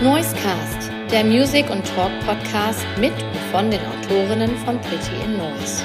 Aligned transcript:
Noisecast, 0.00 0.92
der 1.10 1.24
Music- 1.24 1.68
und 1.70 1.84
Talk-Podcast 1.84 2.86
mit 3.00 3.12
und 3.14 3.36
von 3.50 3.68
den 3.68 3.80
Autorinnen 3.80 4.56
von 4.58 4.80
Pretty 4.80 5.24
in 5.24 5.36
Noise. 5.36 5.82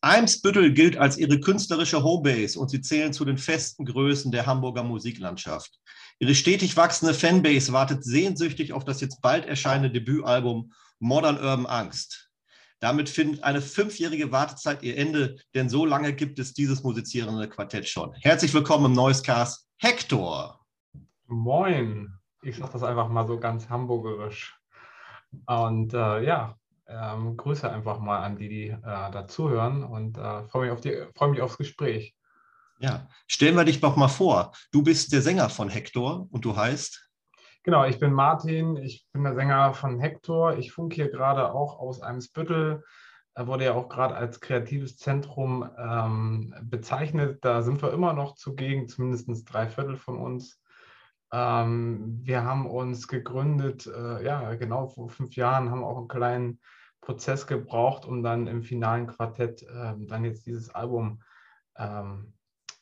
Eimsbüttel 0.00 0.72
gilt 0.72 0.96
als 0.96 1.18
ihre 1.18 1.40
künstlerische 1.40 2.04
Homebase 2.04 2.56
und 2.60 2.68
sie 2.68 2.82
zählen 2.82 3.12
zu 3.12 3.24
den 3.24 3.36
festen 3.36 3.84
Größen 3.84 4.30
der 4.30 4.46
Hamburger 4.46 4.84
Musiklandschaft. 4.84 5.80
Ihre 6.20 6.36
stetig 6.36 6.76
wachsende 6.76 7.14
Fanbase 7.14 7.72
wartet 7.72 8.04
sehnsüchtig 8.04 8.72
auf 8.72 8.84
das 8.84 9.00
jetzt 9.00 9.20
bald 9.20 9.44
erscheinende 9.44 9.90
Debütalbum 9.90 10.72
Modern 11.00 11.34
Urban 11.38 11.66
Angst. 11.66 12.31
Damit 12.82 13.08
findet 13.08 13.44
eine 13.44 13.62
fünfjährige 13.62 14.32
Wartezeit 14.32 14.82
ihr 14.82 14.98
Ende, 14.98 15.36
denn 15.54 15.68
so 15.68 15.86
lange 15.86 16.12
gibt 16.12 16.40
es 16.40 16.52
dieses 16.52 16.82
musizierende 16.82 17.48
Quartett 17.48 17.88
schon. 17.88 18.12
Herzlich 18.14 18.52
willkommen 18.52 18.86
im 18.86 18.92
Neues 18.92 19.22
Cast, 19.22 19.68
Hector. 19.78 20.58
Moin, 21.28 22.12
ich 22.42 22.56
sage 22.56 22.72
das 22.72 22.82
einfach 22.82 23.08
mal 23.08 23.24
so 23.24 23.38
ganz 23.38 23.68
hamburgerisch. 23.68 24.58
Und 25.46 25.94
äh, 25.94 26.24
ja, 26.24 26.56
ähm, 26.88 27.36
Grüße 27.36 27.70
einfach 27.70 28.00
mal 28.00 28.18
an 28.18 28.36
die, 28.36 28.48
die 28.48 28.68
äh, 28.70 28.80
dazuhören 28.82 29.84
und 29.84 30.18
äh, 30.18 30.48
freue 30.48 30.74
mich, 30.74 30.96
freu 31.14 31.28
mich 31.28 31.40
aufs 31.40 31.58
Gespräch. 31.58 32.16
Ja, 32.80 33.06
stellen 33.28 33.54
wir 33.54 33.64
dich 33.64 33.80
doch 33.80 33.94
mal 33.94 34.08
vor. 34.08 34.56
Du 34.72 34.82
bist 34.82 35.12
der 35.12 35.22
Sänger 35.22 35.50
von 35.50 35.68
Hector 35.68 36.26
und 36.32 36.44
du 36.44 36.56
heißt? 36.56 37.11
Genau, 37.64 37.84
ich 37.84 38.00
bin 38.00 38.12
Martin, 38.12 38.76
ich 38.76 39.06
bin 39.12 39.22
der 39.22 39.34
Sänger 39.34 39.72
von 39.72 40.00
Hector. 40.00 40.58
Ich 40.58 40.72
funke 40.72 40.96
hier 40.96 41.10
gerade 41.10 41.52
auch 41.52 41.78
aus 41.78 42.02
Eimsbüttel. 42.02 42.82
Er 43.34 43.46
wurde 43.46 43.66
ja 43.66 43.74
auch 43.74 43.88
gerade 43.88 44.16
als 44.16 44.40
kreatives 44.40 44.96
Zentrum 44.96 45.70
ähm, 45.78 46.52
bezeichnet. 46.64 47.44
Da 47.44 47.62
sind 47.62 47.80
wir 47.80 47.92
immer 47.92 48.14
noch 48.14 48.34
zugegen, 48.34 48.88
zumindest 48.88 49.28
drei 49.52 49.68
Viertel 49.68 49.96
von 49.96 50.18
uns. 50.18 50.60
Ähm, 51.32 52.18
wir 52.24 52.42
haben 52.42 52.66
uns 52.66 53.06
gegründet, 53.06 53.86
äh, 53.86 54.24
ja, 54.24 54.54
genau 54.56 54.88
vor 54.88 55.08
fünf 55.08 55.36
Jahren, 55.36 55.70
haben 55.70 55.84
auch 55.84 55.98
einen 55.98 56.08
kleinen 56.08 56.60
Prozess 57.00 57.46
gebraucht, 57.46 58.04
um 58.04 58.24
dann 58.24 58.48
im 58.48 58.64
finalen 58.64 59.06
Quartett 59.06 59.62
äh, 59.62 59.94
dann 59.98 60.24
jetzt 60.24 60.46
dieses 60.46 60.68
Album 60.74 61.22
ähm, 61.76 62.34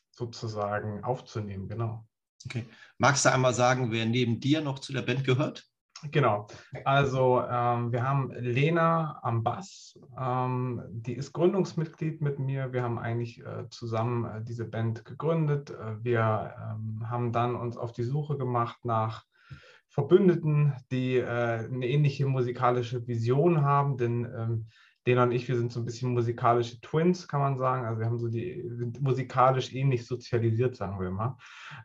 sozusagen 0.09 1.03
aufzunehmen, 1.03 1.69
genau. 1.69 2.05
Okay. 2.45 2.65
Magst 2.97 3.25
du 3.25 3.31
einmal 3.31 3.53
sagen, 3.53 3.91
wer 3.91 4.05
neben 4.05 4.39
dir 4.39 4.61
noch 4.61 4.79
zu 4.79 4.93
der 4.93 5.01
Band 5.01 5.23
gehört? 5.23 5.65
Genau. 6.09 6.47
Also 6.83 7.43
ähm, 7.47 7.91
wir 7.91 8.07
haben 8.07 8.31
Lena 8.31 9.19
am 9.21 9.43
Bass, 9.43 9.99
ähm, 10.19 10.81
die 10.89 11.13
ist 11.13 11.31
Gründungsmitglied 11.31 12.21
mit 12.21 12.39
mir. 12.39 12.73
Wir 12.73 12.81
haben 12.81 12.97
eigentlich 12.97 13.39
äh, 13.45 13.69
zusammen 13.69 14.25
äh, 14.25 14.43
diese 14.43 14.65
Band 14.65 15.05
gegründet. 15.05 15.69
Äh, 15.69 16.03
wir 16.03 16.55
ähm, 16.57 17.07
haben 17.07 17.31
dann 17.31 17.55
uns 17.55 17.77
auf 17.77 17.91
die 17.91 18.03
Suche 18.03 18.35
gemacht 18.37 18.83
nach 18.83 19.25
Verbündeten, 19.89 20.73
die 20.89 21.17
äh, 21.17 21.25
eine 21.25 21.87
ähnliche 21.87 22.25
musikalische 22.25 23.05
Vision 23.07 23.61
haben, 23.61 23.97
denn 23.97 24.25
ähm, 24.25 24.67
Dena 25.07 25.23
und 25.23 25.31
ich, 25.31 25.47
wir 25.47 25.57
sind 25.57 25.71
so 25.71 25.79
ein 25.79 25.85
bisschen 25.85 26.13
musikalische 26.13 26.79
Twins, 26.79 27.27
kann 27.27 27.39
man 27.39 27.57
sagen. 27.57 27.85
Also 27.85 27.99
wir 27.99 28.05
haben 28.05 28.19
so 28.19 28.27
die, 28.27 28.63
sind 28.69 29.01
musikalisch 29.01 29.73
ähnlich 29.73 30.05
sozialisiert, 30.05 30.75
sagen 30.75 30.99
wir 30.99 31.09
mal. 31.09 31.37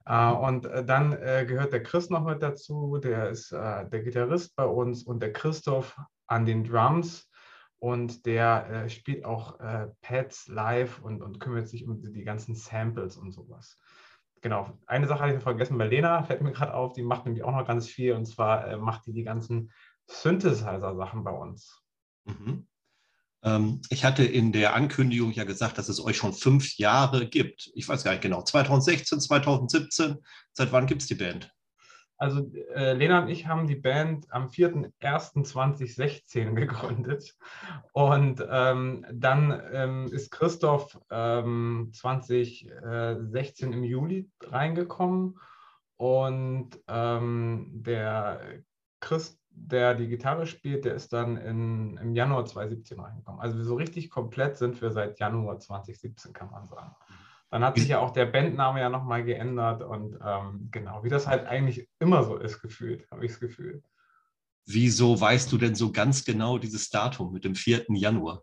Äh, 0.04 0.32
und 0.32 0.66
äh, 0.66 0.84
dann 0.84 1.12
äh, 1.12 1.46
gehört 1.48 1.72
der 1.72 1.82
Chris 1.82 2.10
noch 2.10 2.24
mit 2.24 2.42
dazu, 2.42 2.98
der 2.98 3.30
ist 3.30 3.52
äh, 3.52 3.88
der 3.88 4.02
Gitarrist 4.02 4.54
bei 4.56 4.66
uns 4.66 5.02
und 5.02 5.20
der 5.20 5.32
Christoph 5.32 5.98
an 6.26 6.44
den 6.44 6.64
Drums. 6.64 7.30
Und 7.78 8.26
der 8.26 8.70
äh, 8.70 8.88
spielt 8.90 9.24
auch 9.24 9.60
äh, 9.60 9.88
Pads 10.02 10.48
live 10.48 11.00
und, 11.00 11.22
und 11.22 11.40
kümmert 11.40 11.68
sich 11.68 11.86
um 11.86 12.02
die 12.02 12.24
ganzen 12.24 12.54
Samples 12.54 13.16
und 13.16 13.32
sowas. 13.32 13.78
Genau, 14.42 14.78
eine 14.86 15.06
Sache 15.06 15.24
hatte 15.24 15.36
ich 15.36 15.42
vergessen 15.42 15.78
bei 15.78 15.86
Lena, 15.86 16.22
fällt 16.22 16.42
mir 16.42 16.52
gerade 16.52 16.74
auf, 16.74 16.92
die 16.92 17.02
macht 17.02 17.24
nämlich 17.24 17.42
auch 17.42 17.52
noch 17.52 17.66
ganz 17.66 17.88
viel 17.88 18.12
und 18.12 18.26
zwar 18.26 18.76
macht 18.76 19.06
die 19.06 19.12
die 19.12 19.24
ganzen 19.24 19.72
Synthesizer-Sachen 20.06 21.24
bei 21.24 21.32
uns. 21.32 21.82
Mhm. 22.24 22.66
Ähm, 23.42 23.80
ich 23.90 24.04
hatte 24.04 24.24
in 24.24 24.52
der 24.52 24.74
Ankündigung 24.74 25.32
ja 25.32 25.44
gesagt, 25.44 25.78
dass 25.78 25.88
es 25.88 26.04
euch 26.04 26.16
schon 26.16 26.32
fünf 26.32 26.78
Jahre 26.78 27.26
gibt. 27.26 27.70
Ich 27.74 27.88
weiß 27.88 28.04
gar 28.04 28.12
nicht 28.12 28.22
genau, 28.22 28.42
2016, 28.42 29.20
2017. 29.20 30.16
Seit 30.52 30.72
wann 30.72 30.86
gibt 30.86 31.02
es 31.02 31.08
die 31.08 31.14
Band? 31.14 31.52
Also 32.18 32.50
äh, 32.74 32.94
Lena 32.94 33.22
und 33.22 33.28
ich 33.28 33.46
haben 33.46 33.66
die 33.66 33.76
Band 33.76 34.26
am 34.30 34.48
4.01.2016 34.48 36.54
gegründet. 36.54 37.36
Und 37.92 38.42
ähm, 38.48 39.04
dann 39.12 39.62
ähm, 39.72 40.06
ist 40.10 40.30
Christoph 40.30 40.98
ähm, 41.10 41.90
2016 41.92 43.72
im 43.72 43.84
Juli 43.84 44.30
reingekommen. 44.42 45.38
Und 45.98 46.78
ähm, 46.88 47.68
der 47.70 48.62
Christ 49.00 49.38
der 49.58 49.94
die 49.94 50.06
Gitarre 50.06 50.46
spielt, 50.46 50.84
der 50.84 50.94
ist 50.94 51.12
dann 51.12 51.36
in, 51.36 51.96
im 51.96 52.14
Januar 52.14 52.44
2017 52.44 53.00
reingekommen. 53.00 53.40
Also 53.40 53.62
so 53.62 53.74
richtig 53.74 54.10
komplett 54.10 54.56
sind 54.56 54.80
wir 54.80 54.90
seit 54.90 55.18
Januar 55.18 55.58
2017, 55.58 56.32
kann 56.32 56.50
man 56.50 56.66
sagen. 56.66 56.94
Dann 57.50 57.64
hat 57.64 57.76
sich 57.76 57.88
ja 57.88 58.00
auch 58.00 58.10
der 58.10 58.26
Bandname 58.26 58.80
ja 58.80 58.88
nochmal 58.88 59.24
geändert 59.24 59.82
und 59.82 60.18
ähm, 60.24 60.68
genau, 60.70 61.02
wie 61.04 61.08
das 61.08 61.26
halt 61.26 61.46
eigentlich 61.46 61.88
immer 62.00 62.22
so 62.22 62.36
ist, 62.36 62.60
gefühlt, 62.60 63.10
habe 63.10 63.24
ich 63.24 63.32
das 63.32 63.40
Gefühl. 63.40 63.82
Wieso 64.66 65.18
weißt 65.20 65.50
du 65.52 65.58
denn 65.58 65.74
so 65.74 65.92
ganz 65.92 66.24
genau 66.24 66.58
dieses 66.58 66.90
Datum 66.90 67.32
mit 67.32 67.44
dem 67.44 67.54
4. 67.54 67.86
Januar? 67.88 68.42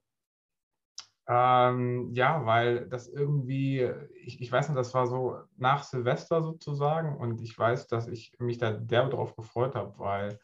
Ähm, 1.27 2.11
ja, 2.13 2.45
weil 2.45 2.87
das 2.87 3.07
irgendwie, 3.07 3.89
ich, 4.15 4.41
ich 4.41 4.51
weiß 4.51 4.69
nicht, 4.69 4.77
das 4.77 4.93
war 4.93 5.07
so 5.07 5.37
nach 5.57 5.83
Silvester 5.83 6.41
sozusagen 6.41 7.17
und 7.17 7.41
ich 7.41 7.57
weiß, 7.57 7.87
dass 7.87 8.07
ich 8.07 8.33
mich 8.39 8.57
da 8.57 8.71
derbe 8.71 9.09
drauf 9.09 9.35
gefreut 9.35 9.75
habe, 9.75 9.97
weil 9.99 10.39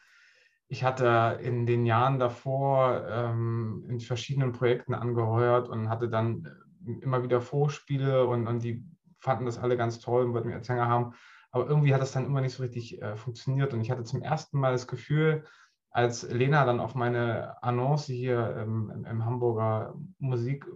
ich 0.72 0.84
hatte 0.84 1.40
in 1.41 1.66
den 1.66 1.85
Jahren 1.85 2.19
davor 2.19 3.06
ähm, 3.09 3.85
in 3.90 4.00
verschiedenen 4.00 4.52
Projekten 4.52 4.94
angeheuert 4.94 5.68
und 5.68 5.90
hatte 5.90 6.09
dann 6.09 6.46
äh, 6.85 6.91
immer 7.02 7.24
wieder 7.24 7.41
Vorspiele 7.41 8.25
und, 8.25 8.47
und 8.47 8.63
die 8.63 8.85
fanden 9.19 9.46
das 9.46 9.57
alle 9.57 9.75
ganz 9.75 10.00
toll 10.00 10.25
und 10.25 10.34
wollten 10.34 10.47
mir 10.47 10.63
Sänger 10.63 10.88
haben. 10.88 11.13
Aber 11.52 11.68
irgendwie 11.68 11.94
hat 11.94 12.02
das 12.02 12.12
dann 12.12 12.28
immer 12.28 12.41
nicht 12.41 12.53
so 12.53 12.62
richtig 12.62 13.02
äh, 13.02 13.18
funktioniert. 13.18 13.74
Und 13.74 13.81
ich 13.81 13.90
hatte 13.90 14.03
zum 14.03 14.22
ersten 14.22 14.59
Mal 14.59 14.72
das 14.72 14.88
Gefühl, 14.88 15.44
als 15.90 16.22
Lena 16.30 16.63
dann 16.66 16.80
auf 16.80 16.94
meine 16.94 17.62
Annonce 17.63 18.06
hier 18.06 18.56
ähm, 18.59 18.91
im, 18.94 19.06
im, 19.06 19.25
Hamburger 19.25 19.96
Musik, 20.19 20.68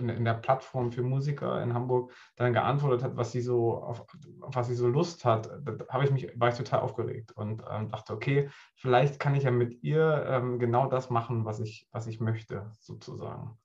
in, 0.00 0.08
in, 0.08 0.24
der 0.24 0.34
Plattform 0.34 0.92
für 0.92 1.02
Musiker 1.02 1.62
in 1.62 1.74
Hamburg 1.74 2.12
dann 2.36 2.52
geantwortet 2.52 3.02
hat, 3.02 3.16
was 3.16 3.32
sie 3.32 3.40
so 3.40 3.82
auf, 3.82 4.06
auf 4.40 4.54
was 4.54 4.66
sie 4.66 4.74
so 4.74 4.88
Lust 4.88 5.24
hat, 5.24 5.50
habe 5.88 6.04
ich 6.04 6.10
mich 6.10 6.32
war 6.36 6.48
ich 6.48 6.56
total 6.56 6.80
aufgeregt 6.80 7.32
und 7.32 7.62
ähm, 7.70 7.88
dachte, 7.88 8.12
okay, 8.12 8.50
vielleicht 8.74 9.20
kann 9.20 9.34
ich 9.34 9.44
ja 9.44 9.50
mit 9.50 9.82
ihr 9.82 10.24
ähm, 10.28 10.58
genau 10.58 10.88
das 10.88 11.10
machen, 11.10 11.44
was 11.44 11.60
ich 11.60 11.88
was 11.92 12.06
ich 12.06 12.20
möchte 12.20 12.70
sozusagen. 12.80 13.58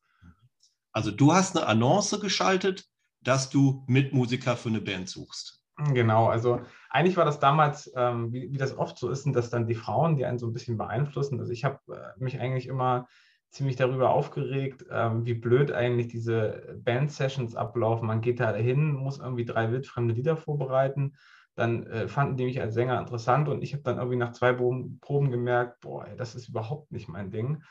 Also 0.92 1.12
du 1.12 1.34
hast 1.34 1.58
eine 1.58 1.68
Annonce 1.68 2.20
geschaltet, 2.22 2.86
dass 3.22 3.50
du 3.50 3.84
Mitmusiker 3.88 4.56
für 4.56 4.70
eine 4.70 4.82
Band 4.82 5.10
suchst. 5.10 5.62
Genau, 5.78 6.28
also 6.28 6.62
eigentlich 6.90 7.18
war 7.18 7.26
das 7.26 7.40
damals, 7.40 7.92
ähm, 7.98 8.32
wie, 8.32 8.50
wie, 8.50 8.58
das 8.58 8.78
oft 8.78 8.98
so 8.98 9.10
ist, 9.10 9.24
sind 9.24 9.36
das 9.36 9.50
dann 9.50 9.68
die 9.68 9.76
Frauen, 9.76 10.16
die 10.16 10.24
einen 10.24 10.40
so 10.40 10.48
ein 10.48 10.54
bisschen 10.54 10.78
beeinflussen. 10.78 11.38
Also 11.38 11.52
ich 11.52 11.66
habe 11.66 11.80
äh, 11.90 12.24
mich 12.24 12.40
eigentlich 12.40 12.68
immer 12.68 13.08
ziemlich 13.50 13.76
darüber 13.76 14.12
aufgeregt, 14.12 14.86
ähm, 14.92 15.26
wie 15.26 15.34
blöd 15.34 15.72
eigentlich 15.72 16.08
diese 16.08 16.78
Band-Sessions 16.84 17.56
ablaufen. 17.56 18.08
Man 18.08 18.22
geht 18.22 18.40
da 18.40 18.54
hin, 18.54 18.94
muss 18.94 19.20
irgendwie 19.20 19.46
drei 19.46 19.72
wildfremde 19.72 20.14
Lieder 20.14 20.36
vorbereiten. 20.36 21.14
Dann 21.56 21.88
äh, 21.88 22.08
fanden 22.08 22.36
die 22.36 22.46
mich 22.46 22.60
als 22.62 22.74
Sänger 22.74 23.00
interessant 23.00 23.48
und 23.48 23.64
ich 23.64 23.74
habe 23.74 23.84
dann 23.84 23.98
irgendwie 23.98 24.18
nach 24.18 24.34
zwei 24.34 24.52
Proben, 24.52 25.00
Proben 25.00 25.32
gemerkt, 25.32 25.80
boah, 25.82 26.06
das 26.18 26.36
ist 26.36 26.50
überhaupt 26.50 26.92
nicht 26.92 27.08
mein 27.08 27.32
Ding. 27.32 27.64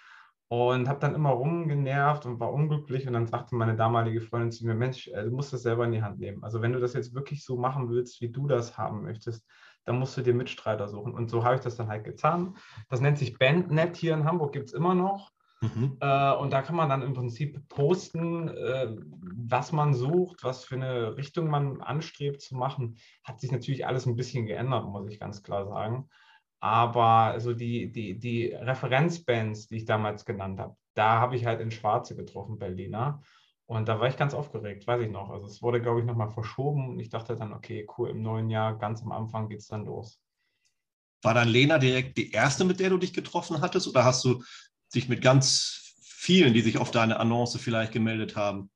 Und 0.48 0.88
habe 0.88 1.00
dann 1.00 1.14
immer 1.14 1.30
rumgenervt 1.30 2.26
und 2.26 2.38
war 2.38 2.52
unglücklich. 2.52 3.06
Und 3.06 3.14
dann 3.14 3.26
sagte 3.26 3.56
meine 3.56 3.76
damalige 3.76 4.20
Freundin 4.20 4.52
zu 4.52 4.66
mir, 4.66 4.74
Mensch, 4.74 5.08
äh, 5.08 5.24
du 5.24 5.30
musst 5.30 5.52
das 5.52 5.62
selber 5.62 5.84
in 5.84 5.92
die 5.92 6.02
Hand 6.02 6.18
nehmen. 6.18 6.44
Also 6.44 6.62
wenn 6.62 6.72
du 6.72 6.80
das 6.80 6.94
jetzt 6.94 7.14
wirklich 7.14 7.44
so 7.44 7.56
machen 7.58 7.90
willst, 7.90 8.20
wie 8.20 8.30
du 8.30 8.46
das 8.46 8.78
haben 8.78 9.02
möchtest, 9.02 9.46
dann 9.84 9.98
musst 9.98 10.16
du 10.16 10.22
dir 10.22 10.34
Mitstreiter 10.34 10.88
suchen. 10.88 11.12
Und 11.12 11.28
so 11.28 11.44
habe 11.44 11.56
ich 11.56 11.60
das 11.60 11.76
dann 11.76 11.88
halt 11.88 12.04
getan. 12.04 12.56
Das 12.88 13.00
nennt 13.00 13.18
sich 13.18 13.38
Bandnet 13.38 13.96
hier 13.96 14.14
in 14.14 14.24
Hamburg, 14.24 14.52
gibt 14.52 14.68
es 14.68 14.74
immer 14.74 14.94
noch. 14.94 15.33
Mhm. 15.64 15.96
Äh, 16.00 16.32
und 16.32 16.52
da 16.52 16.62
kann 16.62 16.76
man 16.76 16.88
dann 16.88 17.02
im 17.02 17.14
Prinzip 17.14 17.68
posten, 17.68 18.48
äh, 18.48 18.94
was 19.22 19.72
man 19.72 19.94
sucht, 19.94 20.44
was 20.44 20.64
für 20.64 20.74
eine 20.74 21.16
Richtung 21.16 21.48
man 21.48 21.80
anstrebt 21.80 22.42
zu 22.42 22.54
machen. 22.54 22.98
Hat 23.22 23.40
sich 23.40 23.50
natürlich 23.50 23.86
alles 23.86 24.06
ein 24.06 24.16
bisschen 24.16 24.46
geändert, 24.46 24.86
muss 24.86 25.10
ich 25.10 25.18
ganz 25.18 25.42
klar 25.42 25.66
sagen. 25.66 26.08
Aber 26.60 27.04
also 27.04 27.54
die, 27.54 27.90
die, 27.92 28.18
die 28.18 28.46
Referenzbands, 28.48 29.68
die 29.68 29.76
ich 29.76 29.84
damals 29.84 30.24
genannt 30.24 30.60
habe, 30.60 30.76
da 30.94 31.20
habe 31.20 31.36
ich 31.36 31.46
halt 31.46 31.60
in 31.60 31.70
Schwarze 31.70 32.14
getroffen, 32.14 32.58
Berliner. 32.58 33.22
Und 33.66 33.88
da 33.88 33.98
war 33.98 34.08
ich 34.08 34.18
ganz 34.18 34.34
aufgeregt, 34.34 34.86
weiß 34.86 35.00
ich 35.02 35.10
noch. 35.10 35.30
Also 35.30 35.46
es 35.46 35.62
wurde, 35.62 35.80
glaube 35.80 36.00
ich, 36.00 36.06
nochmal 36.06 36.30
verschoben 36.30 36.90
und 36.90 36.98
ich 37.00 37.08
dachte 37.08 37.36
dann, 37.36 37.54
okay, 37.54 37.86
cool, 37.96 38.10
im 38.10 38.20
neuen 38.20 38.50
Jahr, 38.50 38.76
ganz 38.76 39.02
am 39.02 39.12
Anfang 39.12 39.48
geht 39.48 39.60
es 39.60 39.68
dann 39.68 39.86
los. 39.86 40.20
War 41.22 41.32
dann 41.32 41.48
Lena 41.48 41.78
direkt 41.78 42.18
die 42.18 42.30
erste, 42.32 42.66
mit 42.66 42.80
der 42.80 42.90
du 42.90 42.98
dich 42.98 43.14
getroffen 43.14 43.62
hattest? 43.62 43.88
Oder 43.88 44.04
hast 44.04 44.22
du 44.24 44.42
sich 44.88 45.08
mit 45.08 45.22
ganz 45.22 45.94
vielen, 46.02 46.54
die 46.54 46.60
sich 46.60 46.78
auf 46.78 46.90
deine 46.90 47.20
Annonce 47.20 47.56
vielleicht 47.56 47.92
gemeldet 47.92 48.36
haben, 48.36 48.70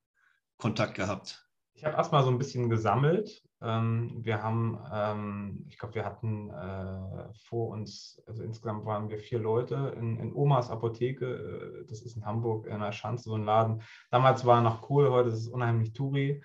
Kontakt 0.59 0.95
gehabt? 0.95 1.45
Ich 1.75 1.85
habe 1.85 1.97
erstmal 1.97 2.25
so 2.25 2.31
ein 2.31 2.39
bisschen 2.39 2.69
gesammelt. 2.69 3.43
Ähm, 3.61 4.19
wir 4.23 4.43
haben, 4.43 4.79
ähm, 4.93 5.65
ich 5.69 5.79
glaube, 5.79 5.95
wir 5.95 6.05
hatten 6.05 6.51
äh, 6.51 7.33
vor 7.47 7.71
uns, 7.71 8.23
also 8.27 8.43
insgesamt 8.43 8.85
waren 8.85 9.09
wir 9.09 9.19
vier 9.19 9.39
Leute 9.39 9.95
in, 9.97 10.17
in 10.19 10.35
Omas 10.35 10.71
Apotheke. 10.71 11.27
Äh, 11.27 11.87
das 11.89 12.03
ist 12.03 12.17
in 12.17 12.25
Hamburg 12.25 12.67
in 12.67 12.81
der 12.81 12.93
Schanze, 12.93 13.31
so 13.31 13.35
ein 13.35 13.45
Laden. 13.45 13.83
Damals 14.11 14.45
war 14.45 14.61
noch 14.61 14.91
cool, 14.91 15.11
heute 15.11 15.31
ist 15.31 15.39
es 15.39 15.49
unheimlich 15.49 15.93
Touri. 15.93 16.43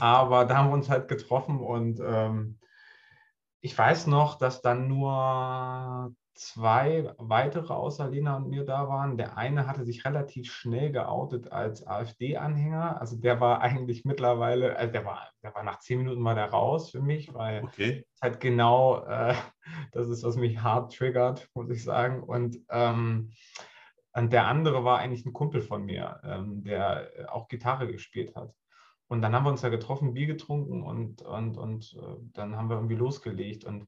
Aber 0.00 0.44
da 0.44 0.56
haben 0.56 0.68
wir 0.68 0.74
uns 0.74 0.90
halt 0.90 1.08
getroffen 1.08 1.60
und 1.60 2.00
ähm, 2.04 2.58
ich 3.60 3.76
weiß 3.76 4.08
noch, 4.08 4.36
dass 4.36 4.60
dann 4.60 4.88
nur 4.88 6.14
zwei 6.34 7.14
weitere 7.18 7.72
außer 7.72 8.08
Lena 8.08 8.36
und 8.36 8.48
mir 8.48 8.64
da 8.64 8.88
waren. 8.88 9.16
Der 9.16 9.38
eine 9.38 9.66
hatte 9.66 9.84
sich 9.84 10.04
relativ 10.04 10.52
schnell 10.52 10.90
geoutet 10.90 11.52
als 11.52 11.86
AfD-Anhänger. 11.86 13.00
Also 13.00 13.16
der 13.16 13.40
war 13.40 13.60
eigentlich 13.60 14.04
mittlerweile, 14.04 14.76
also 14.76 14.92
der 14.92 15.04
war, 15.04 15.30
der 15.42 15.54
war 15.54 15.62
nach 15.62 15.78
zehn 15.78 15.98
Minuten 15.98 16.20
mal 16.20 16.34
da 16.34 16.46
raus 16.46 16.90
für 16.90 17.00
mich, 17.00 17.32
weil 17.32 17.62
okay. 17.62 18.04
halt 18.20 18.40
genau 18.40 19.04
äh, 19.04 19.34
das 19.92 20.08
ist, 20.08 20.24
was 20.24 20.36
mich 20.36 20.60
hart 20.60 20.94
triggert, 20.94 21.48
muss 21.54 21.70
ich 21.70 21.84
sagen. 21.84 22.22
Und, 22.22 22.58
ähm, 22.70 23.30
und 24.12 24.32
der 24.32 24.46
andere 24.46 24.84
war 24.84 24.98
eigentlich 24.98 25.24
ein 25.24 25.32
Kumpel 25.32 25.62
von 25.62 25.84
mir, 25.84 26.20
ähm, 26.24 26.64
der 26.64 27.08
auch 27.28 27.48
Gitarre 27.48 27.86
gespielt 27.90 28.34
hat. 28.34 28.52
Und 29.06 29.22
dann 29.22 29.34
haben 29.34 29.44
wir 29.44 29.50
uns 29.50 29.62
ja 29.62 29.68
getroffen, 29.68 30.14
Bier 30.14 30.26
getrunken 30.26 30.82
und, 30.82 31.22
und, 31.22 31.56
und 31.56 31.96
äh, 32.00 32.16
dann 32.32 32.56
haben 32.56 32.68
wir 32.68 32.76
irgendwie 32.76 32.96
losgelegt. 32.96 33.64
Und 33.64 33.86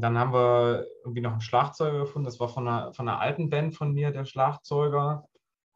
dann 0.00 0.18
haben 0.18 0.32
wir 0.32 0.86
irgendwie 1.04 1.20
noch 1.20 1.32
einen 1.32 1.40
Schlagzeuger 1.40 2.00
gefunden. 2.00 2.24
Das 2.26 2.40
war 2.40 2.48
von 2.48 2.66
einer, 2.66 2.92
von 2.92 3.08
einer 3.08 3.20
alten 3.20 3.50
Band 3.50 3.74
von 3.74 3.92
mir, 3.92 4.10
der 4.10 4.24
Schlagzeuger. 4.24 5.24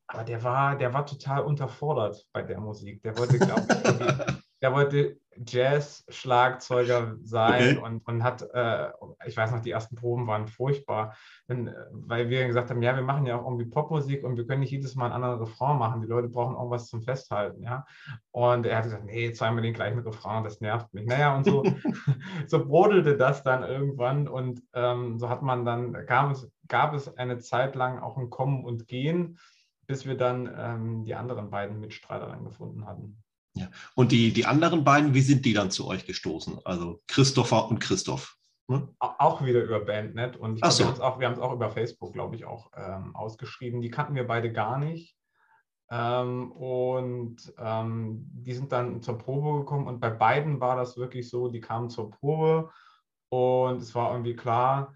Aber 0.06 0.24
der 0.24 0.42
war, 0.42 0.76
der 0.76 0.92
war 0.92 1.06
total 1.06 1.42
unterfordert 1.42 2.26
bei 2.32 2.42
der 2.42 2.60
Musik. 2.60 3.02
Der 3.02 3.16
wollte, 3.16 3.38
glaube 3.38 3.66
ich, 3.70 4.34
der 4.62 4.72
wollte 4.72 5.18
Jazz-Schlagzeuger 5.46 7.16
sein 7.22 7.78
okay. 7.78 7.86
und, 7.86 8.06
und 8.06 8.22
hat, 8.22 8.42
äh, 8.52 8.90
ich 9.26 9.36
weiß 9.36 9.52
noch, 9.52 9.60
die 9.60 9.70
ersten 9.70 9.96
Proben 9.96 10.26
waren 10.26 10.48
furchtbar, 10.48 11.16
denn, 11.48 11.68
äh, 11.68 11.74
weil 11.92 12.28
wir 12.28 12.46
gesagt 12.46 12.70
haben, 12.70 12.82
ja, 12.82 12.94
wir 12.94 13.02
machen 13.02 13.26
ja 13.26 13.38
auch 13.38 13.44
irgendwie 13.44 13.64
Popmusik 13.64 14.24
und 14.24 14.36
wir 14.36 14.46
können 14.46 14.60
nicht 14.60 14.72
jedes 14.72 14.94
Mal 14.96 15.06
einen 15.06 15.14
anderen 15.14 15.38
Refrain 15.38 15.78
machen. 15.78 16.02
Die 16.02 16.08
Leute 16.08 16.28
brauchen 16.28 16.56
irgendwas 16.56 16.88
zum 16.88 17.02
Festhalten, 17.02 17.62
ja. 17.62 17.86
Und 18.32 18.66
er 18.66 18.76
hat 18.76 18.84
gesagt, 18.84 19.04
nee, 19.04 19.32
zweimal 19.32 19.62
den 19.62 19.74
gleichen 19.74 20.00
Refrain, 20.00 20.44
das 20.44 20.60
nervt 20.60 20.92
mich. 20.92 21.06
Naja, 21.06 21.36
und 21.36 21.44
so, 21.44 21.62
so 22.46 22.66
brodelte 22.66 23.16
das 23.16 23.42
dann 23.42 23.62
irgendwann 23.62 24.28
und 24.28 24.62
ähm, 24.74 25.18
so 25.18 25.28
hat 25.28 25.42
man 25.42 25.64
dann, 25.64 25.92
gab 26.06 26.32
es, 26.32 26.50
gab 26.68 26.92
es 26.92 27.16
eine 27.16 27.38
Zeit 27.38 27.76
lang 27.76 27.98
auch 27.98 28.18
ein 28.18 28.30
Kommen 28.30 28.64
und 28.64 28.88
Gehen, 28.88 29.38
bis 29.86 30.06
wir 30.06 30.16
dann 30.16 30.52
ähm, 30.56 31.04
die 31.04 31.14
anderen 31.14 31.50
beiden 31.50 31.80
Mitstreiter 31.80 32.26
dann 32.26 32.44
gefunden 32.44 32.86
hatten. 32.86 33.22
Ja. 33.60 33.68
Und 33.94 34.10
die, 34.10 34.32
die 34.32 34.46
anderen 34.46 34.84
beiden, 34.84 35.12
wie 35.12 35.20
sind 35.20 35.44
die 35.44 35.52
dann 35.52 35.70
zu 35.70 35.86
euch 35.86 36.06
gestoßen? 36.06 36.60
Also 36.64 37.02
Christopher 37.06 37.68
und 37.68 37.78
Christoph. 37.78 38.36
Ne? 38.68 38.88
Auch 38.98 39.44
wieder 39.44 39.62
über 39.62 39.80
Bandnet. 39.80 40.36
Und 40.36 40.54
ich 40.54 40.62
glaub, 40.62 40.72
so. 40.72 40.84
wir 40.84 41.26
haben 41.26 41.34
es 41.34 41.38
auch, 41.38 41.50
auch 41.50 41.52
über 41.52 41.70
Facebook, 41.70 42.14
glaube 42.14 42.36
ich, 42.36 42.46
auch 42.46 42.70
ähm, 42.74 43.14
ausgeschrieben. 43.14 43.82
Die 43.82 43.90
kannten 43.90 44.14
wir 44.14 44.26
beide 44.26 44.50
gar 44.50 44.78
nicht. 44.78 45.14
Ähm, 45.90 46.52
und 46.52 47.52
ähm, 47.58 48.24
die 48.32 48.54
sind 48.54 48.72
dann 48.72 49.02
zur 49.02 49.18
Probe 49.18 49.58
gekommen. 49.58 49.86
Und 49.86 50.00
bei 50.00 50.10
beiden 50.10 50.60
war 50.60 50.76
das 50.76 50.96
wirklich 50.96 51.28
so, 51.28 51.48
die 51.48 51.60
kamen 51.60 51.90
zur 51.90 52.10
Probe 52.10 52.70
und 53.28 53.82
es 53.82 53.94
war 53.94 54.12
irgendwie 54.12 54.36
klar, 54.36 54.94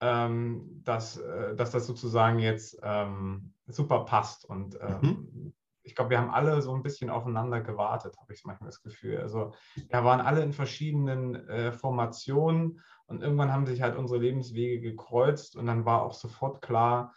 ähm, 0.00 0.82
dass, 0.84 1.16
äh, 1.16 1.56
dass 1.56 1.70
das 1.70 1.86
sozusagen 1.86 2.38
jetzt 2.38 2.78
ähm, 2.82 3.54
super 3.66 4.04
passt. 4.04 4.44
Und 4.44 4.76
ähm, 4.80 4.98
mhm 5.00 5.54
ich 5.84 5.94
glaube, 5.94 6.10
wir 6.10 6.18
haben 6.18 6.30
alle 6.30 6.60
so 6.62 6.74
ein 6.74 6.82
bisschen 6.82 7.10
aufeinander 7.10 7.60
gewartet, 7.60 8.16
habe 8.18 8.32
ich 8.32 8.44
manchmal 8.44 8.70
das 8.70 8.82
Gefühl. 8.82 9.18
Also 9.18 9.54
wir 9.76 10.04
waren 10.04 10.20
alle 10.20 10.42
in 10.42 10.52
verschiedenen 10.52 11.46
äh, 11.48 11.72
Formationen 11.72 12.80
und 13.06 13.22
irgendwann 13.22 13.52
haben 13.52 13.66
sich 13.66 13.82
halt 13.82 13.96
unsere 13.96 14.18
Lebenswege 14.18 14.80
gekreuzt 14.80 15.56
und 15.56 15.66
dann 15.66 15.84
war 15.84 16.02
auch 16.02 16.14
sofort 16.14 16.62
klar, 16.62 17.14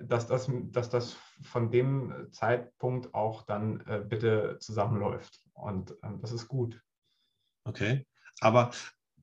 dass 0.00 0.26
das, 0.26 0.50
dass 0.70 0.90
das 0.90 1.16
von 1.42 1.70
dem 1.70 2.28
Zeitpunkt 2.32 3.14
auch 3.14 3.42
dann 3.42 3.80
äh, 3.86 4.02
bitte 4.06 4.58
zusammenläuft. 4.60 5.40
Und 5.54 5.92
äh, 6.02 6.10
das 6.20 6.32
ist 6.32 6.48
gut. 6.48 6.80
Okay. 7.64 8.06
Aber 8.40 8.70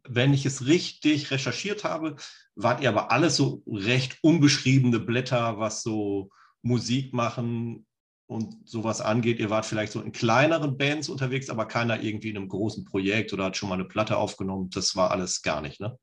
wenn 0.08 0.34
ich 0.34 0.46
es 0.46 0.68
richtig 0.68 1.32
recherchiert 1.32 1.84
habe, 1.84 2.16
wart 2.56 2.82
ihr 2.82 2.90
aber 2.90 3.12
alles 3.12 3.36
so 3.36 3.64
recht 3.68 4.20
unbeschriebene 4.22 5.00
Blätter, 5.00 5.60
was 5.60 5.84
so 5.84 6.30
Musik 6.62 7.14
machen 7.14 7.86
und 8.28 8.68
sowas 8.68 9.02
angeht. 9.02 9.40
Ihr 9.40 9.50
wart 9.50 9.66
vielleicht 9.66 9.92
so 9.92 10.02
in 10.02 10.12
kleineren 10.12 10.78
Bands 10.78 11.10
unterwegs, 11.10 11.50
aber 11.50 11.66
keiner 11.66 12.02
irgendwie 12.02 12.30
in 12.30 12.38
einem 12.38 12.50
großen 12.50 12.86
Projekt 12.86 13.34
oder 13.34 13.46
hat 13.46 13.58
schon 13.58 13.70
mal 13.70 13.76
eine 13.76 13.86
Platte 13.86 14.18
aufgenommen. 14.18 14.70
Das 14.74 14.96
war 14.96 15.12
alles 15.12 15.42
gar 15.42 15.62
nicht, 15.62 15.80
ne? 15.80 15.98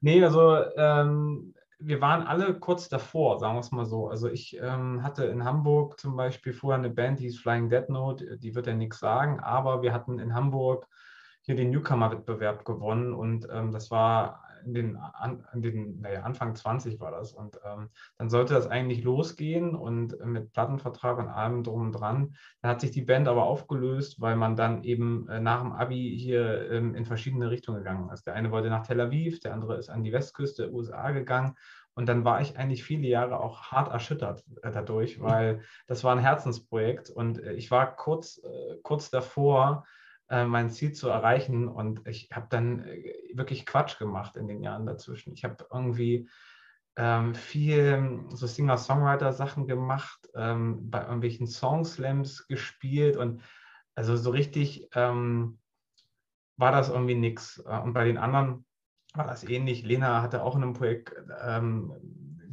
Nee, 0.00 0.22
also 0.22 0.56
ähm, 0.76 1.54
wir 1.80 2.00
waren 2.00 2.26
alle 2.26 2.58
kurz 2.58 2.88
davor, 2.88 3.38
sagen 3.38 3.56
wir 3.56 3.60
es 3.60 3.72
mal 3.72 3.86
so. 3.86 4.08
Also 4.08 4.28
ich 4.28 4.56
ähm, 4.60 5.02
hatte 5.02 5.24
in 5.24 5.44
Hamburg 5.44 5.98
zum 5.98 6.16
Beispiel 6.16 6.52
vorher 6.52 6.78
eine 6.78 6.90
Band, 6.90 7.18
die 7.18 7.24
hieß 7.24 7.40
Flying 7.40 7.68
Dead 7.68 7.88
Note, 7.88 8.38
die 8.38 8.54
wird 8.54 8.66
ja 8.66 8.74
nichts 8.74 9.00
sagen, 9.00 9.40
aber 9.40 9.82
wir 9.82 9.92
hatten 9.92 10.18
in 10.18 10.34
Hamburg 10.34 10.86
hier 11.42 11.56
den 11.56 11.70
Newcomer-Wettbewerb 11.70 12.64
gewonnen 12.64 13.14
und 13.14 13.48
ähm, 13.50 13.72
das 13.72 13.90
war 13.90 14.44
in 14.64 14.74
den, 14.74 14.96
an, 14.96 15.44
den 15.54 16.00
naja, 16.00 16.22
Anfang 16.22 16.54
20 16.54 17.00
war 17.00 17.10
das. 17.10 17.32
Und 17.32 17.58
ähm, 17.64 17.90
dann 18.18 18.28
sollte 18.28 18.54
das 18.54 18.66
eigentlich 18.66 19.02
losgehen 19.02 19.74
und 19.74 20.18
mit 20.24 20.52
Plattenvertrag 20.52 21.18
und 21.18 21.28
allem 21.28 21.62
drum 21.62 21.82
und 21.82 21.92
dran. 21.92 22.34
Dann 22.62 22.70
hat 22.70 22.80
sich 22.80 22.90
die 22.90 23.02
Band 23.02 23.28
aber 23.28 23.44
aufgelöst, 23.44 24.20
weil 24.20 24.36
man 24.36 24.56
dann 24.56 24.84
eben 24.84 25.28
äh, 25.28 25.40
nach 25.40 25.62
dem 25.62 25.72
Abi 25.72 26.16
hier 26.18 26.70
ähm, 26.70 26.94
in 26.94 27.04
verschiedene 27.04 27.50
Richtungen 27.50 27.78
gegangen 27.78 28.10
ist. 28.10 28.26
Der 28.26 28.34
eine 28.34 28.50
wollte 28.50 28.70
nach 28.70 28.86
Tel 28.86 29.00
Aviv, 29.00 29.40
der 29.40 29.54
andere 29.54 29.76
ist 29.76 29.88
an 29.88 30.04
die 30.04 30.12
Westküste 30.12 30.64
der 30.64 30.72
USA 30.72 31.10
gegangen. 31.10 31.54
Und 31.98 32.06
dann 32.06 32.24
war 32.24 32.40
ich 32.40 32.56
eigentlich 32.56 32.84
viele 32.84 33.08
Jahre 33.08 33.40
auch 33.40 33.72
hart 33.72 33.90
erschüttert 33.90 34.44
äh, 34.62 34.70
dadurch, 34.70 35.20
weil 35.20 35.62
das 35.88 36.04
war 36.04 36.14
ein 36.14 36.20
Herzensprojekt 36.20 37.10
und 37.10 37.42
äh, 37.42 37.54
ich 37.54 37.72
war 37.72 37.96
kurz, 37.96 38.40
äh, 38.44 38.76
kurz 38.84 39.10
davor, 39.10 39.84
äh, 40.30 40.44
mein 40.44 40.70
Ziel 40.70 40.92
zu 40.92 41.08
erreichen. 41.08 41.68
Und 41.68 42.06
ich 42.06 42.30
habe 42.32 42.46
dann 42.50 42.84
äh, 42.84 43.14
wirklich 43.34 43.66
Quatsch 43.66 43.98
gemacht 43.98 44.36
in 44.36 44.48
den 44.48 44.62
Jahren 44.62 44.86
dazwischen. 44.86 45.32
Ich 45.32 45.44
habe 45.44 45.66
irgendwie 45.72 46.28
ähm, 46.96 47.34
viel 47.34 48.24
so 48.30 48.46
Singer-Songwriter-Sachen 48.46 49.66
gemacht, 49.66 50.28
ähm, 50.34 50.90
bei 50.90 51.02
irgendwelchen 51.02 51.46
Songslams 51.46 52.48
gespielt 52.48 53.16
und 53.16 53.42
also 53.94 54.16
so 54.16 54.30
richtig 54.30 54.88
ähm, 54.94 55.58
war 56.56 56.72
das 56.72 56.88
irgendwie 56.88 57.14
nichts. 57.14 57.62
Äh, 57.66 57.78
und 57.78 57.92
bei 57.92 58.04
den 58.04 58.18
anderen 58.18 58.64
war 59.14 59.26
das 59.26 59.44
ähnlich. 59.44 59.84
Lena 59.84 60.22
hatte 60.22 60.42
auch 60.42 60.56
in 60.56 60.62
einem 60.62 60.74
Projekt 60.74 61.14
ähm, 61.40 61.92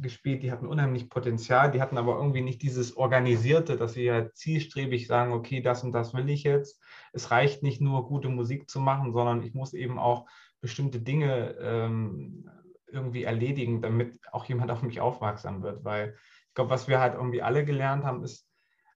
gespielt, 0.06 0.42
die 0.42 0.50
hatten 0.50 0.66
unheimlich 0.66 1.10
Potenzial, 1.10 1.70
die 1.70 1.80
hatten 1.80 1.98
aber 1.98 2.16
irgendwie 2.16 2.40
nicht 2.40 2.62
dieses 2.62 2.96
Organisierte, 2.96 3.76
dass 3.76 3.92
sie 3.92 4.10
halt 4.10 4.36
zielstrebig 4.36 5.06
sagen, 5.06 5.32
okay, 5.32 5.60
das 5.60 5.84
und 5.84 5.92
das 5.92 6.14
will 6.14 6.28
ich 6.30 6.44
jetzt. 6.44 6.80
Es 7.12 7.30
reicht 7.30 7.62
nicht 7.62 7.80
nur 7.80 8.06
gute 8.08 8.28
Musik 8.28 8.70
zu 8.70 8.80
machen, 8.80 9.12
sondern 9.12 9.42
ich 9.42 9.54
muss 9.54 9.74
eben 9.74 9.98
auch 9.98 10.26
bestimmte 10.60 11.00
Dinge 11.00 11.56
ähm, 11.60 12.48
irgendwie 12.86 13.24
erledigen, 13.24 13.82
damit 13.82 14.18
auch 14.32 14.44
jemand 14.46 14.70
auf 14.70 14.82
mich 14.82 15.00
aufmerksam 15.00 15.62
wird. 15.62 15.84
Weil 15.84 16.16
ich 16.48 16.54
glaube, 16.54 16.70
was 16.70 16.88
wir 16.88 17.00
halt 17.00 17.14
irgendwie 17.14 17.42
alle 17.42 17.64
gelernt 17.64 18.04
haben, 18.04 18.22
ist, 18.22 18.48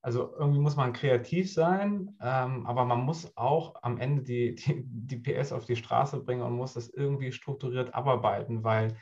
also 0.02 0.34
irgendwie 0.38 0.60
muss 0.60 0.76
man 0.76 0.94
kreativ 0.94 1.52
sein, 1.52 2.16
ähm, 2.22 2.66
aber 2.66 2.84
man 2.84 3.00
muss 3.00 3.36
auch 3.36 3.74
am 3.82 3.98
Ende 3.98 4.22
die, 4.22 4.54
die, 4.54 4.82
die 4.84 5.16
PS 5.16 5.52
auf 5.52 5.66
die 5.66 5.76
Straße 5.76 6.22
bringen 6.22 6.42
und 6.42 6.54
muss 6.54 6.74
das 6.74 6.88
irgendwie 6.88 7.32
strukturiert 7.32 7.94
abarbeiten, 7.94 8.64
weil 8.64 8.96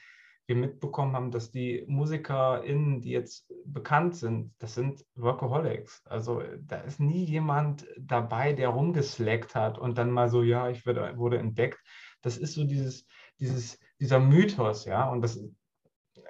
wir 0.48 0.56
mitbekommen 0.56 1.14
haben, 1.14 1.30
dass 1.30 1.50
die 1.50 1.84
MusikerInnen, 1.86 3.02
die 3.02 3.10
jetzt 3.10 3.52
bekannt 3.66 4.16
sind, 4.16 4.54
das 4.58 4.74
sind 4.74 5.04
Workaholics. 5.14 6.02
Also 6.06 6.42
da 6.62 6.78
ist 6.78 7.00
nie 7.00 7.22
jemand 7.24 7.86
dabei, 7.98 8.54
der 8.54 8.70
rumgeslackt 8.70 9.54
hat 9.54 9.78
und 9.78 9.98
dann 9.98 10.10
mal 10.10 10.30
so, 10.30 10.42
ja, 10.42 10.70
ich 10.70 10.86
wurde, 10.86 11.18
wurde 11.18 11.38
entdeckt. 11.38 11.78
Das 12.22 12.38
ist 12.38 12.54
so 12.54 12.64
dieses, 12.64 13.06
dieses, 13.38 13.78
dieser 14.00 14.20
Mythos, 14.20 14.86
ja, 14.86 15.10
und 15.10 15.20
das, 15.20 15.38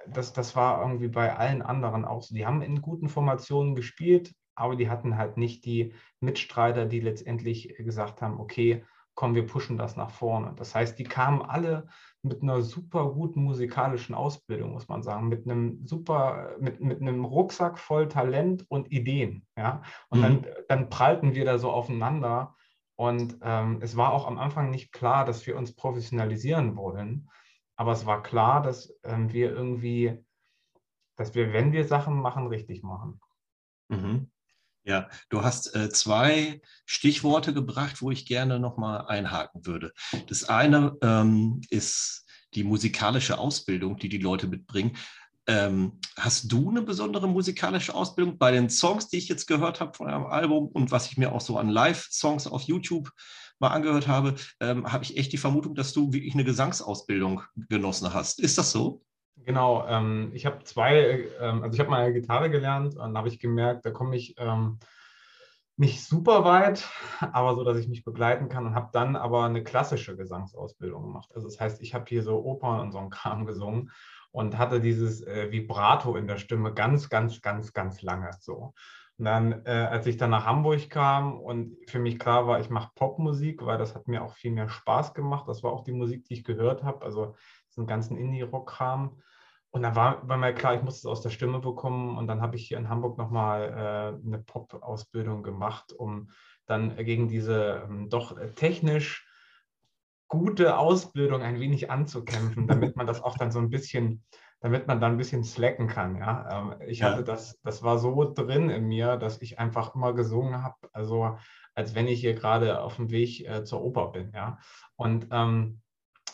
das, 0.08 0.32
das 0.32 0.56
war 0.56 0.82
irgendwie 0.82 1.08
bei 1.08 1.36
allen 1.36 1.62
anderen 1.62 2.04
auch 2.04 2.22
so. 2.22 2.34
Die 2.34 2.44
haben 2.44 2.60
in 2.60 2.82
guten 2.82 3.08
Formationen 3.08 3.76
gespielt, 3.76 4.34
aber 4.56 4.74
die 4.74 4.90
hatten 4.90 5.16
halt 5.16 5.36
nicht 5.36 5.64
die 5.64 5.94
Mitstreiter, 6.18 6.86
die 6.86 6.98
letztendlich 6.98 7.72
gesagt 7.78 8.20
haben, 8.20 8.40
okay, 8.40 8.84
komm, 9.18 9.34
wir 9.34 9.48
pushen 9.48 9.76
das 9.76 9.96
nach 9.96 10.10
vorne. 10.10 10.52
Das 10.54 10.76
heißt, 10.76 10.96
die 10.96 11.02
kamen 11.02 11.42
alle 11.42 11.88
mit 12.22 12.40
einer 12.40 12.62
super 12.62 13.10
guten 13.10 13.42
musikalischen 13.42 14.14
Ausbildung, 14.14 14.70
muss 14.70 14.86
man 14.86 15.02
sagen, 15.02 15.26
mit 15.26 15.44
einem 15.44 15.84
super, 15.84 16.54
mit, 16.60 16.80
mit 16.80 17.00
einem 17.00 17.24
Rucksack 17.24 17.80
voll 17.80 18.06
Talent 18.06 18.64
und 18.68 18.92
Ideen. 18.92 19.44
Ja? 19.56 19.82
Und 20.10 20.20
mhm. 20.20 20.22
dann, 20.22 20.46
dann 20.68 20.88
prallten 20.88 21.34
wir 21.34 21.44
da 21.44 21.58
so 21.58 21.68
aufeinander. 21.68 22.54
Und 22.94 23.38
ähm, 23.42 23.80
es 23.82 23.96
war 23.96 24.12
auch 24.12 24.24
am 24.24 24.38
Anfang 24.38 24.70
nicht 24.70 24.92
klar, 24.92 25.24
dass 25.24 25.48
wir 25.48 25.56
uns 25.56 25.74
professionalisieren 25.74 26.76
wollen. 26.76 27.28
Aber 27.74 27.90
es 27.90 28.06
war 28.06 28.22
klar, 28.22 28.62
dass 28.62 28.94
ähm, 29.02 29.32
wir 29.32 29.50
irgendwie, 29.50 30.24
dass 31.16 31.34
wir, 31.34 31.52
wenn 31.52 31.72
wir 31.72 31.84
Sachen 31.84 32.14
machen, 32.14 32.46
richtig 32.46 32.84
machen. 32.84 33.20
Mhm. 33.88 34.30
Ja, 34.88 35.10
du 35.28 35.42
hast 35.42 35.76
äh, 35.76 35.90
zwei 35.90 36.62
Stichworte 36.86 37.52
gebracht, 37.52 38.00
wo 38.00 38.10
ich 38.10 38.24
gerne 38.24 38.58
nochmal 38.58 39.06
einhaken 39.06 39.66
würde. 39.66 39.92
Das 40.28 40.44
eine 40.44 40.96
ähm, 41.02 41.60
ist 41.68 42.24
die 42.54 42.64
musikalische 42.64 43.36
Ausbildung, 43.36 43.98
die 43.98 44.08
die 44.08 44.16
Leute 44.16 44.46
mitbringen. 44.46 44.96
Ähm, 45.46 46.00
hast 46.16 46.50
du 46.50 46.70
eine 46.70 46.80
besondere 46.80 47.28
musikalische 47.28 47.94
Ausbildung 47.94 48.38
bei 48.38 48.50
den 48.50 48.70
Songs, 48.70 49.08
die 49.08 49.18
ich 49.18 49.28
jetzt 49.28 49.46
gehört 49.46 49.80
habe 49.80 49.92
von 49.92 50.08
eurem 50.08 50.24
Album 50.24 50.68
und 50.68 50.90
was 50.90 51.10
ich 51.10 51.18
mir 51.18 51.32
auch 51.32 51.42
so 51.42 51.58
an 51.58 51.68
Live-Songs 51.68 52.46
auf 52.46 52.62
YouTube 52.62 53.10
mal 53.58 53.68
angehört 53.68 54.08
habe, 54.08 54.36
ähm, 54.60 54.90
habe 54.90 55.04
ich 55.04 55.18
echt 55.18 55.32
die 55.32 55.38
Vermutung, 55.38 55.74
dass 55.74 55.92
du 55.92 56.14
wirklich 56.14 56.32
eine 56.32 56.44
Gesangsausbildung 56.44 57.42
genossen 57.68 58.14
hast. 58.14 58.40
Ist 58.40 58.56
das 58.56 58.72
so? 58.72 59.04
Genau, 59.44 59.86
ähm, 59.86 60.30
ich 60.34 60.46
habe 60.46 60.62
zwei, 60.64 61.26
ähm, 61.40 61.62
also 61.62 61.74
ich 61.74 61.80
habe 61.80 61.90
mal 61.90 62.12
Gitarre 62.12 62.50
gelernt 62.50 62.96
und 62.96 63.16
habe 63.16 63.28
ich 63.28 63.38
gemerkt, 63.38 63.86
da 63.86 63.90
komme 63.90 64.16
ich 64.16 64.34
ähm, 64.38 64.78
nicht 65.76 66.04
super 66.04 66.44
weit, 66.44 66.88
aber 67.32 67.54
so, 67.54 67.64
dass 67.64 67.78
ich 67.78 67.88
mich 67.88 68.04
begleiten 68.04 68.48
kann 68.48 68.66
und 68.66 68.74
habe 68.74 68.90
dann 68.92 69.16
aber 69.16 69.44
eine 69.44 69.62
klassische 69.62 70.16
Gesangsausbildung 70.16 71.02
gemacht. 71.04 71.30
Also 71.34 71.46
das 71.46 71.60
heißt, 71.60 71.80
ich 71.82 71.94
habe 71.94 72.04
hier 72.08 72.22
so 72.22 72.44
Opern 72.44 72.80
und 72.80 72.92
so 72.92 72.98
einen 72.98 73.10
Kram 73.10 73.46
gesungen 73.46 73.90
und 74.32 74.58
hatte 74.58 74.80
dieses 74.80 75.22
äh, 75.22 75.50
Vibrato 75.50 76.16
in 76.16 76.26
der 76.26 76.38
Stimme 76.38 76.74
ganz, 76.74 77.08
ganz, 77.08 77.40
ganz, 77.40 77.72
ganz 77.72 78.02
lange 78.02 78.30
so. 78.40 78.74
Und 79.18 79.24
dann, 79.24 79.64
äh, 79.66 79.70
als 79.70 80.06
ich 80.06 80.16
dann 80.16 80.30
nach 80.30 80.46
Hamburg 80.46 80.90
kam 80.90 81.40
und 81.40 81.76
für 81.88 81.98
mich 81.98 82.18
klar 82.18 82.46
war, 82.46 82.60
ich 82.60 82.70
mache 82.70 82.90
Popmusik, 82.94 83.64
weil 83.64 83.78
das 83.78 83.94
hat 83.94 84.06
mir 84.06 84.22
auch 84.22 84.34
viel 84.34 84.52
mehr 84.52 84.68
Spaß 84.68 85.12
gemacht. 85.12 85.48
Das 85.48 85.62
war 85.64 85.72
auch 85.72 85.82
die 85.82 85.92
Musik, 85.92 86.24
die 86.26 86.34
ich 86.34 86.44
gehört 86.44 86.84
habe, 86.84 87.04
also 87.04 87.34
diesen 87.78 87.86
ganzen 87.86 88.16
Indie-Rock-Kram. 88.16 89.22
Und 89.70 89.82
dann 89.82 89.94
war, 89.94 90.26
war 90.26 90.36
mir 90.36 90.52
klar, 90.52 90.74
ich 90.74 90.82
muss 90.82 90.98
es 90.98 91.06
aus 91.06 91.20
der 91.20 91.30
Stimme 91.30 91.60
bekommen. 91.60 92.18
Und 92.18 92.26
dann 92.26 92.40
habe 92.40 92.56
ich 92.56 92.66
hier 92.66 92.78
in 92.78 92.88
Hamburg 92.88 93.18
nochmal 93.18 94.18
äh, 94.22 94.26
eine 94.26 94.38
Pop-Ausbildung 94.38 95.42
gemacht, 95.42 95.92
um 95.92 96.30
dann 96.66 96.96
gegen 96.96 97.28
diese 97.28 97.84
ähm, 97.88 98.08
doch 98.08 98.36
technisch 98.56 99.26
gute 100.26 100.76
Ausbildung 100.76 101.42
ein 101.42 101.60
wenig 101.60 101.90
anzukämpfen, 101.90 102.66
damit 102.66 102.96
man 102.96 103.06
das 103.06 103.22
auch 103.22 103.38
dann 103.38 103.52
so 103.52 103.60
ein 103.60 103.70
bisschen, 103.70 104.24
damit 104.60 104.86
man 104.88 105.00
dann 105.00 105.12
ein 105.12 105.18
bisschen 105.18 105.44
slacken 105.44 105.86
kann. 105.86 106.16
Ja? 106.16 106.48
Ähm, 106.50 106.88
ich 106.88 106.98
ja. 106.98 107.12
hatte 107.12 107.22
das, 107.22 107.60
das 107.62 107.82
war 107.82 107.98
so 107.98 108.32
drin 108.34 108.70
in 108.70 108.88
mir, 108.88 109.16
dass 109.16 109.40
ich 109.40 109.58
einfach 109.58 109.94
immer 109.94 110.14
gesungen 110.14 110.62
habe, 110.62 110.76
also 110.92 111.38
als 111.74 111.94
wenn 111.94 112.08
ich 112.08 112.20
hier 112.20 112.34
gerade 112.34 112.80
auf 112.82 112.96
dem 112.96 113.10
Weg 113.10 113.46
äh, 113.46 113.64
zur 113.64 113.82
Oper 113.82 114.08
bin. 114.08 114.32
Ja? 114.34 114.58
Und 114.96 115.28
ähm, 115.30 115.80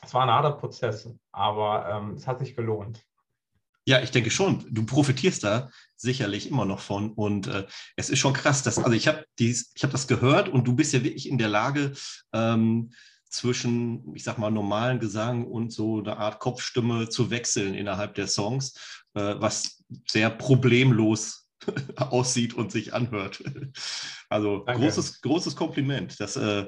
es 0.04 0.14
war 0.14 0.22
ein 0.22 0.30
harter 0.30 0.52
Prozess, 0.52 1.08
aber 1.32 1.88
ähm, 1.88 2.14
es 2.14 2.26
hat 2.26 2.40
sich 2.40 2.54
gelohnt. 2.54 3.04
Ja, 3.86 4.00
ich 4.00 4.10
denke 4.10 4.30
schon. 4.30 4.64
Du 4.70 4.86
profitierst 4.86 5.44
da 5.44 5.70
sicherlich 5.96 6.48
immer 6.48 6.64
noch 6.64 6.80
von. 6.80 7.12
Und 7.12 7.48
äh, 7.48 7.66
es 7.96 8.08
ist 8.08 8.18
schon 8.18 8.32
krass, 8.32 8.62
dass, 8.62 8.78
also 8.78 8.92
ich 8.92 9.08
habe 9.08 9.26
hab 9.38 9.90
das 9.90 10.08
gehört 10.08 10.48
und 10.48 10.66
du 10.66 10.74
bist 10.74 10.94
ja 10.94 11.04
wirklich 11.04 11.28
in 11.28 11.36
der 11.36 11.48
Lage, 11.48 11.92
ähm, 12.32 12.92
zwischen, 13.34 14.14
ich 14.14 14.22
sag 14.22 14.38
mal, 14.38 14.50
normalen 14.50 15.00
Gesang 15.00 15.44
und 15.44 15.72
so 15.72 15.98
eine 15.98 16.16
Art 16.16 16.38
Kopfstimme 16.38 17.08
zu 17.08 17.30
wechseln 17.30 17.74
innerhalb 17.74 18.14
der 18.14 18.28
Songs, 18.28 18.74
äh, 19.14 19.34
was 19.38 19.82
sehr 20.08 20.30
problemlos 20.30 21.48
aussieht 21.96 22.54
und 22.54 22.70
sich 22.70 22.94
anhört. 22.94 23.42
Also 24.28 24.64
großes, 24.64 25.20
großes 25.20 25.56
Kompliment. 25.56 26.18
Das, 26.20 26.36
äh, 26.36 26.66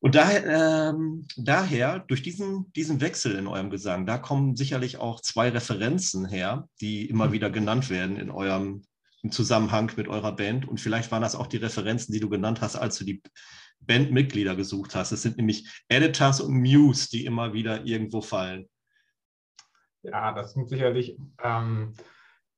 und 0.00 0.14
daher, 0.14 0.90
ähm, 0.90 1.26
daher, 1.36 2.00
durch 2.00 2.22
diesen, 2.22 2.72
diesen 2.72 3.00
Wechsel 3.00 3.34
in 3.36 3.46
eurem 3.46 3.70
Gesang, 3.70 4.06
da 4.06 4.18
kommen 4.18 4.54
sicherlich 4.56 4.98
auch 4.98 5.20
zwei 5.20 5.48
Referenzen 5.48 6.26
her, 6.26 6.68
die 6.80 7.08
immer 7.08 7.28
mhm. 7.28 7.32
wieder 7.32 7.50
genannt 7.50 7.90
werden 7.90 8.16
in 8.16 8.30
eurem 8.30 8.82
im 9.22 9.32
Zusammenhang 9.32 9.90
mit 9.96 10.06
eurer 10.08 10.36
Band. 10.36 10.68
Und 10.68 10.80
vielleicht 10.80 11.10
waren 11.10 11.22
das 11.22 11.34
auch 11.34 11.48
die 11.48 11.56
Referenzen, 11.56 12.12
die 12.12 12.20
du 12.20 12.28
genannt 12.28 12.60
hast, 12.60 12.76
als 12.76 12.98
du 12.98 13.04
die 13.04 13.22
Bandmitglieder 13.80 14.54
gesucht 14.54 14.94
hast. 14.94 15.12
Es 15.12 15.22
sind 15.22 15.36
nämlich 15.36 15.84
Editors 15.88 16.40
und 16.40 16.54
Muse, 16.54 17.08
die 17.10 17.24
immer 17.24 17.52
wieder 17.52 17.84
irgendwo 17.84 18.20
fallen. 18.20 18.68
Ja, 20.02 20.32
das 20.32 20.52
sind 20.52 20.68
sicherlich 20.68 21.16
ähm, 21.42 21.94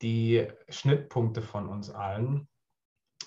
die 0.03 0.47
Schnittpunkte 0.69 1.41
von 1.41 1.69
uns 1.69 1.89
allen. 1.91 2.49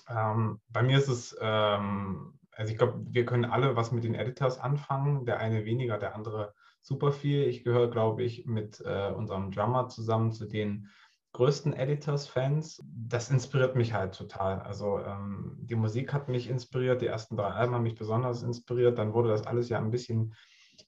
Ähm, 0.08 0.60
bei 0.68 0.82
mir 0.82 0.98
ist 0.98 1.08
es 1.08 1.36
ähm, 1.40 2.38
also 2.52 2.72
ich 2.72 2.78
glaube, 2.78 3.00
wir 3.08 3.24
können 3.24 3.44
alle 3.44 3.76
was 3.76 3.92
mit 3.92 4.04
den 4.04 4.14
Editors 4.14 4.58
anfangen. 4.58 5.24
Der 5.24 5.38
eine 5.38 5.64
weniger, 5.64 5.98
der 5.98 6.14
andere 6.14 6.54
super 6.80 7.12
viel. 7.12 7.44
Ich 7.44 7.64
gehöre, 7.64 7.90
glaube 7.90 8.22
ich, 8.22 8.46
mit 8.46 8.80
äh, 8.84 9.10
unserem 9.10 9.50
Drummer 9.50 9.88
zusammen 9.88 10.32
zu 10.32 10.46
den 10.46 10.88
größten 11.32 11.72
Editors-Fans. 11.72 12.82
Das 12.84 13.30
inspiriert 13.30 13.74
mich 13.74 13.94
halt 13.94 14.14
total. 14.14 14.60
Also 14.60 14.98
ähm, 14.98 15.56
die 15.60 15.76
Musik 15.76 16.12
hat 16.12 16.28
mich 16.28 16.50
inspiriert, 16.50 17.00
die 17.00 17.06
ersten 17.06 17.36
drei 17.36 17.48
Alben 17.48 17.74
haben 17.74 17.84
mich 17.84 17.94
besonders 17.94 18.42
inspiriert. 18.42 18.98
Dann 18.98 19.14
wurde 19.14 19.30
das 19.30 19.46
alles 19.46 19.70
ja 19.70 19.78
ein 19.78 19.90
bisschen 19.90 20.34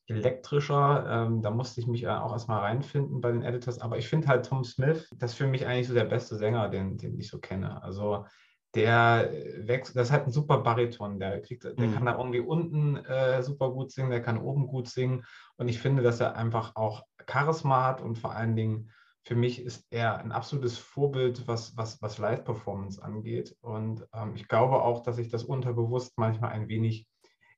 elektrischer. 0.07 1.07
Ähm, 1.09 1.41
da 1.41 1.51
musste 1.51 1.81
ich 1.81 1.87
mich 1.87 2.03
äh, 2.03 2.09
auch 2.09 2.33
erstmal 2.33 2.61
reinfinden 2.61 3.23
bei 3.23 3.33
den 3.33 3.43
Editors. 3.43 3.79
Aber 3.79 3.97
ich 3.97 4.09
finde 4.09 4.29
halt 4.29 4.45
Tom 4.45 4.65
Smith, 4.65 5.09
das 5.17 5.33
ist 5.33 5.39
für 5.39 5.47
mich 5.47 5.67
eigentlich 5.67 5.89
so 5.89 5.95
der 5.95 6.05
beste 6.05 6.37
Sänger, 6.37 6.69
den, 6.69 6.99
den 6.99 7.19
ich 7.19 7.29
so 7.29 7.39
kenne. 7.39 7.83
Also 7.83 8.27
der 8.75 9.31
wächst, 9.59 9.97
das 9.97 10.09
ist 10.09 10.13
halt 10.13 10.27
ein 10.27 10.33
super 10.33 10.59
Bariton, 10.59 11.19
der 11.19 11.41
kriegt, 11.41 11.65
der 11.65 11.75
mhm. 11.77 11.95
kann 11.95 12.07
da 12.07 12.17
irgendwie 12.17 12.41
unten 12.41 12.97
äh, 12.97 13.43
super 13.43 13.71
gut 13.71 13.93
singen, 13.93 14.11
der 14.11 14.23
kann 14.23 14.39
oben 14.39 14.67
gut 14.67 14.89
singen 14.89 15.25
und 15.57 15.69
ich 15.69 15.79
finde, 15.79 16.03
dass 16.03 16.21
er 16.21 16.37
einfach 16.37 16.75
auch 16.77 17.05
Charisma 17.31 17.85
hat 17.85 18.01
und 18.01 18.19
vor 18.19 18.33
allen 18.33 18.57
Dingen 18.57 18.91
für 19.23 19.35
mich 19.35 19.63
ist 19.63 19.87
er 19.91 20.19
ein 20.19 20.33
absolutes 20.33 20.77
Vorbild, 20.77 21.49
was, 21.49 21.77
was, 21.77 22.03
was 22.03 22.19
Live-Performance 22.19 23.03
angeht 23.03 23.57
und 23.61 24.07
ähm, 24.15 24.35
ich 24.35 24.49
glaube 24.49 24.83
auch, 24.83 25.03
dass 25.03 25.19
ich 25.19 25.29
das 25.29 25.45
unterbewusst 25.45 26.13
manchmal 26.17 26.51
ein 26.51 26.69
wenig 26.69 27.07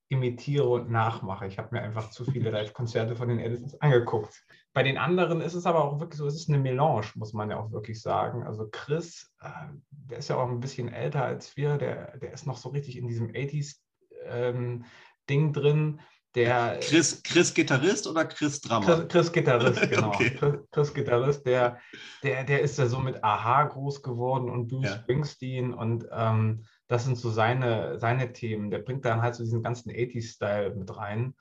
imitiere 0.08 0.68
und 0.68 0.90
nachmache. 0.90 1.46
Ich 1.46 1.58
habe 1.58 1.74
mir 1.74 1.82
einfach 1.82 2.10
zu 2.10 2.24
viele 2.24 2.50
Live-Konzerte 2.50 3.16
von 3.16 3.28
den 3.28 3.40
Edisons 3.40 3.80
angeguckt. 3.80 4.44
Bei 4.72 4.82
den 4.82 4.98
anderen 4.98 5.40
ist 5.40 5.54
es 5.54 5.66
aber 5.66 5.84
auch 5.84 6.00
wirklich 6.00 6.18
so, 6.18 6.26
es 6.26 6.36
ist 6.36 6.48
eine 6.48 6.58
Melange, 6.58 7.06
muss 7.14 7.32
man 7.32 7.50
ja 7.50 7.58
auch 7.58 7.72
wirklich 7.72 8.00
sagen. 8.00 8.44
Also 8.44 8.68
Chris, 8.70 9.32
äh, 9.40 9.48
der 9.90 10.18
ist 10.18 10.28
ja 10.28 10.36
auch 10.36 10.48
ein 10.48 10.60
bisschen 10.60 10.92
älter 10.92 11.24
als 11.24 11.56
wir, 11.56 11.76
der, 11.78 12.18
der 12.18 12.32
ist 12.32 12.46
noch 12.46 12.56
so 12.56 12.68
richtig 12.68 12.96
in 12.96 13.08
diesem 13.08 13.28
80s-Ding 13.28 14.84
ähm, 15.28 15.52
drin. 15.52 16.00
Der, 16.36 16.78
Chris, 16.82 17.22
Chris 17.22 17.54
Gitarrist 17.54 18.06
oder 18.06 18.26
Chris 18.26 18.60
Drummer? 18.60 18.84
Chris, 18.84 19.08
Chris 19.08 19.32
Gitarrist, 19.32 19.80
genau. 19.90 20.08
okay. 20.08 20.36
Chris, 20.38 20.54
Chris, 20.70 20.94
Gitarrist, 20.94 21.46
der, 21.46 21.80
der, 22.22 22.44
der 22.44 22.60
ist 22.60 22.78
ja 22.78 22.86
so 22.86 22.98
mit 22.98 23.24
Aha 23.24 23.64
groß 23.64 24.02
geworden 24.02 24.50
und 24.50 24.68
Bruce 24.68 24.84
ja. 24.84 24.96
Springsteen 24.96 25.72
und 25.72 26.06
ähm, 26.12 26.66
das 26.88 27.04
sind 27.04 27.16
so 27.16 27.30
seine, 27.30 27.98
seine 27.98 28.32
Themen. 28.32 28.70
Der 28.70 28.78
bringt 28.78 29.04
dann 29.04 29.22
halt 29.22 29.34
so 29.34 29.42
diesen 29.42 29.62
ganzen 29.62 29.90
80s-Style 29.90 30.74
mit 30.74 30.96
rein. 30.96 31.34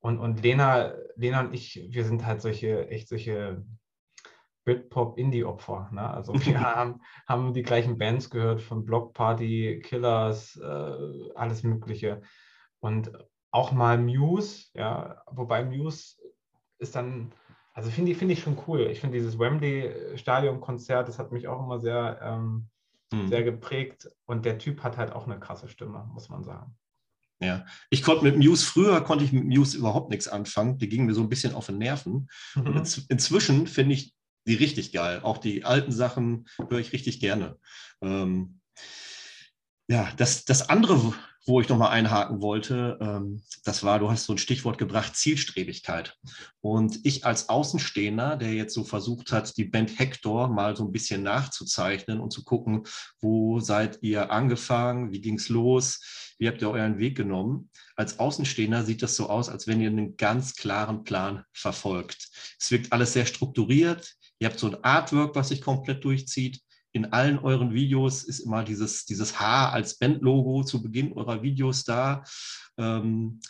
Und, 0.00 0.18
und 0.18 0.42
Lena, 0.42 0.94
Lena 1.16 1.40
und 1.40 1.54
ich, 1.54 1.88
wir 1.90 2.04
sind 2.04 2.26
halt 2.26 2.42
solche, 2.42 2.88
echt 2.88 3.08
solche 3.08 3.64
Britpop-Indie-Opfer. 4.64 5.90
Ne? 5.92 6.08
Also 6.08 6.34
wir 6.46 6.60
haben, 6.60 7.00
haben 7.26 7.54
die 7.54 7.62
gleichen 7.62 7.98
Bands 7.98 8.30
gehört, 8.30 8.60
von 8.60 8.84
Block 8.84 9.14
Party, 9.14 9.80
Killers, 9.84 10.56
äh, 10.56 11.32
alles 11.34 11.62
Mögliche. 11.62 12.22
Und 12.80 13.12
auch 13.50 13.72
mal 13.72 13.98
Muse, 13.98 14.66
ja, 14.74 15.22
wobei 15.30 15.64
Muse 15.64 16.16
ist 16.78 16.96
dann, 16.96 17.32
also 17.72 17.88
finde 17.90 18.10
ich, 18.10 18.18
find 18.18 18.30
ich 18.30 18.40
schon 18.40 18.58
cool. 18.66 18.88
Ich 18.90 19.00
finde 19.00 19.16
dieses 19.16 19.38
Wembley-Stadion-Konzert, 19.38 21.08
das 21.08 21.18
hat 21.18 21.32
mich 21.32 21.48
auch 21.48 21.64
immer 21.64 21.78
sehr 21.78 22.20
ähm, 22.22 22.68
mhm. 23.14 23.28
sehr 23.28 23.42
geprägt. 23.42 24.10
Und 24.26 24.44
der 24.44 24.58
Typ 24.58 24.82
hat 24.82 24.96
halt 24.96 25.12
auch 25.12 25.26
eine 25.26 25.38
krasse 25.38 25.68
Stimme, 25.68 26.08
muss 26.12 26.28
man 26.28 26.44
sagen. 26.44 26.76
Ja, 27.40 27.66
ich 27.90 28.02
konnte 28.02 28.24
mit 28.24 28.36
Muse, 28.36 28.64
früher 28.64 29.00
konnte 29.02 29.24
ich 29.24 29.32
mit 29.32 29.44
Muse 29.44 29.76
überhaupt 29.76 30.10
nichts 30.10 30.28
anfangen. 30.28 30.78
Die 30.78 30.88
gingen 30.88 31.06
mir 31.06 31.14
so 31.14 31.20
ein 31.20 31.28
bisschen 31.28 31.54
auf 31.54 31.66
den 31.66 31.78
Nerven. 31.78 32.28
Mhm. 32.54 32.66
Und 32.66 32.76
inz 32.76 32.98
inzwischen 33.08 33.66
finde 33.66 33.94
ich 33.94 34.14
die 34.46 34.54
richtig 34.54 34.92
geil. 34.92 35.20
Auch 35.22 35.38
die 35.38 35.64
alten 35.64 35.92
Sachen 35.92 36.46
höre 36.68 36.78
ich 36.78 36.92
richtig 36.92 37.20
gerne. 37.20 37.58
Ähm, 38.02 38.60
ja, 39.88 40.10
das, 40.16 40.44
das 40.44 40.68
andere, 40.68 41.14
wo 41.46 41.60
ich 41.60 41.68
nochmal 41.68 41.90
einhaken 41.90 42.40
wollte, 42.40 42.98
ähm, 43.00 43.42
das 43.64 43.82
war, 43.82 43.98
du 43.98 44.10
hast 44.10 44.24
so 44.24 44.32
ein 44.32 44.38
Stichwort 44.38 44.78
gebracht, 44.78 45.14
Zielstrebigkeit. 45.16 46.16
Und 46.60 47.00
ich 47.04 47.26
als 47.26 47.48
Außenstehender, 47.48 48.36
der 48.36 48.54
jetzt 48.54 48.74
so 48.74 48.84
versucht 48.84 49.30
hat, 49.32 49.56
die 49.56 49.64
Band 49.64 49.98
Hector 49.98 50.48
mal 50.48 50.76
so 50.76 50.84
ein 50.84 50.92
bisschen 50.92 51.22
nachzuzeichnen 51.22 52.20
und 52.20 52.32
zu 52.32 52.44
gucken, 52.44 52.84
wo 53.20 53.60
seid 53.60 53.98
ihr 54.02 54.30
angefangen, 54.30 55.12
wie 55.12 55.20
ging 55.20 55.36
es 55.36 55.50
los, 55.50 56.34
wie 56.38 56.48
habt 56.48 56.62
ihr 56.62 56.70
euren 56.70 56.98
Weg 56.98 57.16
genommen. 57.16 57.70
Als 57.94 58.18
Außenstehender 58.18 58.84
sieht 58.84 59.02
das 59.02 59.14
so 59.16 59.28
aus, 59.28 59.48
als 59.48 59.66
wenn 59.66 59.80
ihr 59.80 59.90
einen 59.90 60.16
ganz 60.16 60.56
klaren 60.56 61.04
Plan 61.04 61.44
verfolgt. 61.52 62.28
Es 62.58 62.70
wirkt 62.70 62.92
alles 62.92 63.12
sehr 63.12 63.26
strukturiert. 63.26 64.14
Ihr 64.38 64.48
habt 64.48 64.58
so 64.58 64.68
ein 64.68 64.82
Artwork, 64.82 65.34
was 65.34 65.48
sich 65.48 65.60
komplett 65.60 66.04
durchzieht 66.04 66.60
in 66.94 67.12
allen 67.12 67.40
euren 67.40 67.74
Videos 67.74 68.22
ist 68.22 68.40
immer 68.40 68.64
dieses, 68.64 69.04
dieses 69.04 69.40
H 69.40 69.70
als 69.70 69.98
Bandlogo 69.98 70.62
zu 70.62 70.80
Beginn 70.80 71.12
eurer 71.12 71.42
Videos 71.42 71.84
da. 71.84 72.22
Ähm, 72.78 73.40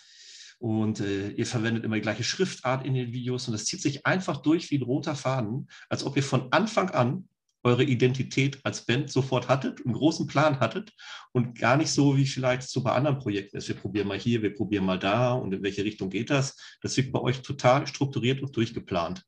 und 0.58 1.00
äh, 1.00 1.28
ihr 1.30 1.44
verwendet 1.44 1.84
immer 1.84 1.96
die 1.96 2.00
gleiche 2.00 2.24
Schriftart 2.24 2.86
in 2.86 2.94
den 2.94 3.12
Videos 3.12 3.46
und 3.46 3.52
das 3.52 3.66
zieht 3.66 3.82
sich 3.82 4.06
einfach 4.06 4.38
durch 4.38 4.70
wie 4.70 4.78
ein 4.78 4.82
roter 4.82 5.14
Faden, 5.14 5.68
als 5.90 6.04
ob 6.04 6.16
ihr 6.16 6.22
von 6.22 6.50
Anfang 6.52 6.88
an 6.90 7.28
eure 7.62 7.84
Identität 7.84 8.60
als 8.64 8.86
Band 8.86 9.10
sofort 9.10 9.48
hattet, 9.48 9.84
einen 9.84 9.94
großen 9.94 10.26
Plan 10.26 10.60
hattet 10.60 10.92
und 11.32 11.58
gar 11.58 11.76
nicht 11.76 11.90
so, 11.90 12.16
wie 12.16 12.26
vielleicht 12.26 12.62
so 12.62 12.82
bei 12.82 12.92
anderen 12.92 13.18
Projekten 13.18 13.58
ist. 13.58 13.68
Wir 13.68 13.74
probieren 13.74 14.08
mal 14.08 14.18
hier, 14.18 14.42
wir 14.42 14.54
probieren 14.54 14.86
mal 14.86 14.98
da 14.98 15.32
und 15.32 15.52
in 15.52 15.62
welche 15.62 15.84
Richtung 15.84 16.08
geht 16.08 16.30
das. 16.30 16.56
Das 16.80 16.96
wirkt 16.96 17.12
bei 17.12 17.20
euch 17.20 17.42
total 17.42 17.86
strukturiert 17.86 18.42
und 18.42 18.56
durchgeplant. 18.56 19.22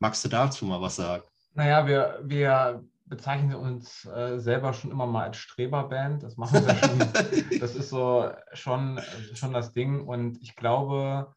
Magst 0.00 0.24
du 0.24 0.28
dazu 0.28 0.64
mal 0.64 0.80
was 0.80 0.96
sagen? 0.96 1.24
Naja, 1.54 1.86
wir, 1.86 2.20
wir 2.24 2.82
bezeichnen 3.06 3.54
uns 3.54 4.04
äh, 4.06 4.38
selber 4.38 4.72
schon 4.72 4.90
immer 4.90 5.06
mal 5.06 5.24
als 5.24 5.36
Streberband. 5.36 6.22
Das 6.22 6.36
machen 6.36 6.64
wir 6.64 6.74
schon. 6.74 6.98
das 7.60 7.74
ist 7.74 7.90
so 7.90 8.30
schon, 8.52 9.00
schon 9.34 9.52
das 9.52 9.72
Ding. 9.72 10.06
Und 10.06 10.40
ich 10.42 10.56
glaube, 10.56 11.34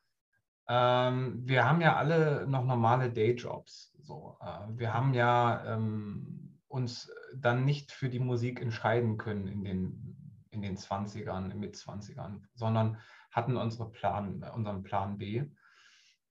ähm, 0.68 1.42
wir 1.44 1.68
haben 1.68 1.82
ja 1.82 1.96
alle 1.96 2.48
noch 2.48 2.64
normale 2.64 3.12
Dayjobs. 3.12 3.94
So, 4.02 4.38
äh, 4.42 4.78
wir 4.78 4.94
haben 4.94 5.14
ja 5.14 5.64
ähm, 5.74 6.60
uns 6.68 7.12
dann 7.36 7.66
nicht 7.66 7.92
für 7.92 8.10
die 8.10 8.20
Musik 8.20 8.62
entscheiden 8.62 9.18
können 9.18 9.48
in 9.48 9.64
den, 9.64 10.46
in 10.52 10.62
den 10.62 10.78
20ern, 10.78 11.54
mit 11.56 11.76
20ern, 11.76 12.42
sondern 12.54 12.98
hatten 13.32 13.58
unsere 13.58 13.92
Plan, 13.92 14.44
unseren 14.54 14.84
Plan 14.84 15.18
B. 15.18 15.46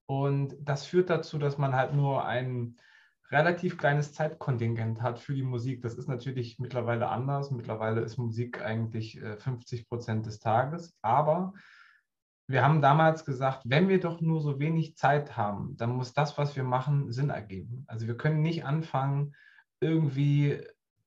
Und 0.07 0.55
das 0.61 0.87
führt 0.87 1.11
dazu, 1.11 1.38
dass 1.38 1.59
man 1.59 1.75
halt 1.75 1.95
nur 1.95 2.25
ein 2.25 2.76
relativ 3.35 3.76
kleines 3.76 4.12
Zeitkontingent 4.12 5.03
hat 5.03 5.19
für 5.19 5.35
die 5.35 5.43
Musik. 5.43 5.83
Das 5.83 5.95
ist 5.95 6.09
natürlich 6.09 6.59
mittlerweile 6.59 7.09
anders. 7.09 7.50
Mittlerweile 7.50 8.00
ist 8.00 8.17
Musik 8.17 8.62
eigentlich 8.62 9.21
50 9.21 9.81
äh, 9.81 9.85
Prozent 9.85 10.26
des 10.26 10.38
Tages. 10.38 10.97
Aber 11.03 11.53
wir 12.47 12.62
haben 12.62 12.81
damals 12.81 13.25
gesagt, 13.25 13.62
wenn 13.64 13.88
wir 13.88 14.00
doch 14.00 14.21
nur 14.21 14.41
so 14.41 14.59
wenig 14.61 14.97
Zeit 14.97 15.37
haben, 15.37 15.76
dann 15.76 15.91
muss 15.91 16.12
das, 16.12 16.38
was 16.38 16.57
wir 16.57 16.64
machen, 16.64 17.11
Sinn 17.11 17.31
ergeben. 17.31 17.85
Also 17.88 18.07
wir 18.07 18.17
können 18.17 18.43
nicht 18.43 18.64
anfangen, 18.64 19.35
irgendwie 19.81 20.62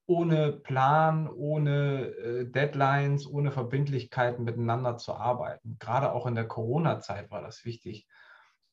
ohne 0.08 0.54
Plan, 0.54 1.28
ohne 1.30 2.08
äh, 2.08 2.46
Deadlines, 2.46 3.28
ohne 3.28 3.52
Verbindlichkeiten 3.52 4.46
miteinander 4.46 4.98
zu 4.98 5.14
arbeiten. 5.14 5.78
Gerade 5.80 6.12
auch 6.14 6.26
in 6.26 6.36
der 6.36 6.48
Corona-Zeit 6.48 7.30
war 7.30 7.42
das 7.42 7.66
wichtig. 7.66 8.08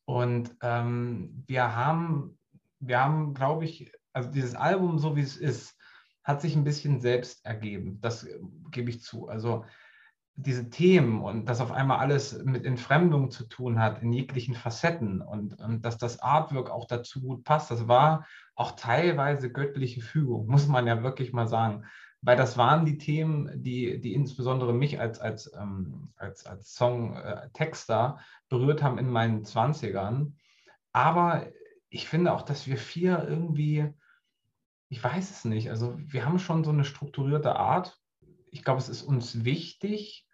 Und 0.06 0.54
ähm, 0.62 1.44
wir 1.46 1.75
haben, 1.75 2.38
wir 2.86 3.00
haben, 3.00 3.34
glaube 3.34 3.64
ich, 3.64 3.92
also 4.12 4.30
dieses 4.30 4.54
Album, 4.54 4.98
so 4.98 5.16
wie 5.16 5.22
es 5.22 5.36
ist, 5.36 5.76
hat 6.22 6.40
sich 6.40 6.56
ein 6.56 6.64
bisschen 6.64 7.00
selbst 7.00 7.44
ergeben. 7.44 8.00
Das 8.00 8.24
äh, 8.24 8.38
gebe 8.70 8.90
ich 8.90 9.02
zu. 9.02 9.28
Also 9.28 9.64
diese 10.36 10.68
Themen 10.68 11.22
und 11.22 11.48
dass 11.48 11.60
auf 11.60 11.70
einmal 11.70 11.98
alles 11.98 12.42
mit 12.44 12.64
Entfremdung 12.64 13.30
zu 13.30 13.46
tun 13.46 13.78
hat 13.78 14.02
in 14.02 14.12
jeglichen 14.12 14.54
Facetten 14.54 15.22
und, 15.22 15.60
und 15.60 15.84
dass 15.84 15.96
das 15.96 16.20
Artwork 16.20 16.70
auch 16.70 16.86
dazu 16.86 17.20
gut 17.20 17.44
passt, 17.44 17.70
das 17.70 17.86
war 17.86 18.26
auch 18.56 18.72
teilweise 18.72 19.52
göttliche 19.52 20.00
Fügung, 20.00 20.46
muss 20.48 20.66
man 20.66 20.86
ja 20.86 21.02
wirklich 21.02 21.32
mal 21.32 21.46
sagen. 21.46 21.84
Weil 22.26 22.38
das 22.38 22.56
waren 22.56 22.86
die 22.86 22.96
Themen, 22.96 23.62
die, 23.62 24.00
die 24.00 24.14
insbesondere 24.14 24.72
mich 24.72 24.98
als, 24.98 25.20
als, 25.20 25.52
ähm, 25.60 26.14
als, 26.16 26.46
als 26.46 26.72
Songtexter 26.72 28.18
berührt 28.48 28.82
haben 28.82 28.96
in 28.96 29.10
meinen 29.10 29.44
20ern. 29.44 30.32
Aber 30.92 31.44
ich 31.94 32.08
finde 32.08 32.32
auch, 32.32 32.42
dass 32.42 32.66
wir 32.66 32.76
vier 32.76 33.24
irgendwie, 33.28 33.88
ich 34.88 35.02
weiß 35.02 35.30
es 35.30 35.44
nicht, 35.44 35.70
also 35.70 35.96
wir 35.96 36.26
haben 36.26 36.40
schon 36.40 36.64
so 36.64 36.70
eine 36.70 36.84
strukturierte 36.84 37.54
Art, 37.54 37.96
ich 38.50 38.64
glaube, 38.64 38.80
es 38.80 38.88
ist 38.88 39.02
uns 39.02 39.44
wichtig, 39.44 40.26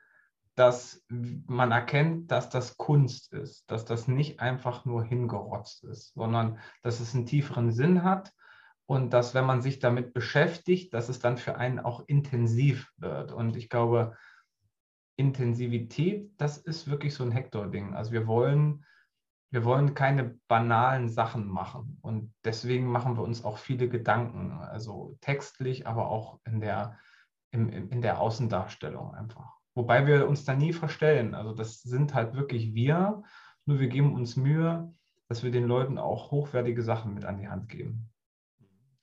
dass 0.54 1.04
man 1.08 1.70
erkennt, 1.70 2.30
dass 2.30 2.48
das 2.48 2.78
Kunst 2.78 3.32
ist, 3.34 3.70
dass 3.70 3.84
das 3.84 4.08
nicht 4.08 4.40
einfach 4.40 4.86
nur 4.86 5.04
hingerotzt 5.04 5.84
ist, 5.84 6.14
sondern 6.14 6.58
dass 6.82 7.00
es 7.00 7.14
einen 7.14 7.26
tieferen 7.26 7.72
Sinn 7.72 8.04
hat 8.04 8.32
und 8.86 9.12
dass, 9.12 9.34
wenn 9.34 9.44
man 9.44 9.60
sich 9.60 9.80
damit 9.80 10.14
beschäftigt, 10.14 10.94
dass 10.94 11.10
es 11.10 11.18
dann 11.18 11.36
für 11.36 11.56
einen 11.56 11.78
auch 11.78 12.02
intensiv 12.06 12.90
wird. 12.96 13.32
Und 13.32 13.56
ich 13.56 13.68
glaube, 13.68 14.16
Intensivität, 15.16 16.32
das 16.38 16.56
ist 16.56 16.88
wirklich 16.88 17.12
so 17.12 17.22
ein 17.22 17.32
Hector-Ding. 17.32 17.94
Also 17.94 18.12
wir 18.12 18.26
wollen, 18.26 18.86
wir 19.50 19.64
wollen 19.64 19.94
keine 19.94 20.38
banalen 20.48 21.08
Sachen 21.08 21.48
machen. 21.48 21.98
Und 22.02 22.32
deswegen 22.44 22.86
machen 22.86 23.16
wir 23.16 23.22
uns 23.22 23.44
auch 23.44 23.58
viele 23.58 23.88
Gedanken, 23.88 24.52
also 24.52 25.16
textlich, 25.20 25.86
aber 25.86 26.08
auch 26.08 26.38
in 26.44 26.60
der 26.60 26.98
im, 27.52 27.68
in 27.68 28.00
der 28.00 28.20
Außendarstellung 28.20 29.14
einfach. 29.14 29.56
Wobei 29.74 30.06
wir 30.06 30.28
uns 30.28 30.44
da 30.44 30.54
nie 30.54 30.72
verstellen. 30.72 31.34
Also 31.34 31.52
das 31.52 31.82
sind 31.82 32.14
halt 32.14 32.34
wirklich 32.34 32.74
wir, 32.74 33.22
nur 33.66 33.80
wir 33.80 33.88
geben 33.88 34.14
uns 34.14 34.36
Mühe, 34.36 34.92
dass 35.28 35.42
wir 35.42 35.50
den 35.50 35.66
Leuten 35.66 35.98
auch 35.98 36.30
hochwertige 36.30 36.82
Sachen 36.82 37.14
mit 37.14 37.24
an 37.24 37.38
die 37.38 37.48
Hand 37.48 37.68
geben. 37.68 38.10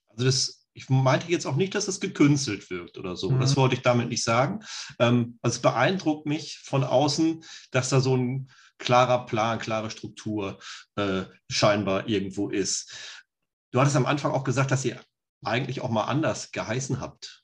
Also 0.09 0.25
das, 0.25 0.67
ich 0.73 0.89
meinte 0.89 1.31
jetzt 1.31 1.45
auch 1.45 1.55
nicht, 1.55 1.75
dass 1.75 1.87
es 1.87 1.99
gekünstelt 1.99 2.69
wirkt 2.69 2.97
oder 2.97 3.15
so. 3.15 3.31
Mhm. 3.31 3.39
Das 3.39 3.55
wollte 3.55 3.75
ich 3.75 3.81
damit 3.81 4.09
nicht 4.09 4.23
sagen. 4.23 4.59
Ähm, 4.99 5.39
also 5.41 5.55
es 5.55 5.61
beeindruckt 5.61 6.25
mich 6.25 6.59
von 6.63 6.83
außen, 6.83 7.43
dass 7.71 7.89
da 7.89 7.99
so 7.99 8.15
ein 8.15 8.49
klarer 8.77 9.25
Plan, 9.25 9.59
klare 9.59 9.89
Struktur 9.89 10.59
äh, 10.95 11.23
scheinbar 11.49 12.07
irgendwo 12.07 12.49
ist. 12.49 13.23
Du 13.71 13.79
hattest 13.79 13.95
am 13.95 14.05
Anfang 14.05 14.31
auch 14.31 14.43
gesagt, 14.43 14.71
dass 14.71 14.85
ihr 14.85 14.99
eigentlich 15.43 15.81
auch 15.81 15.89
mal 15.89 16.05
anders 16.05 16.51
geheißen 16.51 16.99
habt. 16.99 17.43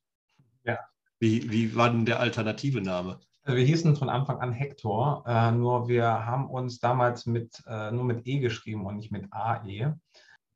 Ja. 0.63 0.79
Wie, 1.19 1.51
wie 1.51 1.75
war 1.75 1.89
denn 1.89 2.05
der 2.05 2.19
alternative 2.19 2.81
Name? 2.81 3.19
Also 3.43 3.57
wir 3.57 3.65
hießen 3.65 3.95
von 3.97 4.09
Anfang 4.09 4.39
an 4.39 4.53
Hector, 4.53 5.23
äh, 5.27 5.51
nur 5.51 5.89
wir 5.89 6.25
haben 6.25 6.49
uns 6.49 6.79
damals 6.79 7.25
mit, 7.25 7.61
äh, 7.67 7.91
nur 7.91 8.05
mit 8.05 8.25
E 8.25 8.39
geschrieben 8.39 8.85
und 8.85 8.95
nicht 8.95 9.11
mit 9.11 9.27
AE. 9.31 9.99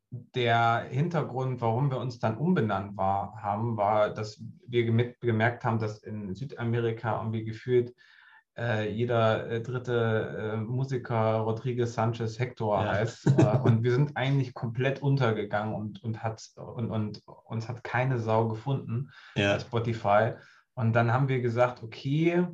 Der 0.09 0.87
Hintergrund, 0.89 1.59
warum 1.59 1.91
wir 1.91 1.97
uns 1.97 2.19
dann 2.19 2.37
umbenannt 2.37 2.95
war, 2.95 3.35
haben, 3.41 3.75
war, 3.75 4.13
dass 4.13 4.41
wir 4.65 4.85
gemerkt 4.85 5.65
haben, 5.65 5.79
dass 5.79 6.01
in 6.01 6.33
Südamerika 6.33 7.17
irgendwie 7.17 7.43
gefühlt 7.43 7.93
äh, 8.57 8.89
jeder 8.89 9.49
äh, 9.49 9.61
dritte 9.61 10.53
äh, 10.53 10.57
Musiker 10.57 11.37
Rodriguez 11.37 11.93
Sanchez 11.93 12.39
Hector 12.39 12.81
ja. 12.83 12.91
heißt. 12.93 13.27
Äh, 13.37 13.57
und 13.63 13.83
wir 13.83 13.91
sind 13.91 14.17
eigentlich 14.17 14.53
komplett 14.53 15.01
untergegangen 15.01 15.75
und, 15.75 16.03
und, 16.03 16.23
hat, 16.23 16.43
und, 16.55 16.89
und 16.89 17.21
uns 17.45 17.67
hat 17.67 17.83
keine 17.83 18.19
Sau 18.19 18.47
gefunden 18.47 19.11
ja. 19.35 19.53
bei 19.53 19.59
Spotify. 19.59 20.31
Und 20.73 20.93
dann 20.93 21.11
haben 21.11 21.27
wir 21.27 21.41
gesagt, 21.41 21.83
okay, 21.83 22.47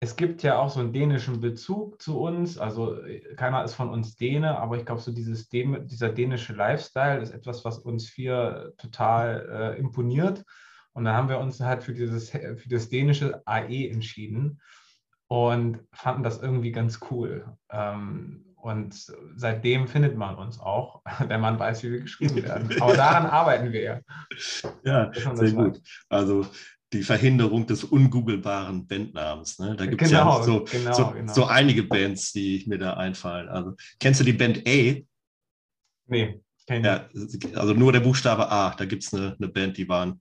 es 0.00 0.16
gibt 0.16 0.42
ja 0.42 0.58
auch 0.58 0.68
so 0.68 0.80
einen 0.80 0.92
dänischen 0.92 1.40
Bezug 1.40 2.02
zu 2.02 2.18
uns. 2.18 2.58
Also 2.58 2.98
keiner 3.36 3.62
ist 3.62 3.74
von 3.74 3.88
uns 3.88 4.16
Däne, 4.16 4.58
aber 4.58 4.76
ich 4.76 4.84
glaube, 4.84 5.00
so 5.00 5.12
dieses 5.12 5.48
Dän 5.48 5.86
dieser 5.86 6.08
dänische 6.08 6.54
Lifestyle 6.54 7.20
ist 7.20 7.30
etwas, 7.30 7.64
was 7.64 7.78
uns 7.78 8.08
vier 8.08 8.72
total 8.78 9.76
äh, 9.76 9.78
imponiert. 9.78 10.44
Und 10.92 11.04
dann 11.04 11.14
haben 11.14 11.28
wir 11.28 11.38
uns 11.38 11.60
halt 11.60 11.82
für 11.82 11.94
dieses 11.94 12.30
für 12.30 12.68
das 12.68 12.88
dänische 12.88 13.42
AE 13.46 13.88
entschieden 13.88 14.60
und 15.28 15.80
fanden 15.92 16.22
das 16.22 16.42
irgendwie 16.42 16.72
ganz 16.72 17.00
cool. 17.10 17.46
Ähm, 17.70 18.44
und 18.56 18.94
seitdem 19.34 19.88
findet 19.88 20.16
man 20.16 20.36
uns 20.36 20.60
auch, 20.60 21.02
wenn 21.26 21.40
man 21.40 21.58
weiß, 21.58 21.82
wie 21.82 21.92
wir 21.92 22.00
geschrieben 22.00 22.36
werden. 22.42 22.80
Aber 22.80 22.94
daran 22.94 23.26
arbeiten 23.26 23.72
wir 23.72 23.82
ja. 23.82 24.00
Ja, 24.84 25.10
sehr 25.34 25.52
gut. 25.52 25.80
Also 26.08 26.46
die 26.92 27.02
Verhinderung 27.02 27.66
des 27.66 27.84
ungoogelbaren 27.84 28.86
Bandnamens. 28.86 29.58
Ne? 29.58 29.74
Da 29.76 29.86
gibt 29.86 30.02
es 30.02 30.10
genau, 30.10 30.38
ja 30.38 30.44
so, 30.44 30.64
genau, 30.64 30.92
so, 30.92 31.10
genau. 31.10 31.32
so, 31.32 31.46
einige 31.46 31.84
Bands, 31.84 32.32
die 32.32 32.64
mir 32.66 32.78
da 32.78 32.94
einfallen. 32.94 33.48
Also, 33.48 33.74
kennst 33.98 34.20
du 34.20 34.24
die 34.24 34.34
Band 34.34 34.58
A? 34.58 35.00
Nee, 36.06 36.40
kenn 36.66 36.84
ja, 36.84 37.08
Also 37.54 37.72
nur 37.72 37.92
der 37.92 38.00
Buchstabe 38.00 38.50
A. 38.50 38.74
Da 38.76 38.84
gibt 38.84 39.04
es 39.04 39.14
eine, 39.14 39.36
eine 39.38 39.48
Band, 39.48 39.76
die 39.78 39.88
waren. 39.88 40.20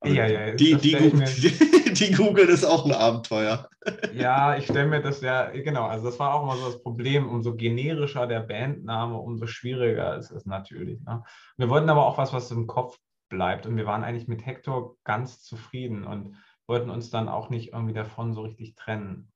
Also 0.00 0.14
ja, 0.14 0.26
ja, 0.26 0.54
die, 0.54 0.76
die, 0.76 0.92
Google, 0.92 1.24
die, 1.36 1.92
die 1.92 2.12
Google 2.12 2.48
ist 2.48 2.64
auch 2.64 2.86
ein 2.86 2.92
Abenteuer. 2.92 3.68
Ja, 4.12 4.56
ich 4.56 4.64
stelle 4.64 4.86
mir 4.86 5.02
das 5.02 5.20
ja, 5.20 5.50
genau, 5.50 5.86
also 5.86 6.06
das 6.06 6.18
war 6.20 6.34
auch 6.34 6.46
mal 6.46 6.56
so 6.56 6.66
das 6.66 6.82
Problem, 6.82 7.28
umso 7.28 7.56
generischer 7.56 8.26
der 8.26 8.40
Bandname, 8.40 9.16
umso 9.16 9.46
schwieriger 9.46 10.16
ist 10.16 10.30
es 10.30 10.46
natürlich. 10.46 11.00
Ne? 11.00 11.24
Wir 11.56 11.68
wollten 11.68 11.88
aber 11.88 12.06
auch 12.06 12.16
was, 12.16 12.32
was 12.32 12.50
im 12.52 12.66
Kopf 12.66 12.98
bleibt. 13.28 13.66
Und 13.66 13.76
wir 13.76 13.86
waren 13.86 14.04
eigentlich 14.04 14.28
mit 14.28 14.44
Hector 14.46 14.96
ganz 15.04 15.42
zufrieden 15.42 16.04
und 16.04 16.36
wollten 16.66 16.90
uns 16.90 17.10
dann 17.10 17.28
auch 17.28 17.50
nicht 17.50 17.72
irgendwie 17.72 17.94
davon 17.94 18.34
so 18.34 18.42
richtig 18.42 18.74
trennen. 18.74 19.32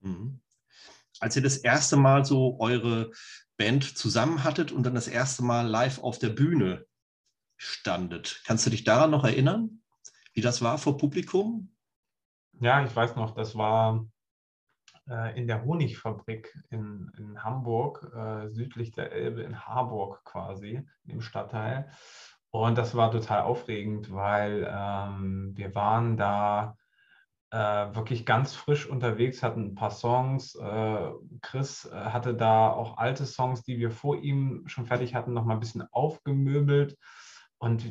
Mhm. 0.00 0.40
Als 1.20 1.36
ihr 1.36 1.42
das 1.42 1.58
erste 1.58 1.96
Mal 1.96 2.24
so 2.24 2.58
eure 2.60 3.10
Band 3.56 3.96
zusammen 3.96 4.42
hattet 4.42 4.72
und 4.72 4.84
dann 4.84 4.94
das 4.94 5.08
erste 5.08 5.44
Mal 5.44 5.66
live 5.66 6.02
auf 6.02 6.18
der 6.18 6.30
Bühne 6.30 6.86
standet, 7.60 8.42
kannst 8.46 8.64
du 8.64 8.70
dich 8.70 8.84
daran 8.84 9.10
noch 9.10 9.24
erinnern, 9.24 9.82
wie 10.32 10.40
das 10.40 10.62
war 10.62 10.78
vor 10.78 10.96
Publikum? 10.96 11.74
Ja, 12.58 12.82
ich 12.84 12.94
weiß 12.96 13.16
noch, 13.16 13.34
das 13.34 13.54
war 13.54 14.06
äh, 15.08 15.38
in 15.38 15.46
der 15.46 15.64
Honigfabrik 15.64 16.56
in, 16.70 17.12
in 17.18 17.44
Hamburg, 17.44 18.10
äh, 18.14 18.48
südlich 18.48 18.92
der 18.92 19.12
Elbe 19.12 19.42
in 19.42 19.66
Harburg 19.66 20.24
quasi, 20.24 20.86
im 21.04 21.20
Stadtteil. 21.20 21.90
Und 22.50 22.78
das 22.78 22.94
war 22.94 23.10
total 23.10 23.42
aufregend, 23.42 24.10
weil 24.10 24.66
ähm, 24.68 25.52
wir 25.54 25.74
waren 25.74 26.16
da 26.16 26.78
äh, 27.50 27.94
wirklich 27.94 28.24
ganz 28.24 28.54
frisch 28.54 28.86
unterwegs, 28.86 29.42
hatten 29.42 29.66
ein 29.66 29.74
paar 29.74 29.90
Songs. 29.90 30.54
Äh, 30.54 31.10
Chris 31.42 31.84
äh, 31.84 31.94
hatte 31.94 32.34
da 32.34 32.70
auch 32.70 32.96
alte 32.96 33.26
Songs, 33.26 33.62
die 33.62 33.78
wir 33.78 33.90
vor 33.90 34.16
ihm 34.16 34.66
schon 34.66 34.86
fertig 34.86 35.14
hatten, 35.14 35.34
noch 35.34 35.44
mal 35.44 35.54
ein 35.54 35.60
bisschen 35.60 35.86
aufgemöbelt. 35.92 36.96
Und 37.60 37.84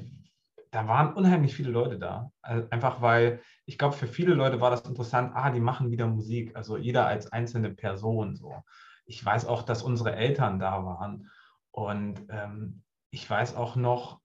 da 0.72 0.88
waren 0.88 1.14
unheimlich 1.14 1.56
viele 1.56 1.72
Leute 1.72 1.98
da. 1.98 2.32
Also 2.42 2.68
einfach 2.70 3.02
weil, 3.02 3.42
ich 3.66 3.78
glaube, 3.78 3.96
für 3.96 4.08
viele 4.08 4.34
Leute 4.34 4.60
war 4.62 4.72
das 4.72 4.82
interessant, 4.82 5.32
ah, 5.36 5.52
die 5.52 5.60
machen 5.60 5.92
wieder 5.92 6.08
Musik, 6.08 6.56
also 6.56 6.76
jeder 6.76 7.08
als 7.08 7.32
einzelne 7.32 7.72
Person 7.72 8.36
so. 8.36 8.64
Ich 9.06 9.24
weiß 9.24 9.46
auch, 9.46 9.64
dass 9.64 9.84
unsere 9.84 10.16
Eltern 10.16 10.60
da 10.60 10.84
waren. 10.86 11.30
Und 11.72 12.22
ähm, 12.30 12.84
ich 13.12 13.30
weiß 13.30 13.56
auch 13.56 13.76
noch, 13.76 14.20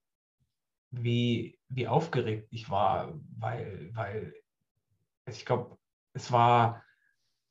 wie, 0.90 1.58
wie 1.68 1.88
aufgeregt 1.88 2.48
ich 2.50 2.70
war, 2.70 3.14
weil, 3.38 3.90
weil 3.94 4.34
ich 5.26 5.44
glaube, 5.44 5.76
es 6.14 6.32
war, 6.32 6.82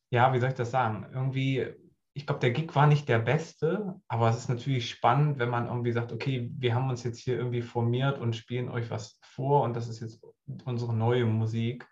ja, 0.09 0.33
wie 0.33 0.39
soll 0.39 0.49
ich 0.49 0.55
das 0.55 0.71
sagen? 0.71 1.07
Irgendwie 1.11 1.75
ich 2.15 2.27
glaube, 2.27 2.41
der 2.41 2.51
Gig 2.51 2.75
war 2.75 2.85
nicht 2.85 3.09
der 3.09 3.17
beste, 3.19 3.99
aber 4.07 4.29
es 4.29 4.37
ist 4.37 4.49
natürlich 4.49 4.89
spannend, 4.89 5.39
wenn 5.39 5.49
man 5.49 5.65
irgendwie 5.67 5.91
sagt, 5.91 6.11
okay, 6.11 6.51
wir 6.57 6.75
haben 6.75 6.89
uns 6.89 7.03
jetzt 7.03 7.19
hier 7.19 7.37
irgendwie 7.37 7.63
formiert 7.63 8.19
und 8.19 8.35
spielen 8.35 8.69
euch 8.69 8.91
was 8.91 9.19
vor 9.23 9.63
und 9.63 9.75
das 9.75 9.87
ist 9.87 9.99
jetzt 9.99 10.23
unsere 10.63 10.93
neue 10.95 11.25
Musik. 11.25 11.87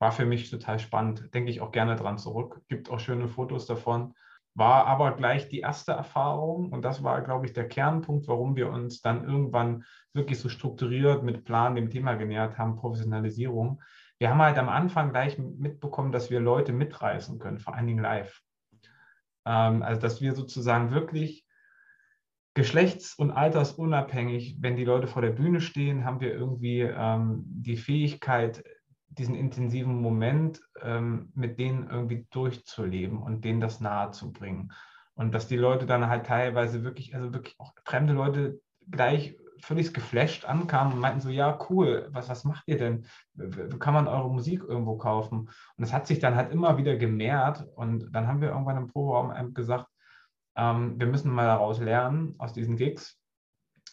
War 0.00 0.10
für 0.10 0.26
mich 0.26 0.50
total 0.50 0.80
spannend, 0.80 1.32
denke 1.34 1.50
ich 1.50 1.60
auch 1.60 1.70
gerne 1.70 1.94
dran 1.94 2.18
zurück. 2.18 2.62
Gibt 2.68 2.90
auch 2.90 2.98
schöne 2.98 3.28
Fotos 3.28 3.66
davon. 3.66 4.14
War 4.54 4.86
aber 4.86 5.12
gleich 5.12 5.48
die 5.48 5.60
erste 5.60 5.92
Erfahrung 5.92 6.72
und 6.72 6.84
das 6.84 7.04
war, 7.04 7.22
glaube 7.22 7.46
ich, 7.46 7.52
der 7.52 7.68
Kernpunkt, 7.68 8.26
warum 8.26 8.56
wir 8.56 8.70
uns 8.70 9.02
dann 9.02 9.24
irgendwann 9.24 9.84
wirklich 10.14 10.40
so 10.40 10.48
strukturiert 10.48 11.22
mit 11.22 11.44
Plan 11.44 11.76
dem 11.76 11.90
Thema 11.90 12.14
genähert 12.14 12.58
haben, 12.58 12.74
Professionalisierung. 12.74 13.80
Wir 14.18 14.30
haben 14.30 14.42
halt 14.42 14.58
am 14.58 14.68
Anfang 14.68 15.10
gleich 15.10 15.38
mitbekommen, 15.38 16.10
dass 16.10 16.28
wir 16.28 16.40
Leute 16.40 16.72
mitreißen 16.72 17.38
können, 17.38 17.60
vor 17.60 17.76
allen 17.76 17.86
Dingen 17.86 18.02
live. 18.02 18.42
Ähm, 19.48 19.82
also 19.82 20.00
dass 20.00 20.20
wir 20.20 20.34
sozusagen 20.34 20.92
wirklich 20.92 21.46
geschlechts- 22.54 23.14
und 23.14 23.30
altersunabhängig, 23.30 24.58
wenn 24.60 24.76
die 24.76 24.84
Leute 24.84 25.06
vor 25.06 25.22
der 25.22 25.30
Bühne 25.30 25.60
stehen, 25.60 26.04
haben 26.04 26.20
wir 26.20 26.34
irgendwie 26.34 26.80
ähm, 26.80 27.44
die 27.46 27.76
Fähigkeit, 27.76 28.62
diesen 29.08 29.34
intensiven 29.34 30.00
Moment 30.00 30.60
ähm, 30.82 31.32
mit 31.34 31.58
denen 31.58 31.88
irgendwie 31.88 32.26
durchzuleben 32.30 33.22
und 33.22 33.44
denen 33.44 33.60
das 33.60 33.80
nahe 33.80 34.10
zu 34.10 34.32
bringen. 34.32 34.72
Und 35.14 35.32
dass 35.34 35.48
die 35.48 35.56
Leute 35.56 35.86
dann 35.86 36.08
halt 36.08 36.26
teilweise 36.26 36.84
wirklich, 36.84 37.14
also 37.14 37.32
wirklich 37.32 37.58
auch 37.58 37.72
fremde 37.84 38.12
Leute 38.12 38.60
gleich 38.90 39.36
völlig 39.60 39.92
geflasht 39.94 40.44
ankamen 40.44 40.94
und 40.94 41.00
meinten 41.00 41.20
so, 41.20 41.30
ja, 41.30 41.58
cool, 41.68 42.08
was, 42.10 42.28
was 42.28 42.44
macht 42.44 42.64
ihr 42.66 42.78
denn? 42.78 43.06
Kann 43.78 43.94
man 43.94 44.08
eure 44.08 44.30
Musik 44.30 44.62
irgendwo 44.62 44.96
kaufen? 44.96 45.40
Und 45.40 45.50
das 45.78 45.92
hat 45.92 46.06
sich 46.06 46.18
dann 46.18 46.36
halt 46.36 46.52
immer 46.52 46.78
wieder 46.78 46.96
gemehrt 46.96 47.66
und 47.74 48.14
dann 48.14 48.26
haben 48.26 48.40
wir 48.40 48.50
irgendwann 48.50 48.76
im 48.76 48.88
Proberaum 48.88 49.54
gesagt, 49.54 49.86
ähm, 50.56 50.98
wir 50.98 51.06
müssen 51.06 51.32
mal 51.32 51.46
daraus 51.46 51.78
lernen, 51.80 52.34
aus 52.38 52.52
diesen 52.52 52.76
Gigs. 52.76 53.18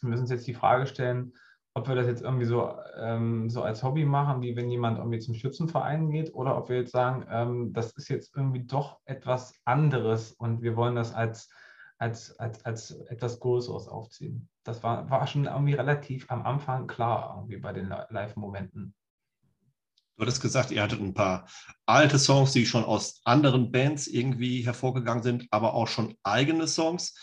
Wir 0.02 0.10
müssen 0.10 0.24
uns 0.24 0.32
jetzt 0.32 0.48
die 0.48 0.54
Frage 0.54 0.88
stellen, 0.88 1.34
ob 1.76 1.88
wir 1.90 1.96
das 1.96 2.08
jetzt 2.08 2.22
irgendwie 2.22 2.46
so, 2.46 2.74
ähm, 2.98 3.50
so 3.50 3.62
als 3.62 3.84
Hobby 3.84 4.06
machen, 4.06 4.42
wie 4.42 4.56
wenn 4.56 4.70
jemand 4.70 4.98
irgendwie 4.98 5.20
zum 5.20 5.36
Schützenverein 5.36 6.10
geht, 6.10 6.34
oder 6.34 6.58
ob 6.58 6.70
wir 6.70 6.78
jetzt 6.78 6.92
sagen, 6.92 7.26
ähm, 7.30 7.74
das 7.74 7.92
ist 7.94 8.10
jetzt 8.10 8.36
irgendwie 8.36 8.64
doch 8.66 9.00
etwas 9.06 9.54
anderes 9.66 10.32
und 10.32 10.62
wir 10.62 10.76
wollen 10.76 10.96
das 10.96 11.14
als 11.14 11.50
als, 11.98 12.38
als, 12.40 12.66
als 12.66 12.92
etwas 12.92 13.40
Größeres 13.40 13.88
aufziehen. 13.88 14.50
Das 14.64 14.84
war, 14.84 15.10
war 15.10 15.26
schon 15.28 15.46
irgendwie 15.46 15.74
relativ 15.74 16.30
am 16.30 16.46
Anfang 16.46 16.88
klar, 16.88 17.36
irgendwie 17.38 17.58
bei 17.58 17.74
den 17.74 17.90
Live-Momenten. 18.10 18.94
Du 20.18 20.22
hattest 20.22 20.42
gesagt, 20.42 20.72
ihr 20.72 20.82
hattet 20.82 21.02
ein 21.02 21.14
paar 21.14 21.48
alte 21.86 22.18
Songs, 22.18 22.54
die 22.54 22.66
schon 22.66 22.86
aus 22.86 23.22
anderen 23.26 23.72
Bands 23.72 24.08
irgendwie 24.08 24.66
hervorgegangen 24.66 25.24
sind, 25.24 25.48
aber 25.52 25.74
auch 25.74 25.88
schon 25.88 26.16
eigene 26.24 26.68
Songs. 26.68 27.14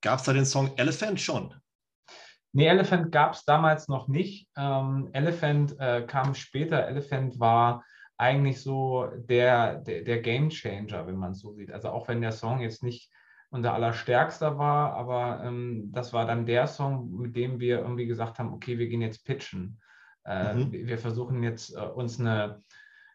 Gab 0.00 0.18
es 0.18 0.24
da 0.24 0.32
den 0.32 0.44
Song 0.44 0.76
Elephant 0.76 1.20
schon? 1.20 1.54
Nee, 2.52 2.66
Elephant 2.66 3.12
gab 3.12 3.34
es 3.34 3.44
damals 3.44 3.88
noch 3.88 4.08
nicht. 4.08 4.48
Ähm, 4.56 5.08
Elephant 5.12 5.78
äh, 5.78 6.02
kam 6.02 6.34
später. 6.34 6.86
Elephant 6.86 7.38
war 7.38 7.84
eigentlich 8.18 8.60
so 8.60 9.06
der, 9.16 9.76
der, 9.76 10.02
der 10.02 10.20
Game 10.20 10.50
Changer, 10.50 11.06
wenn 11.06 11.16
man 11.16 11.32
es 11.32 11.40
so 11.40 11.54
sieht. 11.54 11.70
Also 11.70 11.90
auch 11.90 12.08
wenn 12.08 12.20
der 12.20 12.32
Song 12.32 12.60
jetzt 12.60 12.82
nicht 12.82 13.10
unser 13.52 13.74
allerstärkster 13.74 14.58
war, 14.58 14.94
aber 14.94 15.44
ähm, 15.44 15.90
das 15.92 16.14
war 16.14 16.26
dann 16.26 16.46
der 16.46 16.66
Song, 16.66 17.14
mit 17.18 17.36
dem 17.36 17.60
wir 17.60 17.80
irgendwie 17.80 18.06
gesagt 18.06 18.38
haben, 18.38 18.52
okay, 18.54 18.78
wir 18.78 18.88
gehen 18.88 19.02
jetzt 19.02 19.26
pitchen. 19.26 19.78
Äh, 20.24 20.54
mhm. 20.54 20.72
Wir 20.72 20.96
versuchen 20.96 21.42
jetzt 21.42 21.76
äh, 21.76 21.80
uns 21.80 22.18
eine, 22.18 22.62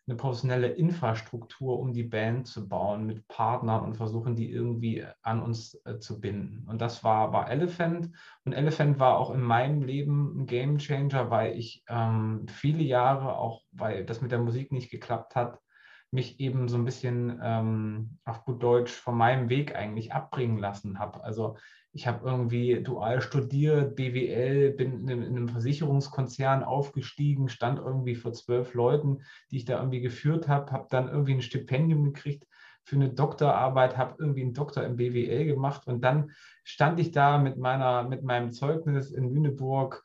eine 0.06 0.16
professionelle 0.16 0.68
Infrastruktur 0.68 1.80
um 1.80 1.92
die 1.92 2.04
Band 2.04 2.46
zu 2.46 2.70
bauen 2.70 3.08
mit 3.08 3.28
Partnern 3.28 3.84
und 3.84 3.98
versuchen 3.98 4.36
die 4.36 4.52
irgendwie 4.52 5.04
an 5.24 5.42
uns 5.42 5.82
äh, 5.86 5.98
zu 5.98 6.22
binden. 6.22 6.68
Und 6.70 6.82
das 6.82 7.04
war, 7.04 7.34
war 7.34 7.50
Elephant. 7.50 8.12
Und 8.46 8.54
Elephant 8.54 9.00
war 9.00 9.18
auch 9.18 9.32
in 9.32 9.42
meinem 9.42 9.82
Leben 9.82 10.42
ein 10.42 10.46
Game 10.46 10.78
Changer, 10.78 11.32
weil 11.32 11.58
ich 11.58 11.84
ähm, 11.90 12.46
viele 12.48 12.84
Jahre, 12.84 13.38
auch 13.38 13.64
weil 13.72 14.06
das 14.06 14.22
mit 14.22 14.32
der 14.32 14.40
Musik 14.40 14.72
nicht 14.72 14.92
geklappt 14.92 15.36
hat, 15.36 15.60
mich 16.18 16.40
eben 16.40 16.68
so 16.68 16.78
ein 16.78 16.84
bisschen 16.84 17.40
ähm, 17.44 18.18
auf 18.26 18.44
gut 18.44 18.64
Deutsch 18.64 18.92
von 18.92 19.16
meinem 19.16 19.50
Weg 19.50 19.76
eigentlich 19.76 20.14
abbringen 20.14 20.58
lassen 20.58 20.98
habe. 20.98 21.24
Also 21.24 21.58
ich 21.94 22.08
habe 22.08 22.28
irgendwie 22.28 22.82
dual 22.82 23.22
studiert, 23.22 23.96
BWL, 23.96 24.72
bin 24.72 25.02
in 25.02 25.10
einem, 25.10 25.22
in 25.22 25.38
einem, 25.38 25.48
Versicherungskonzern 25.48 26.64
aufgestiegen, 26.64 27.50
stand 27.50 27.78
irgendwie 27.78 28.16
vor 28.16 28.34
zwölf 28.34 28.74
Leuten, 28.74 29.20
die 29.52 29.58
ich 29.58 29.66
da 29.66 29.78
irgendwie 29.78 30.02
geführt 30.02 30.48
habe, 30.48 30.72
habe 30.72 30.88
dann 30.90 31.08
irgendwie 31.08 31.36
ein 31.36 31.42
Stipendium 31.42 32.04
gekriegt 32.06 32.48
für 32.84 32.96
eine 32.96 33.10
Doktorarbeit, 33.10 33.96
habe 33.96 34.16
irgendwie 34.18 34.42
einen 34.42 34.56
Doktor 34.56 34.84
im 34.86 34.96
BWL 34.96 35.46
gemacht 35.46 35.86
und 35.86 36.02
dann 36.02 36.32
stand 36.64 37.00
ich 37.00 37.12
da 37.12 37.38
mit 37.38 37.58
meiner, 37.58 38.04
mit 38.04 38.24
meinem 38.24 38.52
Zeugnis 38.52 39.12
in 39.12 39.30
Lüneburg 39.30 40.04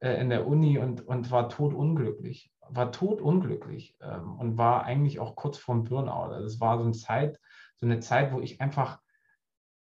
äh, 0.00 0.20
in 0.20 0.28
der 0.28 0.44
Uni 0.44 0.78
und, 0.78 1.06
und 1.06 1.30
war 1.30 1.48
totunglücklich 1.48 2.50
war 2.74 2.92
totunglücklich 2.92 3.96
ähm, 4.00 4.38
und 4.38 4.58
war 4.58 4.84
eigentlich 4.84 5.20
auch 5.20 5.36
kurz 5.36 5.58
vorm 5.58 5.84
Burnout. 5.84 6.32
Also 6.32 6.46
es 6.46 6.60
war 6.60 6.78
so 6.78 6.84
eine 6.84 6.92
Zeit, 6.92 7.38
so 7.76 7.86
eine 7.86 8.00
Zeit, 8.00 8.32
wo 8.32 8.40
ich 8.40 8.60
einfach, 8.60 9.00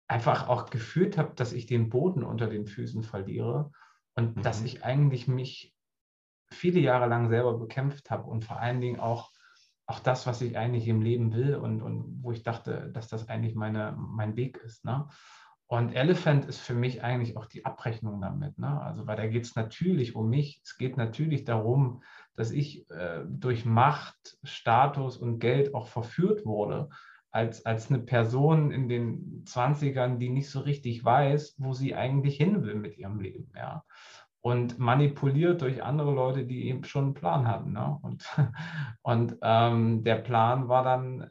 einfach 0.08 0.48
auch 0.48 0.70
gefühlt 0.70 1.18
habe, 1.18 1.34
dass 1.34 1.52
ich 1.52 1.66
den 1.66 1.88
Boden 1.88 2.22
unter 2.22 2.48
den 2.48 2.66
Füßen 2.66 3.02
verliere 3.02 3.70
und 4.14 4.36
mhm. 4.36 4.42
dass 4.42 4.62
ich 4.62 4.84
eigentlich 4.84 5.28
mich 5.28 5.74
viele 6.50 6.80
Jahre 6.80 7.06
lang 7.06 7.28
selber 7.28 7.58
bekämpft 7.58 8.10
habe 8.10 8.24
und 8.24 8.44
vor 8.44 8.60
allen 8.60 8.80
Dingen 8.80 9.00
auch, 9.00 9.30
auch 9.86 10.00
das, 10.00 10.26
was 10.26 10.40
ich 10.40 10.56
eigentlich 10.56 10.86
im 10.88 11.02
Leben 11.02 11.32
will 11.32 11.56
und, 11.56 11.82
und 11.82 12.22
wo 12.22 12.32
ich 12.32 12.42
dachte, 12.42 12.90
dass 12.92 13.08
das 13.08 13.28
eigentlich 13.28 13.54
meine, 13.54 13.96
mein 13.96 14.36
Weg 14.36 14.58
ist. 14.58 14.84
Ne? 14.84 15.08
Und 15.68 15.94
Elephant 15.94 16.44
ist 16.44 16.60
für 16.60 16.74
mich 16.74 17.02
eigentlich 17.02 17.36
auch 17.36 17.46
die 17.46 17.64
Abrechnung 17.64 18.20
damit. 18.20 18.58
Ne? 18.58 18.80
Also, 18.80 19.06
weil 19.06 19.16
da 19.16 19.26
geht 19.26 19.44
es 19.44 19.56
natürlich 19.56 20.14
um 20.14 20.30
mich. 20.30 20.60
Es 20.64 20.76
geht 20.76 20.96
natürlich 20.96 21.44
darum, 21.44 22.02
dass 22.36 22.50
ich 22.50 22.88
äh, 22.90 23.24
durch 23.28 23.64
Macht, 23.64 24.38
Status 24.42 25.16
und 25.16 25.38
Geld 25.38 25.74
auch 25.74 25.88
verführt 25.88 26.44
wurde, 26.44 26.88
als, 27.36 27.66
als 27.66 27.90
eine 27.90 27.98
Person 27.98 28.70
in 28.70 28.88
den 28.88 29.44
20ern, 29.44 30.16
die 30.16 30.30
nicht 30.30 30.48
so 30.48 30.60
richtig 30.60 31.04
weiß, 31.04 31.56
wo 31.58 31.74
sie 31.74 31.94
eigentlich 31.94 32.38
hin 32.38 32.62
will 32.62 32.76
mit 32.76 32.96
ihrem 32.96 33.20
Leben. 33.20 33.52
Ja? 33.54 33.84
Und 34.40 34.78
manipuliert 34.78 35.60
durch 35.60 35.82
andere 35.82 36.14
Leute, 36.14 36.46
die 36.46 36.66
eben 36.66 36.84
schon 36.84 37.04
einen 37.04 37.14
Plan 37.14 37.46
hatten. 37.46 37.72
Ne? 37.72 37.98
Und, 38.00 38.24
und 39.02 39.36
ähm, 39.42 40.02
der 40.02 40.16
Plan 40.16 40.68
war 40.68 40.82
dann, 40.82 41.22
äh, 41.22 41.28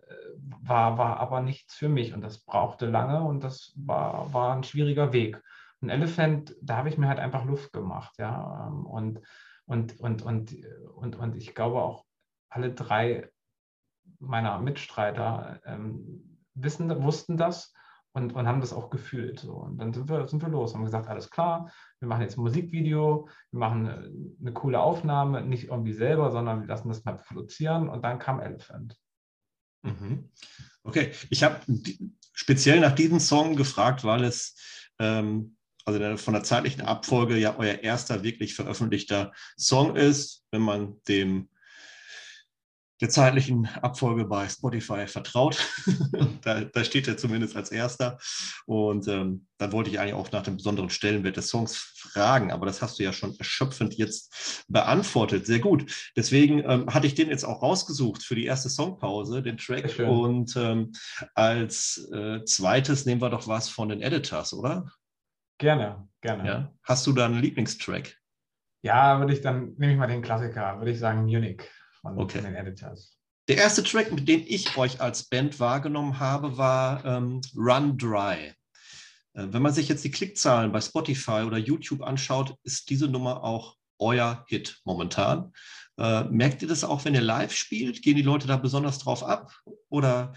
war, 0.61 0.99
war 0.99 1.19
aber 1.19 1.41
nichts 1.41 1.73
für 1.73 1.89
mich 1.89 2.13
und 2.13 2.21
das 2.21 2.37
brauchte 2.39 2.85
lange 2.85 3.23
und 3.23 3.43
das 3.43 3.73
war, 3.75 4.31
war 4.31 4.55
ein 4.55 4.63
schwieriger 4.63 5.11
Weg. 5.11 5.41
Ein 5.81 5.89
Elephant, 5.89 6.55
da 6.61 6.77
habe 6.77 6.89
ich 6.89 6.99
mir 6.99 7.07
halt 7.07 7.19
einfach 7.19 7.45
Luft 7.45 7.73
gemacht, 7.73 8.15
ja. 8.19 8.67
Ähm, 8.67 8.85
und 8.85 9.21
und, 9.65 9.99
und, 9.99 10.21
und, 10.21 10.55
und, 10.95 11.15
und 11.15 11.35
ich 11.35 11.55
glaube 11.55 11.81
auch 11.81 12.05
alle 12.49 12.73
drei 12.73 13.29
meiner 14.19 14.59
Mitstreiter 14.59 15.59
ähm, 15.65 16.39
wissen, 16.53 17.03
wussten 17.03 17.37
das 17.37 17.73
und, 18.13 18.33
und 18.33 18.47
haben 18.47 18.61
das 18.61 18.73
auch 18.73 18.89
gefühlt. 18.89 19.39
So. 19.39 19.53
Und 19.53 19.77
dann 19.77 19.93
sind 19.93 20.07
wir, 20.09 20.27
sind 20.27 20.41
wir 20.41 20.49
los, 20.49 20.73
haben 20.73 20.85
gesagt, 20.85 21.07
alles 21.07 21.29
klar, 21.29 21.71
wir 21.99 22.07
machen 22.07 22.21
jetzt 22.21 22.37
ein 22.37 22.43
Musikvideo, 22.43 23.27
wir 23.51 23.59
machen 23.59 23.87
eine, 23.87 24.11
eine 24.39 24.53
coole 24.53 24.79
Aufnahme, 24.79 25.41
nicht 25.43 25.65
irgendwie 25.65 25.93
selber, 25.93 26.31
sondern 26.31 26.61
wir 26.61 26.67
lassen 26.67 26.87
das 26.87 27.03
mal 27.03 27.17
produzieren 27.17 27.89
und 27.89 28.03
dann 28.03 28.19
kam 28.19 28.39
Elephant. 28.39 28.97
Mhm. 29.83 30.31
Okay, 30.83 31.11
ich 31.29 31.43
habe 31.43 31.59
speziell 32.33 32.79
nach 32.79 32.93
diesem 32.93 33.19
Song 33.19 33.55
gefragt, 33.55 34.03
weil 34.03 34.23
es 34.23 34.55
ähm, 34.99 35.54
also 35.85 36.17
von 36.17 36.33
der 36.33 36.43
zeitlichen 36.43 36.81
Abfolge 36.81 37.37
ja 37.37 37.55
euer 37.57 37.75
erster 37.75 38.23
wirklich 38.23 38.55
veröffentlichter 38.55 39.31
Song 39.57 39.95
ist, 39.95 40.43
wenn 40.51 40.61
man 40.61 41.01
dem 41.07 41.49
der 43.01 43.09
zeitlichen 43.09 43.67
Abfolge 43.81 44.25
bei 44.25 44.47
Spotify 44.47 45.05
vertraut. 45.05 45.57
da, 46.41 46.61
da, 46.61 46.83
steht 46.83 47.07
er 47.07 47.17
zumindest 47.17 47.55
als 47.55 47.71
erster. 47.71 48.17
Und 48.65 49.07
ähm, 49.07 49.47
dann 49.57 49.71
wollte 49.73 49.89
ich 49.89 49.99
eigentlich 49.99 50.13
auch 50.13 50.31
nach 50.31 50.43
dem 50.43 50.57
besonderen 50.57 50.89
Stellenwert 50.89 51.35
des 51.35 51.49
Songs 51.49 51.75
fragen, 51.75 52.51
aber 52.51 52.65
das 52.65 52.81
hast 52.81 52.97
du 52.97 53.03
ja 53.03 53.11
schon 53.11 53.37
erschöpfend 53.37 53.95
jetzt 53.95 54.65
beantwortet. 54.69 55.45
Sehr 55.45 55.59
gut. 55.59 55.91
Deswegen 56.15 56.59
ähm, 56.59 56.87
hatte 56.87 57.07
ich 57.07 57.15
den 57.15 57.29
jetzt 57.29 57.43
auch 57.43 57.61
rausgesucht 57.61 58.23
für 58.23 58.35
die 58.35 58.45
erste 58.45 58.69
Songpause, 58.69 59.43
den 59.43 59.57
Track. 59.57 59.99
Und 59.99 60.55
ähm, 60.55 60.93
als 61.33 62.09
äh, 62.13 62.45
zweites 62.45 63.05
nehmen 63.05 63.21
wir 63.21 63.29
doch 63.29 63.47
was 63.47 63.67
von 63.67 63.89
den 63.89 64.01
Editors, 64.01 64.53
oder? 64.53 64.85
Gerne, 65.57 66.07
gerne. 66.21 66.47
Ja. 66.47 66.73
Hast 66.83 67.07
du 67.07 67.13
da 67.13 67.25
einen 67.25 67.41
Lieblingstrack? 67.41 68.17
Ja, 68.81 69.19
würde 69.19 69.33
ich 69.33 69.41
dann, 69.41 69.73
nehme 69.77 69.93
ich 69.93 69.97
mal 69.97 70.07
den 70.07 70.21
Klassiker, 70.21 70.77
würde 70.77 70.91
ich 70.91 70.99
sagen 70.99 71.25
Munich 71.25 71.63
von, 72.01 72.19
okay. 72.19 72.41
den 72.41 72.55
Editors. 72.55 73.17
Der 73.47 73.57
erste 73.57 73.83
Track, 73.83 74.11
mit 74.11 74.27
dem 74.27 74.43
ich 74.45 74.77
euch 74.77 75.01
als 75.01 75.23
Band 75.29 75.59
wahrgenommen 75.59 76.19
habe, 76.19 76.57
war 76.57 77.05
ähm, 77.05 77.41
Run 77.55 77.97
Dry. 77.97 78.53
Äh, 79.33 79.47
wenn 79.51 79.61
man 79.61 79.73
sich 79.73 79.87
jetzt 79.87 80.03
die 80.03 80.11
Klickzahlen 80.11 80.71
bei 80.71 80.81
Spotify 80.81 81.43
oder 81.45 81.57
YouTube 81.57 82.01
anschaut, 82.01 82.55
ist 82.63 82.89
diese 82.89 83.07
Nummer 83.07 83.43
auch 83.43 83.75
euer 83.99 84.45
Hit 84.47 84.81
momentan. 84.83 85.53
Äh, 85.97 86.25
merkt 86.25 86.61
ihr 86.61 86.67
das 86.67 86.83
auch, 86.83 87.05
wenn 87.05 87.15
ihr 87.15 87.21
live 87.21 87.53
spielt? 87.53 88.01
Gehen 88.01 88.17
die 88.17 88.21
Leute 88.21 88.47
da 88.47 88.57
besonders 88.57 88.99
drauf 88.99 89.23
ab? 89.23 89.53
Oder 89.89 90.33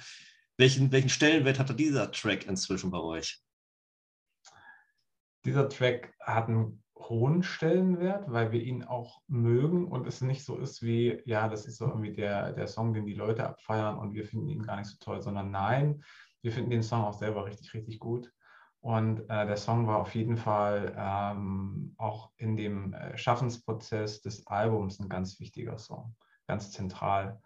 welchen, 0.57 0.93
welchen 0.93 1.09
Stellenwert 1.09 1.59
hat 1.59 1.79
dieser 1.79 2.13
Track 2.13 2.47
inzwischen 2.47 2.91
bei 2.91 2.99
euch? 2.99 3.43
Dieser 5.45 5.69
Track 5.69 6.15
hat 6.21 6.49
einen 6.49 6.83
hohen 6.97 7.43
Stellenwert, 7.43 8.31
weil 8.31 8.53
wir 8.53 8.63
ihn 8.63 8.85
auch 8.85 9.21
mögen 9.29 9.87
und 9.87 10.07
es 10.07 10.21
nicht 10.21 10.45
so 10.45 10.57
ist 10.57 10.83
wie, 10.83 11.23
ja, 11.25 11.49
das 11.49 11.67
ist 11.67 11.79
so 11.79 11.87
irgendwie 11.87 12.13
der, 12.13 12.53
der 12.53 12.67
Song, 12.67 12.93
den 12.93 13.07
die 13.07 13.15
Leute 13.15 13.47
abfeiern 13.47 13.99
und 13.99 14.15
wir 14.15 14.25
finden 14.25 14.49
ihn 14.49 14.63
gar 14.63 14.77
nicht 14.77 14.89
so 14.89 14.97
toll, 15.01 15.23
sondern 15.23 15.51
nein, 15.51 16.03
wir 16.43 16.53
finden 16.53 16.71
den 16.71 16.83
Song 16.83 17.05
auch 17.05 17.15
selber 17.15 17.47
richtig, 17.47 17.73
richtig 17.75 17.99
gut. 17.99 18.33
Und 18.81 19.21
äh, 19.29 19.47
der 19.47 19.57
Song 19.57 19.87
war 19.87 19.99
auf 19.99 20.15
jeden 20.15 20.37
Fall 20.37 20.95
ähm, 20.97 21.95
auch 21.99 22.31
in 22.37 22.57
dem 22.57 22.93
äh, 22.93 23.17
Schaffensprozess 23.19 24.21
des 24.21 24.47
Albums 24.47 25.01
ein 25.01 25.09
ganz 25.09 25.41
wichtiger 25.41 25.79
Song, 25.79 26.15
ganz 26.47 26.71
zentral. 26.71 27.41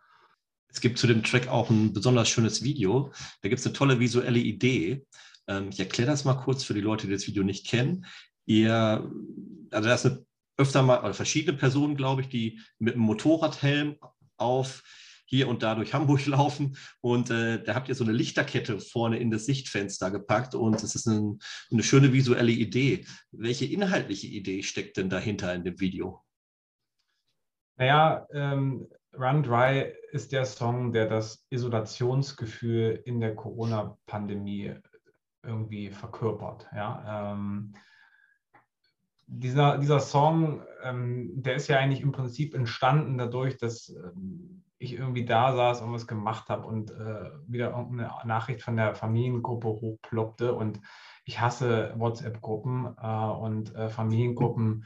Es 0.69 0.81
gibt 0.81 0.99
zu 0.99 1.07
dem 1.07 1.23
Track 1.23 1.49
auch 1.49 1.71
ein 1.71 1.93
besonders 1.93 2.29
schönes 2.29 2.63
Video. 2.63 3.13
Da 3.43 3.49
gibt 3.49 3.61
es 3.61 3.67
eine 3.67 3.75
tolle 3.75 3.99
visuelle 3.99 4.39
Idee. 4.39 5.07
Ähm, 5.49 5.69
ich 5.71 5.81
erkläre 5.81 6.11
das 6.11 6.25
mal 6.25 6.35
kurz 6.35 6.65
für 6.65 6.75
die 6.75 6.81
Leute, 6.81 7.07
die 7.07 7.13
das 7.13 7.27
Video 7.27 7.43
nicht 7.43 7.67
kennen. 7.67 8.07
Ihr, 8.47 9.11
also 9.71 9.89
das 9.89 10.03
sind 10.03 10.27
öfter 10.57 10.83
mal, 10.83 11.01
oder 11.01 11.15
verschiedene 11.15 11.57
Personen, 11.57 11.97
glaube 11.97 12.23
ich, 12.23 12.29
die 12.29 12.61
mit 12.79 12.95
einem 12.95 13.05
Motorradhelm 13.05 13.97
auf 14.37 14.83
hier 15.33 15.49
und 15.49 15.63
da 15.63 15.75
durch 15.75 15.95
Hamburg 15.95 16.27
laufen 16.27 16.77
und 17.01 17.31
äh, 17.31 17.63
da 17.63 17.75
habt 17.75 17.89
ihr 17.89 17.95
so 17.95 18.05
eine 18.05 18.13
Lichterkette 18.13 18.81
vorne 18.81 19.19
in 19.19 19.31
das 19.31 19.47
Sichtfenster 19.47 20.11
gepackt 20.11 20.55
und 20.55 20.83
es 20.83 20.95
ist 20.95 21.07
ein, 21.07 21.39
eine 21.71 21.83
schöne 21.83 22.13
visuelle 22.13 22.53
Idee. 22.53 23.07
Welche 23.31 23.65
inhaltliche 23.65 24.27
Idee 24.27 24.63
steckt 24.63 24.99
denn 24.99 25.09
dahinter 25.09 25.55
in 25.55 25.65
dem 25.65 25.81
Video? 25.81 26.23
Naja, 27.77 28.27
ähm, 28.33 28.87
Run 29.15 29.43
Dry 29.43 29.93
ist 30.13 30.33
der 30.33 30.45
Song, 30.45 30.93
der 30.93 31.09
das 31.09 31.47
Isolationsgefühl 31.49 33.03
in 33.07 33.21
der 33.21 33.35
Corona-Pandemie 33.35 34.75
irgendwie 35.43 35.91
verkörpert. 35.91 36.69
Ja? 36.75 37.33
Ähm, 37.33 37.75
dieser, 39.27 39.79
dieser 39.79 40.01
Song, 40.01 40.63
ähm, 40.83 41.31
der 41.35 41.55
ist 41.55 41.69
ja 41.69 41.79
eigentlich 41.79 42.03
im 42.03 42.13
Prinzip 42.13 42.55
entstanden 42.55 43.19
dadurch, 43.19 43.57
dass 43.57 43.89
ähm, 43.89 44.63
ich 44.79 44.95
irgendwie 44.95 45.25
da 45.25 45.55
saß 45.55 45.81
und 45.83 45.93
was 45.93 46.07
gemacht 46.07 46.49
habe 46.49 46.67
und 46.67 46.91
äh, 46.91 47.31
wieder 47.47 47.71
irgendeine 47.71 48.11
Nachricht 48.25 48.63
von 48.63 48.77
der 48.77 48.95
Familiengruppe 48.95 49.69
hochploppte. 49.69 50.55
Und 50.55 50.81
ich 51.25 51.41
hasse 51.41 51.95
WhatsApp-Gruppen 51.97 52.97
äh, 53.01 53.27
und 53.31 53.75
äh, 53.75 53.89
Familiengruppen. 53.89 54.85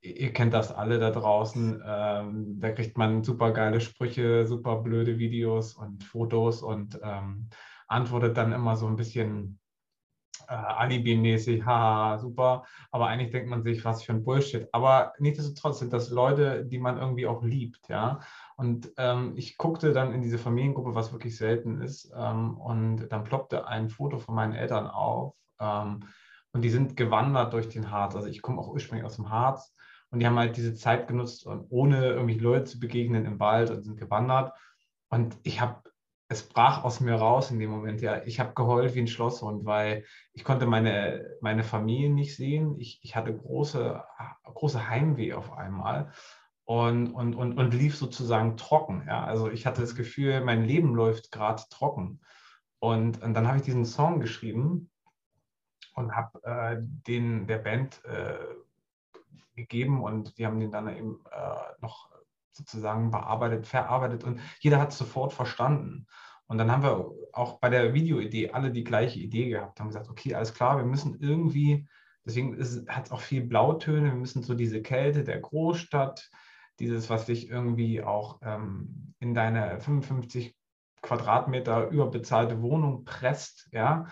Ihr 0.00 0.32
kennt 0.32 0.52
das 0.52 0.72
alle 0.72 0.98
da 0.98 1.10
draußen. 1.10 1.82
Ähm, 1.84 2.60
da 2.60 2.70
kriegt 2.72 2.98
man 2.98 3.22
super 3.22 3.52
geile 3.52 3.80
Sprüche, 3.80 4.46
super 4.46 4.76
blöde 4.82 5.18
Videos 5.18 5.74
und 5.74 6.04
Fotos 6.04 6.62
und 6.62 6.98
ähm, 7.02 7.48
antwortet 7.88 8.36
dann 8.36 8.52
immer 8.52 8.76
so 8.76 8.86
ein 8.86 8.96
bisschen 8.96 9.58
äh, 10.48 10.54
Alibi-mäßig, 10.54 11.64
haha, 11.64 12.18
super. 12.18 12.64
Aber 12.90 13.08
eigentlich 13.08 13.30
denkt 13.30 13.48
man 13.48 13.62
sich, 13.62 13.84
was 13.84 14.02
für 14.02 14.12
ein 14.12 14.24
Bullshit. 14.24 14.68
Aber 14.72 15.12
nichtsdestotrotz 15.18 15.80
sind 15.80 15.92
das 15.92 16.10
Leute, 16.10 16.64
die 16.64 16.78
man 16.78 16.98
irgendwie 16.98 17.26
auch 17.26 17.42
liebt, 17.42 17.88
ja. 17.88 18.20
Und 18.56 18.92
ähm, 18.96 19.34
ich 19.36 19.58
guckte 19.58 19.92
dann 19.92 20.12
in 20.12 20.22
diese 20.22 20.38
Familiengruppe, 20.38 20.94
was 20.94 21.12
wirklich 21.12 21.36
selten 21.36 21.80
ist. 21.80 22.10
Ähm, 22.16 22.58
und 22.58 23.08
dann 23.08 23.24
ploppte 23.24 23.66
ein 23.66 23.90
Foto 23.90 24.18
von 24.18 24.34
meinen 24.34 24.54
Eltern 24.54 24.86
auf. 24.86 25.34
Ähm, 25.60 26.00
und 26.52 26.62
die 26.62 26.70
sind 26.70 26.96
gewandert 26.96 27.52
durch 27.52 27.68
den 27.68 27.90
Harz. 27.90 28.16
Also 28.16 28.28
ich 28.28 28.40
komme 28.40 28.60
auch 28.60 28.68
ursprünglich 28.68 29.04
aus 29.04 29.16
dem 29.16 29.30
Harz. 29.30 29.74
Und 30.10 30.20
die 30.20 30.26
haben 30.26 30.38
halt 30.38 30.56
diese 30.56 30.74
Zeit 30.74 31.08
genutzt, 31.08 31.46
ohne 31.68 32.06
irgendwie 32.06 32.38
Leute 32.38 32.64
zu 32.64 32.80
begegnen 32.80 33.26
im 33.26 33.40
Wald 33.40 33.70
und 33.70 33.82
sind 33.82 33.98
gewandert. 33.98 34.52
Und 35.10 35.36
ich 35.42 35.60
habe 35.60 35.82
es 36.28 36.48
brach 36.48 36.82
aus 36.82 37.00
mir 37.00 37.14
raus 37.14 37.50
in 37.50 37.58
dem 37.58 37.70
Moment. 37.70 38.00
Ja, 38.00 38.22
ich 38.24 38.40
habe 38.40 38.54
geheult 38.54 38.94
wie 38.94 39.00
ein 39.00 39.06
Schlosshund, 39.06 39.64
weil 39.64 40.04
ich 40.32 40.44
konnte 40.44 40.66
meine, 40.66 41.36
meine 41.40 41.62
Familie 41.62 42.10
nicht 42.10 42.36
sehen. 42.36 42.78
Ich, 42.80 43.00
ich 43.02 43.14
hatte 43.14 43.36
große, 43.36 44.02
große 44.44 44.88
Heimweh 44.88 45.34
auf 45.34 45.52
einmal 45.52 46.12
und, 46.64 47.12
und, 47.12 47.34
und, 47.36 47.56
und 47.56 47.74
lief 47.74 47.96
sozusagen 47.96 48.56
trocken. 48.56 49.04
Ja, 49.06 49.24
also 49.24 49.48
ich 49.50 49.66
hatte 49.66 49.82
das 49.82 49.94
Gefühl, 49.94 50.40
mein 50.40 50.64
Leben 50.64 50.94
läuft 50.94 51.30
gerade 51.30 51.62
trocken. 51.70 52.20
Und, 52.80 53.22
und 53.22 53.34
dann 53.34 53.46
habe 53.46 53.58
ich 53.58 53.62
diesen 53.62 53.84
Song 53.84 54.20
geschrieben 54.20 54.90
und 55.94 56.14
habe 56.14 56.42
äh, 56.42 56.76
den 56.80 57.46
der 57.46 57.58
Band 57.58 58.04
äh, 58.04 58.36
gegeben 59.54 60.02
und 60.02 60.38
die 60.38 60.44
haben 60.44 60.60
den 60.60 60.70
dann 60.70 60.88
eben 60.94 61.24
äh, 61.30 61.80
noch 61.80 62.10
sozusagen 62.56 63.10
bearbeitet, 63.10 63.66
verarbeitet 63.66 64.24
und 64.24 64.40
jeder 64.60 64.80
hat 64.80 64.92
es 64.92 64.98
sofort 64.98 65.32
verstanden. 65.32 66.06
Und 66.46 66.58
dann 66.58 66.70
haben 66.70 66.82
wir 66.82 67.10
auch 67.32 67.58
bei 67.58 67.68
der 67.70 67.92
Videoidee 67.92 68.50
alle 68.50 68.70
die 68.70 68.84
gleiche 68.84 69.18
Idee 69.18 69.48
gehabt, 69.48 69.80
haben 69.80 69.88
gesagt, 69.88 70.08
okay, 70.08 70.34
alles 70.34 70.54
klar, 70.54 70.76
wir 70.78 70.84
müssen 70.84 71.18
irgendwie, 71.20 71.88
deswegen 72.24 72.56
hat 72.88 73.06
es 73.06 73.12
auch 73.12 73.20
viel 73.20 73.44
Blautöne, 73.44 74.10
wir 74.10 74.18
müssen 74.18 74.42
so 74.42 74.54
diese 74.54 74.80
Kälte 74.80 75.24
der 75.24 75.40
Großstadt, 75.40 76.30
dieses, 76.78 77.10
was 77.10 77.26
dich 77.26 77.48
irgendwie 77.48 78.02
auch 78.02 78.38
ähm, 78.42 79.14
in 79.18 79.34
deine 79.34 79.80
55 79.80 80.54
Quadratmeter 81.02 81.88
überbezahlte 81.88 82.62
Wohnung 82.62 83.04
presst, 83.04 83.68
ja, 83.72 84.06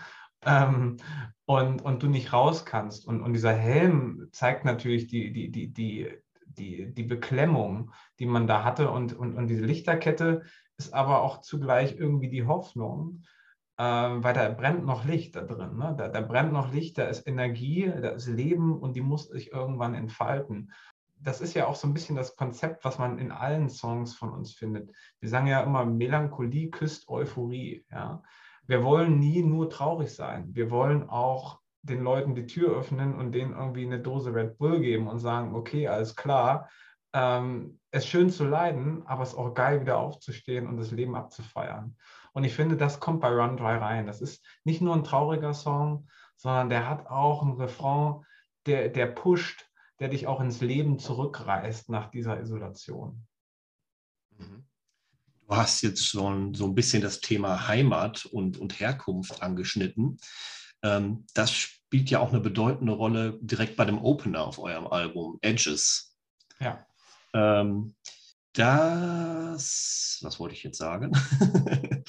ähm, 0.45 0.97
und, 1.45 1.81
und 1.81 2.03
du 2.03 2.07
nicht 2.07 2.33
raus 2.33 2.65
kannst. 2.65 3.07
Und, 3.07 3.21
und 3.21 3.33
dieser 3.33 3.53
Helm 3.53 4.27
zeigt 4.31 4.65
natürlich 4.65 5.07
die, 5.07 5.31
die, 5.31 5.51
die, 5.51 5.73
die, 5.73 6.11
die, 6.55 6.93
die 6.93 7.03
Beklemmung, 7.03 7.91
die 8.19 8.25
man 8.25 8.47
da 8.47 8.63
hatte. 8.63 8.89
Und, 8.89 9.13
und, 9.13 9.35
und 9.35 9.47
diese 9.47 9.65
Lichterkette 9.65 10.43
ist 10.77 10.93
aber 10.93 11.21
auch 11.21 11.41
zugleich 11.41 11.97
irgendwie 11.97 12.29
die 12.29 12.45
Hoffnung, 12.45 13.23
äh, 13.77 13.83
weil 13.83 14.33
da 14.33 14.49
brennt 14.49 14.85
noch 14.85 15.05
Licht 15.05 15.35
da 15.35 15.41
drin. 15.41 15.77
Ne? 15.77 15.95
Da, 15.97 16.07
da 16.07 16.21
brennt 16.21 16.53
noch 16.53 16.73
Licht, 16.73 16.97
da 16.97 17.05
ist 17.05 17.27
Energie, 17.27 17.91
da 18.01 18.09
ist 18.09 18.27
Leben 18.27 18.77
und 18.77 18.95
die 18.95 19.01
muss 19.01 19.27
sich 19.27 19.51
irgendwann 19.51 19.93
entfalten. 19.93 20.71
Das 21.17 21.41
ist 21.41 21.53
ja 21.53 21.67
auch 21.67 21.75
so 21.75 21.87
ein 21.87 21.93
bisschen 21.93 22.15
das 22.15 22.35
Konzept, 22.35 22.83
was 22.83 22.99
man 22.99 23.19
in 23.19 23.31
allen 23.31 23.69
Songs 23.69 24.15
von 24.15 24.31
uns 24.31 24.53
findet. 24.53 24.91
Wir 25.19 25.29
sagen 25.29 25.47
ja 25.47 25.61
immer, 25.61 25.85
Melancholie 25.85 26.69
küsst 26.69 27.07
Euphorie. 27.07 27.85
Ja? 27.89 28.21
Wir 28.67 28.83
wollen 28.83 29.19
nie 29.19 29.41
nur 29.43 29.69
traurig 29.69 30.13
sein. 30.13 30.53
Wir 30.53 30.71
wollen 30.71 31.09
auch 31.09 31.59
den 31.85 32.03
Leuten 32.03 32.35
die 32.35 32.47
Tür 32.47 32.77
öffnen 32.77 33.15
und 33.15 33.31
denen 33.31 33.53
irgendwie 33.53 33.85
eine 33.85 33.99
Dose 33.99 34.33
Red 34.33 34.57
Bull 34.57 34.79
geben 34.79 35.07
und 35.07 35.19
sagen, 35.19 35.55
okay, 35.55 35.87
alles 35.87 36.15
klar, 36.15 36.69
ähm, 37.13 37.79
es 37.91 38.03
ist 38.03 38.09
schön 38.09 38.29
zu 38.29 38.43
leiden, 38.43 39.05
aber 39.07 39.23
es 39.23 39.29
ist 39.29 39.37
auch 39.37 39.53
geil, 39.53 39.81
wieder 39.81 39.97
aufzustehen 39.97 40.67
und 40.67 40.77
das 40.77 40.91
Leben 40.91 41.15
abzufeiern. 41.15 41.95
Und 42.33 42.43
ich 42.43 42.53
finde, 42.53 42.75
das 42.75 42.99
kommt 42.99 43.21
bei 43.21 43.29
Run 43.29 43.55
Dry 43.55 43.77
rein. 43.77 44.07
Das 44.07 44.19
ist 44.19 44.45
nicht 44.65 44.81
nur 44.81 44.93
ein 44.93 45.05
trauriger 45.05 45.53
Song, 45.53 46.09
sondern 46.35 46.69
der 46.69 46.89
hat 46.89 47.07
auch 47.07 47.41
einen 47.41 47.53
Refrain, 47.53 48.25
der, 48.65 48.89
der 48.89 49.05
pusht, 49.05 49.69
der 49.99 50.09
dich 50.09 50.27
auch 50.27 50.41
ins 50.41 50.59
Leben 50.59 50.99
zurückreißt 50.99 51.89
nach 51.89 52.11
dieser 52.11 52.41
Isolation. 52.41 53.25
Mhm. 54.37 54.65
Du 55.47 55.55
hast 55.55 55.83
jetzt 55.83 56.05
schon 56.05 56.53
so 56.55 56.65
ein 56.65 56.75
bisschen 56.75 57.03
das 57.03 57.21
Thema 57.21 57.67
Heimat 57.67 58.25
und, 58.25 58.57
und 58.57 58.79
Herkunft 58.79 59.43
angeschnitten. 59.43 60.17
Ähm, 60.85 61.25
das 61.33 61.51
spielt 61.51 62.11
ja 62.11 62.19
auch 62.19 62.29
eine 62.29 62.39
bedeutende 62.39 62.93
Rolle 62.93 63.39
direkt 63.41 63.75
bei 63.75 63.85
dem 63.85 63.97
Opener 63.97 64.45
auf 64.45 64.59
eurem 64.59 64.85
Album, 64.85 65.39
Edges. 65.41 66.15
Ja. 66.59 66.85
Ähm, 67.33 67.95
das, 68.53 70.19
was 70.21 70.39
wollte 70.39 70.55
ich 70.55 70.63
jetzt 70.63 70.77
sagen? 70.77 71.11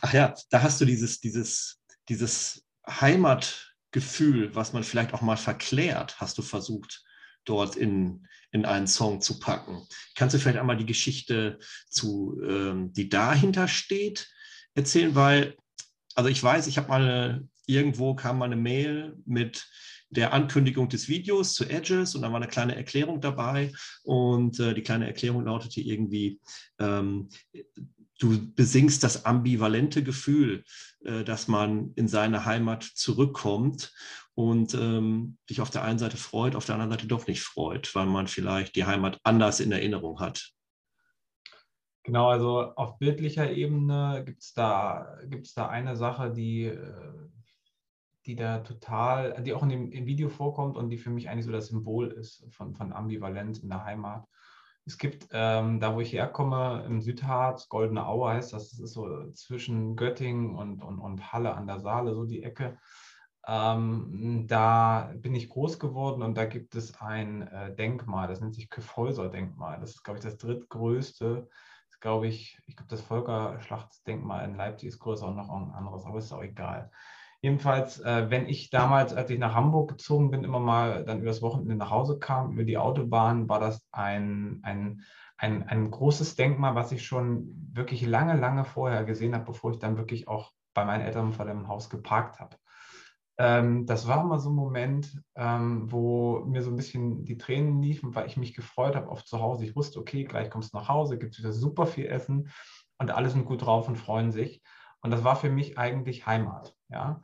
Ach 0.00 0.12
ja, 0.14 0.34
da 0.50 0.62
hast 0.62 0.80
du 0.80 0.86
dieses, 0.86 1.20
dieses, 1.20 1.78
dieses 2.08 2.64
Heimatgefühl, 2.88 4.54
was 4.54 4.72
man 4.72 4.82
vielleicht 4.82 5.12
auch 5.12 5.20
mal 5.20 5.36
verklärt, 5.36 6.18
hast 6.18 6.38
du 6.38 6.42
versucht, 6.42 7.04
dort 7.44 7.76
in, 7.76 8.26
in 8.50 8.64
einen 8.64 8.86
Song 8.86 9.20
zu 9.20 9.38
packen. 9.38 9.86
Kannst 10.14 10.34
du 10.34 10.38
vielleicht 10.38 10.58
einmal 10.58 10.78
die 10.78 10.86
Geschichte 10.86 11.58
zu, 11.90 12.40
ähm, 12.42 12.92
die 12.94 13.08
dahinter 13.08 13.68
steht, 13.68 14.26
erzählen? 14.74 15.14
Weil, 15.14 15.56
also 16.14 16.30
ich 16.30 16.42
weiß, 16.42 16.66
ich 16.66 16.78
habe 16.78 16.88
mal 16.88 17.46
irgendwo 17.66 18.14
kam 18.14 18.38
mal 18.38 18.46
eine 18.46 18.56
Mail 18.56 19.16
mit 19.26 19.68
der 20.08 20.32
Ankündigung 20.32 20.88
des 20.88 21.08
Videos 21.08 21.54
zu 21.54 21.64
Edges 21.68 22.14
und 22.14 22.22
da 22.22 22.28
war 22.28 22.36
eine 22.36 22.48
kleine 22.48 22.76
Erklärung 22.76 23.20
dabei 23.20 23.72
und 24.04 24.58
äh, 24.60 24.74
die 24.74 24.82
kleine 24.82 25.06
Erklärung 25.06 25.44
lautete 25.44 25.80
irgendwie, 25.80 26.40
ähm, 26.78 27.28
du 28.18 28.54
besingst 28.54 29.02
das 29.02 29.24
ambivalente 29.24 30.02
Gefühl, 30.02 30.64
äh, 31.04 31.24
dass 31.24 31.48
man 31.48 31.92
in 31.96 32.08
seine 32.08 32.44
Heimat 32.44 32.84
zurückkommt 32.84 33.92
und 34.34 34.74
ähm, 34.74 35.38
dich 35.50 35.60
auf 35.60 35.70
der 35.70 35.82
einen 35.82 35.98
Seite 35.98 36.16
freut, 36.16 36.54
auf 36.54 36.66
der 36.66 36.76
anderen 36.76 36.92
Seite 36.92 37.06
doch 37.06 37.26
nicht 37.26 37.42
freut, 37.42 37.94
weil 37.94 38.06
man 38.06 38.28
vielleicht 38.28 38.76
die 38.76 38.84
Heimat 38.84 39.18
anders 39.24 39.60
in 39.60 39.72
Erinnerung 39.72 40.20
hat. 40.20 40.52
Genau, 42.04 42.28
also 42.28 42.60
auf 42.76 42.98
bildlicher 42.98 43.50
Ebene 43.50 44.22
gibt 44.24 44.40
es 44.40 44.52
da, 44.52 45.18
gibt's 45.24 45.54
da 45.54 45.68
eine 45.68 45.96
Sache, 45.96 46.32
die, 46.32 46.66
äh, 46.66 47.28
die 48.26 48.36
da 48.36 48.58
total, 48.58 49.42
die 49.42 49.54
auch 49.54 49.62
in 49.62 49.68
dem 49.68 49.90
im 49.92 50.06
Video 50.06 50.28
vorkommt 50.28 50.76
und 50.76 50.90
die 50.90 50.98
für 50.98 51.10
mich 51.10 51.28
eigentlich 51.28 51.46
so 51.46 51.52
das 51.52 51.68
Symbol 51.68 52.08
ist 52.08 52.44
von, 52.50 52.74
von 52.74 52.92
Ambivalenz 52.92 53.58
in 53.60 53.68
der 53.68 53.84
Heimat. 53.84 54.26
Es 54.84 54.98
gibt 54.98 55.28
ähm, 55.32 55.80
da, 55.80 55.94
wo 55.94 56.00
ich 56.00 56.12
herkomme, 56.12 56.84
im 56.86 57.00
Südharz, 57.00 57.68
Goldene 57.68 58.06
Aue 58.06 58.30
heißt 58.30 58.52
das, 58.52 58.70
das 58.70 58.78
ist 58.78 58.92
so 58.92 59.30
zwischen 59.32 59.96
Göttingen 59.96 60.54
und, 60.54 60.82
und, 60.82 61.00
und 61.00 61.32
Halle 61.32 61.54
an 61.54 61.66
der 61.66 61.80
Saale, 61.80 62.14
so 62.14 62.24
die 62.24 62.42
Ecke. 62.42 62.78
Ähm, 63.48 64.44
da 64.48 65.12
bin 65.16 65.34
ich 65.34 65.48
groß 65.48 65.78
geworden 65.78 66.22
und 66.22 66.36
da 66.36 66.44
gibt 66.44 66.74
es 66.74 67.00
ein 67.00 67.48
äh, 67.48 67.74
Denkmal, 67.74 68.28
das 68.28 68.40
nennt 68.40 68.54
sich 68.54 68.70
Kyffhäuser-Denkmal. 68.70 69.80
Das 69.80 69.90
ist, 69.90 70.02
glaube 70.02 70.18
ich, 70.18 70.24
das 70.24 70.36
drittgrößte 70.36 71.48
glaube 72.00 72.28
ich, 72.28 72.60
ich 72.66 72.76
glaube, 72.76 72.88
das 72.88 73.00
Völkerschlachtdenkmal 73.00 74.44
in 74.44 74.54
Leipzig 74.54 74.90
ist 74.90 75.00
größer 75.00 75.26
und 75.26 75.36
noch 75.36 75.48
ein 75.48 75.72
anderes, 75.72 76.04
aber 76.04 76.18
ist 76.18 76.32
auch 76.32 76.42
egal. 76.42 76.90
Jedenfalls, 77.46 78.00
äh, 78.00 78.28
wenn 78.28 78.48
ich 78.48 78.70
damals, 78.70 79.14
als 79.14 79.30
ich 79.30 79.38
nach 79.38 79.54
Hamburg 79.54 79.90
gezogen 79.90 80.32
bin, 80.32 80.42
immer 80.42 80.58
mal 80.58 81.04
dann 81.04 81.20
übers 81.20 81.42
Wochenende 81.42 81.76
nach 81.76 81.90
Hause 81.92 82.18
kam, 82.18 82.50
über 82.50 82.64
die 82.64 82.76
Autobahn, 82.76 83.48
war 83.48 83.60
das 83.60 83.86
ein, 83.92 84.58
ein, 84.64 85.04
ein, 85.36 85.62
ein 85.62 85.92
großes 85.92 86.34
Denkmal, 86.34 86.74
was 86.74 86.90
ich 86.90 87.06
schon 87.06 87.70
wirklich 87.72 88.04
lange, 88.04 88.34
lange 88.34 88.64
vorher 88.64 89.04
gesehen 89.04 89.32
habe, 89.32 89.44
bevor 89.44 89.70
ich 89.70 89.78
dann 89.78 89.96
wirklich 89.96 90.26
auch 90.26 90.50
bei 90.74 90.84
meinen 90.84 91.02
Eltern 91.02 91.32
vor 91.32 91.44
dem 91.44 91.68
Haus 91.68 91.88
geparkt 91.88 92.40
habe. 92.40 92.56
Ähm, 93.38 93.86
das 93.86 94.08
war 94.08 94.24
mal 94.24 94.40
so 94.40 94.50
ein 94.50 94.56
Moment, 94.56 95.22
ähm, 95.36 95.92
wo 95.92 96.40
mir 96.40 96.62
so 96.62 96.70
ein 96.70 96.76
bisschen 96.76 97.24
die 97.24 97.38
Tränen 97.38 97.80
liefen, 97.80 98.12
weil 98.16 98.26
ich 98.26 98.36
mich 98.36 98.54
gefreut 98.54 98.96
habe 98.96 99.08
auf 99.08 99.24
zu 99.24 99.40
Hause. 99.40 99.64
Ich 99.66 99.76
wusste, 99.76 100.00
okay, 100.00 100.24
gleich 100.24 100.50
kommst 100.50 100.74
du 100.74 100.78
nach 100.78 100.88
Hause, 100.88 101.16
gibt 101.16 101.34
es 101.34 101.38
wieder 101.38 101.52
super 101.52 101.86
viel 101.86 102.06
Essen 102.06 102.50
und 102.98 103.12
alle 103.12 103.30
sind 103.30 103.44
gut 103.44 103.64
drauf 103.64 103.86
und 103.86 103.94
freuen 103.94 104.32
sich. 104.32 104.64
Und 105.00 105.12
das 105.12 105.22
war 105.22 105.36
für 105.36 105.48
mich 105.48 105.78
eigentlich 105.78 106.26
Heimat. 106.26 106.75
Ja. 106.88 107.20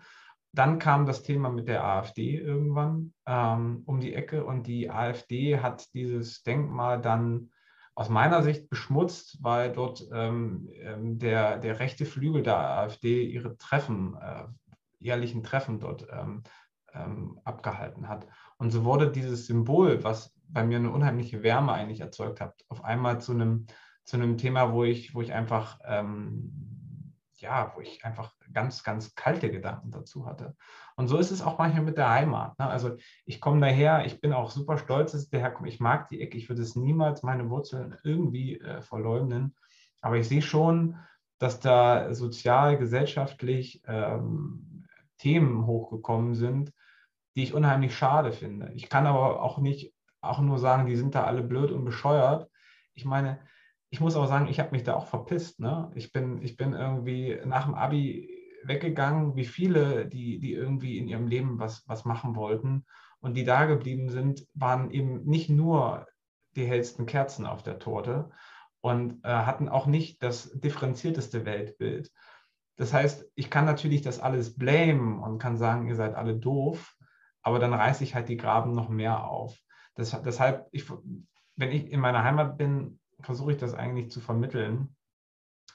Dann 0.53 0.79
kam 0.79 1.07
das 1.07 1.22
Thema 1.22 1.48
mit 1.48 1.68
der 1.68 1.85
AfD 1.85 2.37
irgendwann 2.37 3.14
ähm, 3.27 3.83
um 3.87 4.01
die 4.01 4.14
Ecke 4.14 4.44
und 4.44 4.66
die 4.66 4.90
AfD 4.90 5.61
hat 5.61 5.92
dieses 5.94 6.42
Denkmal 6.42 7.01
dann 7.01 7.51
aus 7.94 8.09
meiner 8.09 8.42
Sicht 8.42 8.68
beschmutzt, 8.68 9.38
weil 9.42 9.72
dort 9.72 10.07
ähm, 10.12 10.68
ähm 10.83 11.18
der, 11.18 11.59
der 11.59 11.79
rechte 11.79 12.05
Flügel 12.05 12.42
der 12.42 12.59
AfD 12.59 13.25
ihre 13.25 13.57
Treffen 13.57 14.16
äh, 14.20 14.44
jährlichen 15.03 15.42
Treffen 15.42 15.81
dort 15.81 16.07
ähm, 16.11 16.42
ähm, 16.94 17.40
abgehalten 17.44 18.09
hat. 18.09 18.27
Und 18.59 18.70
so 18.70 18.85
wurde 18.85 19.11
dieses 19.11 19.46
Symbol, 19.46 20.05
was 20.05 20.35
bei 20.48 20.64
mir 20.64 20.79
eine 20.79 20.90
unheimliche 20.90 21.42
Wärme 21.42 21.72
eigentlich 21.72 22.01
erzeugt 22.01 22.40
hat, 22.40 22.55
auf 22.68 22.85
einmal 22.85 23.20
zu 23.20 23.33
einem, 23.33 23.66
zu 24.05 24.16
einem 24.16 24.37
Thema, 24.37 24.72
wo 24.72 24.85
ich, 24.85 25.14
wo 25.14 25.22
ich 25.22 25.33
einfach, 25.33 25.79
ähm, 25.85 26.71
ja, 27.42 27.72
wo 27.74 27.81
ich 27.81 28.05
einfach 28.05 28.33
ganz, 28.52 28.83
ganz 28.83 29.14
kalte 29.14 29.50
Gedanken 29.50 29.90
dazu 29.90 30.26
hatte. 30.26 30.57
Und 30.96 31.09
so 31.09 31.18
ist 31.18 31.31
es 31.31 31.42
auch 31.42 31.59
manchmal 31.59 31.85
mit 31.85 31.98
der 31.98 32.11
Heimat. 32.11 32.59
Ne? 32.59 32.66
Also 32.68 32.96
ich 33.24 33.40
komme 33.40 33.61
daher, 33.61 34.07
ich 34.07 34.20
bin 34.20 34.33
auch 34.33 34.50
super 34.50 34.78
stolz, 34.78 35.12
dass 35.12 35.24
ich 35.24 35.31
daherkomme. 35.31 35.68
Ich 35.68 35.81
mag 35.81 36.09
die 36.09 36.20
Ecke, 36.20 36.38
ich 36.38 36.48
würde 36.48 36.62
es 36.62 36.76
niemals 36.76 37.22
meine 37.22 37.50
Wurzeln 37.50 37.96
irgendwie 38.05 38.59
äh, 38.61 38.81
verleugnen. 38.81 39.55
Aber 40.00 40.16
ich 40.16 40.28
sehe 40.28 40.42
schon, 40.42 40.96
dass 41.38 41.61
da 41.61 42.14
sozial, 42.14 42.78
gesellschaftlich 42.78 43.83
ähm, 43.87 44.87
Themen 45.18 45.66
hochgekommen 45.66 46.35
sind, 46.35 46.72
die 47.37 47.42
ich 47.42 47.55
unheimlich 47.55 47.96
schade 47.96 48.33
finde. 48.33 48.70
Ich 48.74 48.88
kann 48.88 49.07
aber 49.07 49.42
auch 49.42 49.59
nicht 49.59 49.94
auch 50.20 50.40
nur 50.40 50.59
sagen, 50.59 50.87
die 50.87 50.96
sind 50.96 51.14
da 51.14 51.24
alle 51.24 51.42
blöd 51.42 51.72
und 51.72 51.85
bescheuert. 51.85 52.48
Ich 52.94 53.05
meine, 53.05 53.40
ich 53.92 54.00
muss 54.00 54.16
auch 54.16 54.26
sagen, 54.26 54.48
ich 54.48 54.59
habe 54.59 54.70
mich 54.70 54.85
da 54.85 54.94
auch 54.94 55.07
verpisst. 55.07 55.61
Ne? 55.61 55.90
Ich, 55.94 56.12
bin, 56.12 56.40
ich 56.40 56.57
bin 56.57 56.72
irgendwie 56.72 57.38
nach 57.44 57.66
dem 57.66 57.74
Abi 57.74 58.26
weggegangen, 58.64 59.37
wie 59.37 59.44
viele, 59.44 60.07
die, 60.07 60.38
die 60.38 60.55
irgendwie 60.55 60.96
in 60.96 61.09
ihrem 61.09 61.26
Leben 61.26 61.59
was, 61.59 61.87
was 61.87 62.07
machen 62.07 62.35
wollten. 62.35 62.87
Und 63.20 63.35
die 63.35 63.44
da 63.44 63.66
geblieben 63.66 64.09
sind, 64.09 64.46
waren 64.55 64.90
eben 64.90 65.24
nicht 65.24 65.50
nur 65.50 66.07
die 66.57 66.64
hellsten 66.64 67.05
Kerzen 67.05 67.44
auf 67.44 67.62
der 67.62 67.78
Torte 67.78 68.31
und 68.81 69.22
äh, 69.26 69.28
hatten 69.28 69.68
auch 69.68 69.85
nicht 69.85 70.22
das 70.22 70.50
differenzierteste 70.59 71.44
Weltbild. 71.44 72.11
Das 72.76 72.94
heißt, 72.94 73.26
ich 73.35 73.50
kann 73.50 73.66
natürlich 73.66 74.00
das 74.00 74.20
alles 74.20 74.57
blamen 74.57 75.22
und 75.22 75.37
kann 75.37 75.59
sagen, 75.59 75.87
ihr 75.87 75.96
seid 75.96 76.14
alle 76.14 76.35
doof, 76.35 76.96
aber 77.42 77.59
dann 77.59 77.74
reiße 77.74 78.05
ich 78.05 78.14
halt 78.14 78.31
die 78.31 78.38
Graben 78.38 78.72
noch 78.72 78.88
mehr 78.88 79.26
auf. 79.26 79.55
Das, 79.96 80.18
deshalb, 80.22 80.66
ich, 80.72 80.90
wenn 81.57 81.72
ich 81.72 81.92
in 81.92 82.00
meiner 82.00 82.24
Heimat 82.24 82.57
bin, 82.57 82.98
versuche 83.22 83.52
ich 83.52 83.58
das 83.58 83.74
eigentlich 83.74 84.11
zu 84.11 84.20
vermitteln, 84.20 84.96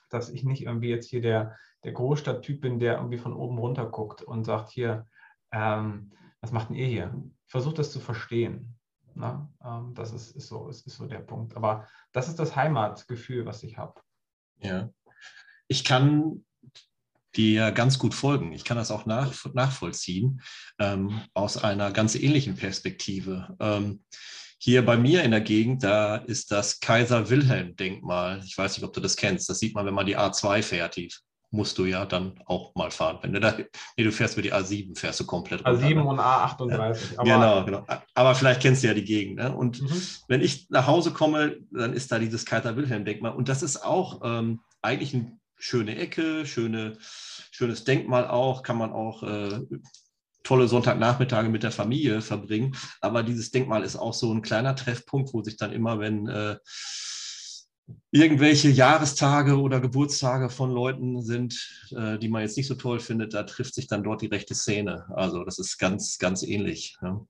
dass 0.09 0.29
ich 0.29 0.43
nicht 0.43 0.63
irgendwie 0.63 0.89
jetzt 0.89 1.09
hier 1.09 1.21
der, 1.21 1.57
der 1.83 1.91
Großstadttyp 1.91 2.61
bin, 2.61 2.79
der 2.79 2.97
irgendwie 2.97 3.17
von 3.17 3.33
oben 3.33 3.57
runter 3.57 3.85
guckt 3.85 4.21
und 4.21 4.43
sagt, 4.43 4.69
hier, 4.69 5.05
ähm, 5.51 6.11
was 6.41 6.51
macht 6.51 6.69
denn 6.69 6.75
ihr 6.75 6.87
hier? 6.87 7.13
Ich 7.45 7.51
versuche 7.51 7.75
das 7.75 7.91
zu 7.91 7.99
verstehen. 7.99 8.77
Ne? 9.15 9.49
Ähm, 9.63 9.93
das 9.93 10.13
ist, 10.13 10.35
ist, 10.35 10.47
so, 10.47 10.67
ist, 10.69 10.85
ist 10.85 10.97
so 10.97 11.05
der 11.07 11.19
Punkt. 11.19 11.55
Aber 11.55 11.87
das 12.11 12.27
ist 12.27 12.39
das 12.39 12.55
Heimatgefühl, 12.55 13.45
was 13.45 13.63
ich 13.63 13.77
habe. 13.77 13.99
Ja. 14.59 14.89
Ich 15.67 15.83
kann 15.83 16.45
dir 17.35 17.71
ganz 17.71 17.99
gut 17.99 18.13
folgen. 18.13 18.51
Ich 18.53 18.63
kann 18.63 18.77
das 18.77 18.91
auch 18.91 19.05
nach, 19.05 19.33
nachvollziehen 19.53 20.41
ähm, 20.79 21.21
aus 21.33 21.57
einer 21.57 21.91
ganz 21.91 22.15
ähnlichen 22.15 22.55
Perspektive. 22.55 23.55
Ähm, 23.59 24.03
hier 24.57 24.85
bei 24.85 24.97
mir 24.97 25.23
in 25.23 25.31
der 25.31 25.41
Gegend, 25.41 25.83
da 25.83 26.15
ist 26.15 26.51
das 26.51 26.79
Kaiser-Wilhelm-Denkmal. 26.79 28.41
Ich 28.45 28.57
weiß 28.57 28.77
nicht, 28.77 28.85
ob 28.85 28.93
du 28.93 28.99
das 28.99 29.15
kennst. 29.15 29.49
Das 29.49 29.59
sieht 29.59 29.75
man, 29.75 29.85
wenn 29.85 29.93
man 29.93 30.05
die 30.05 30.17
A2 30.17 30.63
fährt. 30.63 30.95
Die 30.95 31.11
musst 31.51 31.77
du 31.77 31.85
ja 31.85 32.05
dann 32.05 32.39
auch 32.45 32.75
mal 32.75 32.91
fahren. 32.91 33.19
Wenn 33.21 33.33
du, 33.33 33.39
da, 33.39 33.55
nee, 33.95 34.03
du 34.03 34.11
fährst 34.11 34.33
über 34.35 34.41
die 34.41 34.53
A7, 34.53 34.97
fährst 34.97 35.19
du 35.19 35.25
komplett 35.25 35.65
runter. 35.65 35.85
A7 35.85 35.95
ne? 35.95 36.03
und 36.03 36.19
A38. 36.19 37.15
Ja, 37.15 37.23
genau, 37.23 37.65
genau. 37.65 37.85
Aber 38.15 38.35
vielleicht 38.35 38.61
kennst 38.61 38.83
du 38.83 38.87
ja 38.87 38.93
die 38.93 39.05
Gegend. 39.05 39.37
Ne? 39.37 39.55
Und 39.55 39.81
mhm. 39.81 40.01
wenn 40.27 40.41
ich 40.41 40.69
nach 40.69 40.87
Hause 40.87 41.11
komme, 41.11 41.57
dann 41.71 41.93
ist 41.93 42.11
da 42.11 42.19
dieses 42.19 42.45
Kaiser-Wilhelm-Denkmal. 42.45 43.33
Und 43.33 43.49
das 43.49 43.63
ist 43.63 43.83
auch 43.83 44.21
ähm, 44.23 44.61
eigentlich 44.81 45.13
eine 45.13 45.37
schöne 45.55 45.97
Ecke, 45.97 46.45
schöne 46.45 46.97
schönes 47.57 47.83
Denkmal 47.83 48.27
auch, 48.27 48.61
kann 48.61 48.77
man 48.77 48.91
auch 48.91 49.23
äh, 49.23 49.61
tolle 50.47 50.67
Sonntagnachmittage 50.67 51.49
mit 51.49 51.63
der 51.63 51.71
Familie 51.71 52.21
verbringen. 52.21 52.75
Aber 53.01 53.21
dieses 53.21 53.51
Denkmal 53.51 53.83
ist 53.83 53.97
auch 53.97 54.13
so 54.13 54.33
ein 54.33 54.41
kleiner 54.41 54.75
Treffpunkt, 54.75 55.33
wo 55.33 55.43
sich 55.43 55.57
dann 55.57 55.73
immer, 55.73 55.99
wenn 55.99 56.27
äh, 56.27 56.57
irgendwelche 58.11 58.69
Jahrestage 58.69 59.59
oder 59.59 59.81
Geburtstage 59.81 60.49
von 60.49 60.71
Leuten 60.71 61.21
sind, 61.21 61.53
äh, 61.91 62.17
die 62.17 62.29
man 62.29 62.41
jetzt 62.41 62.55
nicht 62.55 62.67
so 62.67 62.75
toll 62.75 62.99
findet, 62.99 63.33
da 63.33 63.43
trifft 63.43 63.75
sich 63.75 63.87
dann 63.87 64.03
dort 64.03 64.21
die 64.21 64.27
rechte 64.27 64.55
Szene. 64.55 65.05
Also 65.09 65.43
das 65.43 65.59
ist 65.59 65.77
ganz, 65.77 66.17
ganz 66.17 66.43
ähnlich. 66.43 66.97
Ja. 67.01 67.25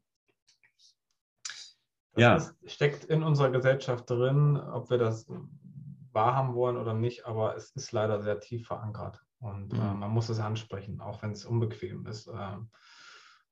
Ja. 2.16 2.50
steckt 2.66 3.06
in 3.06 3.22
unserer 3.22 3.52
Gesellschaft 3.52 4.10
drin, 4.10 4.58
ob 4.58 4.90
wir 4.90 4.98
das 4.98 5.28
wahrhaben 6.12 6.56
wollen 6.56 6.78
oder 6.78 6.96
nicht, 6.96 7.28
aber 7.28 7.56
es 7.56 7.72
ist 7.72 7.92
leider 7.92 8.22
sehr 8.22 8.40
tief 8.40 8.68
verankert. 8.68 9.22
Und 9.40 9.74
äh, 9.74 9.78
mhm. 9.78 9.82
äh, 9.82 9.94
man 9.94 10.12
muss 10.12 10.30
es 10.30 10.40
ansprechen, 10.40 11.00
auch 11.00 11.22
wenn 11.22 11.32
es 11.32 11.46
unbequem 11.46 12.06
ist. 12.08 12.28
Äh, 12.28 12.58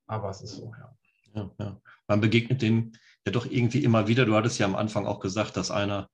aber 0.06 0.30
es 0.30 0.42
ist 0.42 0.56
so, 0.56 0.72
ja. 0.78 0.96
Ja, 1.34 1.50
ja. 1.58 1.80
Man 2.08 2.20
begegnet 2.20 2.62
dem 2.62 2.92
ja 3.26 3.32
doch 3.32 3.46
irgendwie 3.46 3.84
immer 3.84 4.08
wieder. 4.08 4.24
Du 4.24 4.34
hattest 4.34 4.58
ja 4.58 4.66
am 4.66 4.76
Anfang 4.76 5.06
auch 5.06 5.20
gesagt, 5.20 5.56
dass 5.56 5.70
einer, 5.70 6.08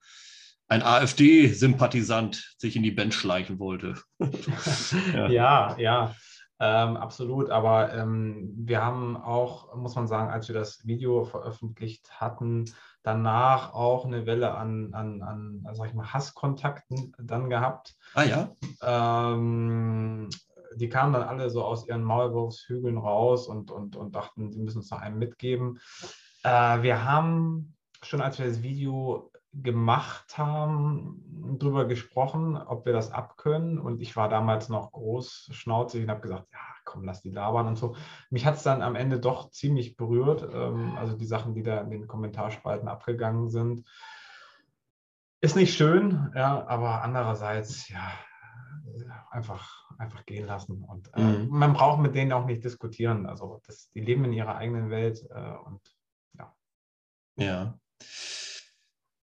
ein 0.68 0.82
AfD-Sympathisant 0.82 2.54
sich 2.58 2.76
in 2.76 2.82
die 2.82 2.90
Band 2.90 3.14
schleichen 3.14 3.58
wollte. 3.58 4.00
ja, 5.12 5.28
ja. 5.28 5.76
ja. 5.78 6.14
Ähm, 6.64 6.96
absolut, 6.96 7.50
aber 7.50 7.92
ähm, 7.92 8.52
wir 8.54 8.84
haben 8.84 9.16
auch, 9.16 9.74
muss 9.74 9.96
man 9.96 10.06
sagen, 10.06 10.30
als 10.30 10.46
wir 10.46 10.54
das 10.54 10.86
Video 10.86 11.24
veröffentlicht 11.24 12.20
hatten, 12.20 12.66
danach 13.02 13.74
auch 13.74 14.04
eine 14.04 14.26
Welle 14.26 14.54
an, 14.54 14.94
an, 14.94 15.22
an 15.22 15.66
sag 15.72 15.88
ich 15.88 15.94
mal, 15.94 16.12
Hasskontakten 16.12 17.16
dann 17.18 17.50
gehabt. 17.50 17.96
Ah 18.14 18.22
ja. 18.22 18.50
Ähm, 18.80 20.30
die 20.76 20.88
kamen 20.88 21.12
dann 21.12 21.22
alle 21.22 21.50
so 21.50 21.64
aus 21.64 21.86
ihren 21.86 22.02
Maulwurfshügeln 22.02 22.98
raus 22.98 23.46
und, 23.46 23.70
und, 23.70 23.96
und 23.96 24.14
dachten, 24.14 24.52
sie 24.52 24.60
müssen 24.60 24.78
uns 24.78 24.90
noch 24.90 25.00
einen 25.00 25.18
mitgeben. 25.18 25.80
Äh, 26.44 26.82
wir 26.82 27.04
haben 27.04 27.74
schon, 28.02 28.20
als 28.20 28.38
wir 28.38 28.46
das 28.46 28.62
Video 28.62 29.30
gemacht 29.52 30.38
haben, 30.38 31.58
darüber 31.58 31.84
gesprochen, 31.84 32.56
ob 32.56 32.86
wir 32.86 32.92
das 32.92 33.12
abkönnen. 33.12 33.78
Und 33.78 34.00
ich 34.00 34.16
war 34.16 34.28
damals 34.28 34.68
noch 34.68 34.92
großschnauzig 34.92 36.04
und 36.04 36.10
habe 36.10 36.22
gesagt, 36.22 36.46
ja, 36.52 36.58
komm, 36.84 37.04
lass 37.04 37.22
die 37.22 37.30
labern 37.30 37.68
und 37.68 37.76
so. 37.76 37.94
Mich 38.30 38.46
hat 38.46 38.56
es 38.56 38.62
dann 38.62 38.82
am 38.82 38.96
Ende 38.96 39.20
doch 39.20 39.50
ziemlich 39.50 39.96
berührt, 39.96 40.48
ähm, 40.52 40.96
also 40.96 41.16
die 41.16 41.26
Sachen, 41.26 41.54
die 41.54 41.62
da 41.62 41.80
in 41.80 41.90
den 41.90 42.06
Kommentarspalten 42.06 42.88
abgegangen 42.88 43.50
sind. 43.50 43.84
Ist 45.40 45.56
nicht 45.56 45.74
schön, 45.74 46.32
ja, 46.34 46.66
aber 46.66 47.02
andererseits, 47.02 47.88
ja, 47.88 48.12
einfach, 49.30 49.90
einfach 49.98 50.24
gehen 50.26 50.46
lassen. 50.46 50.84
Und 50.84 51.10
äh, 51.14 51.22
mhm. 51.22 51.48
man 51.48 51.72
braucht 51.72 52.00
mit 52.00 52.14
denen 52.14 52.32
auch 52.32 52.46
nicht 52.46 52.64
diskutieren. 52.64 53.26
Also 53.26 53.60
das, 53.66 53.90
die 53.90 54.00
leben 54.00 54.24
in 54.24 54.32
ihrer 54.32 54.56
eigenen 54.56 54.90
Welt 54.90 55.24
äh, 55.30 55.56
und 55.64 55.80
ja. 56.38 56.54
Ja. 57.36 57.78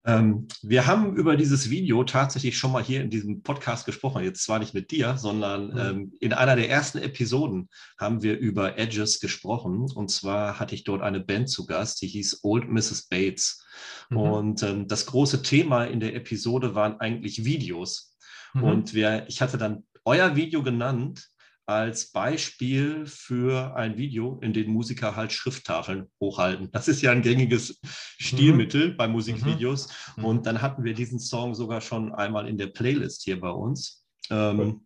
Ähm, 0.05 0.49
wir 0.61 0.85
haben 0.85 1.15
über 1.15 1.37
dieses 1.37 1.69
Video 1.69 2.03
tatsächlich 2.03 2.57
schon 2.57 2.73
mal 2.73 2.83
hier 2.83 3.01
in 3.01 3.09
diesem 3.09 3.41
Podcast 3.41 3.85
gesprochen. 3.85 4.23
Jetzt 4.23 4.43
zwar 4.43 4.59
nicht 4.59 4.73
mit 4.73 4.91
dir, 4.91 5.15
sondern 5.17 5.67
mhm. 5.67 5.79
ähm, 5.79 6.13
in 6.19 6.33
einer 6.33 6.57
der 6.57 6.69
ersten 6.69 6.97
Episoden 6.97 7.69
haben 7.97 8.21
wir 8.21 8.37
über 8.37 8.77
Edges 8.77 9.21
gesprochen. 9.21 9.89
Und 9.95 10.11
zwar 10.11 10.59
hatte 10.59 10.75
ich 10.75 10.83
dort 10.83 11.01
eine 11.01 11.21
Band 11.21 11.49
zu 11.49 11.65
Gast, 11.65 12.01
die 12.01 12.07
hieß 12.07 12.41
Old 12.43 12.67
Mrs. 12.69 13.07
Bates. 13.07 13.65
Mhm. 14.09 14.17
Und 14.17 14.63
ähm, 14.63 14.87
das 14.89 15.05
große 15.05 15.41
Thema 15.41 15.85
in 15.85 16.01
der 16.01 16.15
Episode 16.15 16.75
waren 16.75 16.99
eigentlich 16.99 17.45
Videos. 17.45 18.12
Mhm. 18.53 18.63
Und 18.63 18.93
wir, 18.93 19.25
ich 19.27 19.41
hatte 19.41 19.57
dann 19.57 19.83
euer 20.05 20.35
Video 20.35 20.63
genannt 20.63 21.29
als 21.65 22.11
Beispiel 22.11 23.05
für 23.05 23.75
ein 23.75 23.97
Video, 23.97 24.39
in 24.41 24.51
dem 24.51 24.69
Musiker 24.71 25.15
halt 25.15 25.31
Schrifttafeln 25.31 26.11
hochhalten. 26.19 26.69
Das 26.71 26.87
ist 26.89 27.01
ja 27.01 27.11
ein 27.11 27.21
gängiges 27.21 27.79
Stilmittel 28.19 28.91
mhm. 28.91 28.97
bei 28.97 29.07
Musikvideos. 29.07 29.87
Mhm. 30.17 30.25
Und 30.25 30.45
dann 30.45 30.61
hatten 30.61 30.83
wir 30.83 30.93
diesen 30.93 31.19
Song 31.19 31.55
sogar 31.55 31.79
schon 31.79 32.13
einmal 32.13 32.47
in 32.49 32.57
der 32.57 32.67
Playlist 32.67 33.23
hier 33.23 33.39
bei 33.39 33.49
uns. 33.49 34.05
Ähm, 34.29 34.85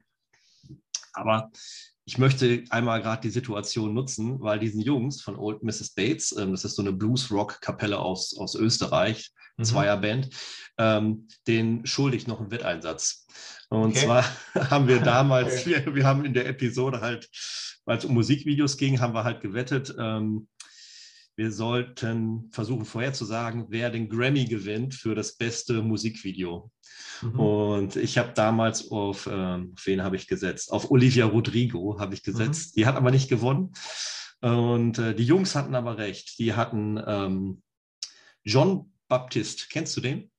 aber 1.13 1.51
ich 2.05 2.17
möchte 2.17 2.63
einmal 2.69 3.01
gerade 3.01 3.23
die 3.23 3.31
Situation 3.31 3.93
nutzen, 3.93 4.39
weil 4.39 4.59
diesen 4.59 4.81
Jungs 4.81 5.21
von 5.21 5.35
Old 5.35 5.63
Mrs. 5.63 5.93
Bates, 5.95 6.31
ähm, 6.37 6.51
das 6.51 6.63
ist 6.63 6.75
so 6.75 6.81
eine 6.81 6.93
Blues-Rock-Kapelle 6.93 7.97
aus, 7.99 8.37
aus 8.37 8.55
Österreich, 8.55 9.31
mhm. 9.57 9.63
Zweierband, 9.63 10.29
ähm, 10.77 11.27
den 11.47 11.85
schulde 11.85 12.17
ich 12.17 12.27
noch 12.27 12.39
einen 12.39 12.51
Wetteinsatz. 12.51 13.25
Und 13.69 13.91
okay. 13.91 14.05
zwar 14.05 14.23
haben 14.71 14.87
wir 14.87 14.99
damals, 15.01 15.61
okay. 15.61 15.85
wir, 15.85 15.95
wir, 15.95 16.05
haben 16.05 16.25
in 16.25 16.33
der 16.33 16.47
Episode 16.47 17.01
halt, 17.01 17.29
weil 17.85 17.97
es 17.97 18.05
um 18.05 18.13
Musikvideos 18.13 18.77
ging, 18.77 18.99
haben 18.99 19.13
wir 19.13 19.23
halt 19.23 19.41
gewettet, 19.41 19.95
ähm, 19.99 20.47
wir 21.37 21.51
sollten 21.51 22.49
versuchen 22.51 22.85
vorherzusagen, 22.85 23.67
wer 23.69 23.91
den 23.91 24.09
Grammy 24.09 24.45
gewinnt 24.45 24.95
für 24.95 25.13
das 25.13 25.35
beste 25.35 25.83
Musikvideo. 25.83 26.71
Mhm. 27.21 27.39
Und 27.39 27.95
ich 27.95 28.17
habe 28.17 28.33
damals 28.33 28.89
auf, 28.89 29.29
ähm, 29.31 29.73
auf 29.77 29.85
wen 29.85 30.01
habe 30.01 30.15
ich 30.15 30.25
gesetzt? 30.25 30.71
Auf 30.71 30.89
Olivia 30.89 31.25
Rodrigo 31.25 31.99
habe 31.99 32.15
ich 32.15 32.23
gesetzt. 32.23 32.75
Mhm. 32.75 32.79
Die 32.79 32.85
hat 32.87 32.95
aber 32.95 33.11
nicht 33.11 33.29
gewonnen. 33.29 33.71
Und 34.41 34.97
äh, 34.97 35.13
die 35.13 35.25
Jungs 35.25 35.53
hatten 35.53 35.75
aber 35.75 35.99
recht. 35.99 36.39
Die 36.39 36.55
hatten 36.55 36.99
ähm, 37.05 37.61
John 38.43 38.91
Baptiste. 39.07 39.65
Kennst 39.69 39.95
du 39.97 40.01
den? 40.01 40.31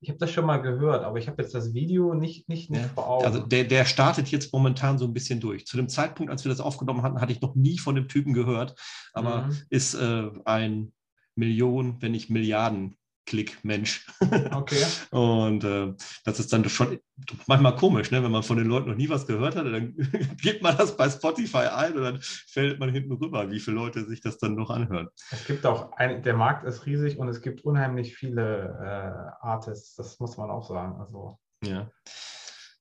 Ich 0.00 0.08
habe 0.08 0.18
das 0.18 0.32
schon 0.32 0.46
mal 0.46 0.58
gehört, 0.58 1.04
aber 1.04 1.18
ich 1.18 1.28
habe 1.28 1.40
jetzt 1.40 1.54
das 1.54 1.74
Video 1.74 2.12
nicht, 2.14 2.48
nicht, 2.48 2.70
nicht 2.70 2.82
ja. 2.82 2.88
vor 2.88 3.08
Augen. 3.08 3.24
Also 3.24 3.38
der, 3.38 3.64
der 3.64 3.84
startet 3.84 4.28
jetzt 4.28 4.52
momentan 4.52 4.98
so 4.98 5.04
ein 5.04 5.14
bisschen 5.14 5.38
durch. 5.38 5.64
Zu 5.64 5.76
dem 5.76 5.88
Zeitpunkt, 5.88 6.30
als 6.30 6.44
wir 6.44 6.50
das 6.50 6.60
aufgenommen 6.60 7.02
hatten, 7.02 7.20
hatte 7.20 7.32
ich 7.32 7.40
noch 7.40 7.54
nie 7.54 7.78
von 7.78 7.94
dem 7.94 8.08
Typen 8.08 8.32
gehört, 8.32 8.74
aber 9.12 9.46
mhm. 9.46 9.56
ist 9.70 9.94
äh, 9.94 10.28
ein 10.44 10.92
Millionen, 11.36 12.02
wenn 12.02 12.12
nicht 12.12 12.30
Milliarden 12.30 12.96
Klick-Mensch. 13.26 14.06
Okay. 14.52 14.84
und 15.10 15.64
äh, 15.64 15.94
das 16.24 16.40
ist 16.40 16.52
dann 16.52 16.68
schon 16.68 16.98
manchmal 17.46 17.76
komisch, 17.76 18.10
ne? 18.10 18.22
wenn 18.22 18.30
man 18.30 18.42
von 18.42 18.56
den 18.56 18.66
Leuten 18.66 18.88
noch 18.90 18.96
nie 18.96 19.08
was 19.08 19.26
gehört 19.26 19.56
hat, 19.56 19.66
dann 19.66 19.94
gibt 20.42 20.62
man 20.62 20.76
das 20.76 20.96
bei 20.96 21.08
Spotify 21.08 21.68
ein 21.68 21.94
und 21.94 22.02
dann 22.02 22.18
fällt 22.20 22.80
man 22.80 22.90
hinten 22.90 23.12
rüber, 23.12 23.50
wie 23.50 23.60
viele 23.60 23.76
Leute 23.76 24.04
sich 24.04 24.20
das 24.20 24.38
dann 24.38 24.54
noch 24.54 24.70
anhören. 24.70 25.08
Es 25.30 25.46
gibt 25.46 25.64
auch, 25.66 25.92
ein, 25.92 26.22
der 26.22 26.34
Markt 26.34 26.64
ist 26.64 26.86
riesig 26.86 27.18
und 27.18 27.28
es 27.28 27.40
gibt 27.40 27.64
unheimlich 27.64 28.14
viele 28.16 28.76
äh, 28.80 29.46
Artists, 29.46 29.94
das 29.94 30.18
muss 30.18 30.36
man 30.36 30.50
auch 30.50 30.68
sagen. 30.68 31.00
Also. 31.00 31.38
Ja. 31.64 31.90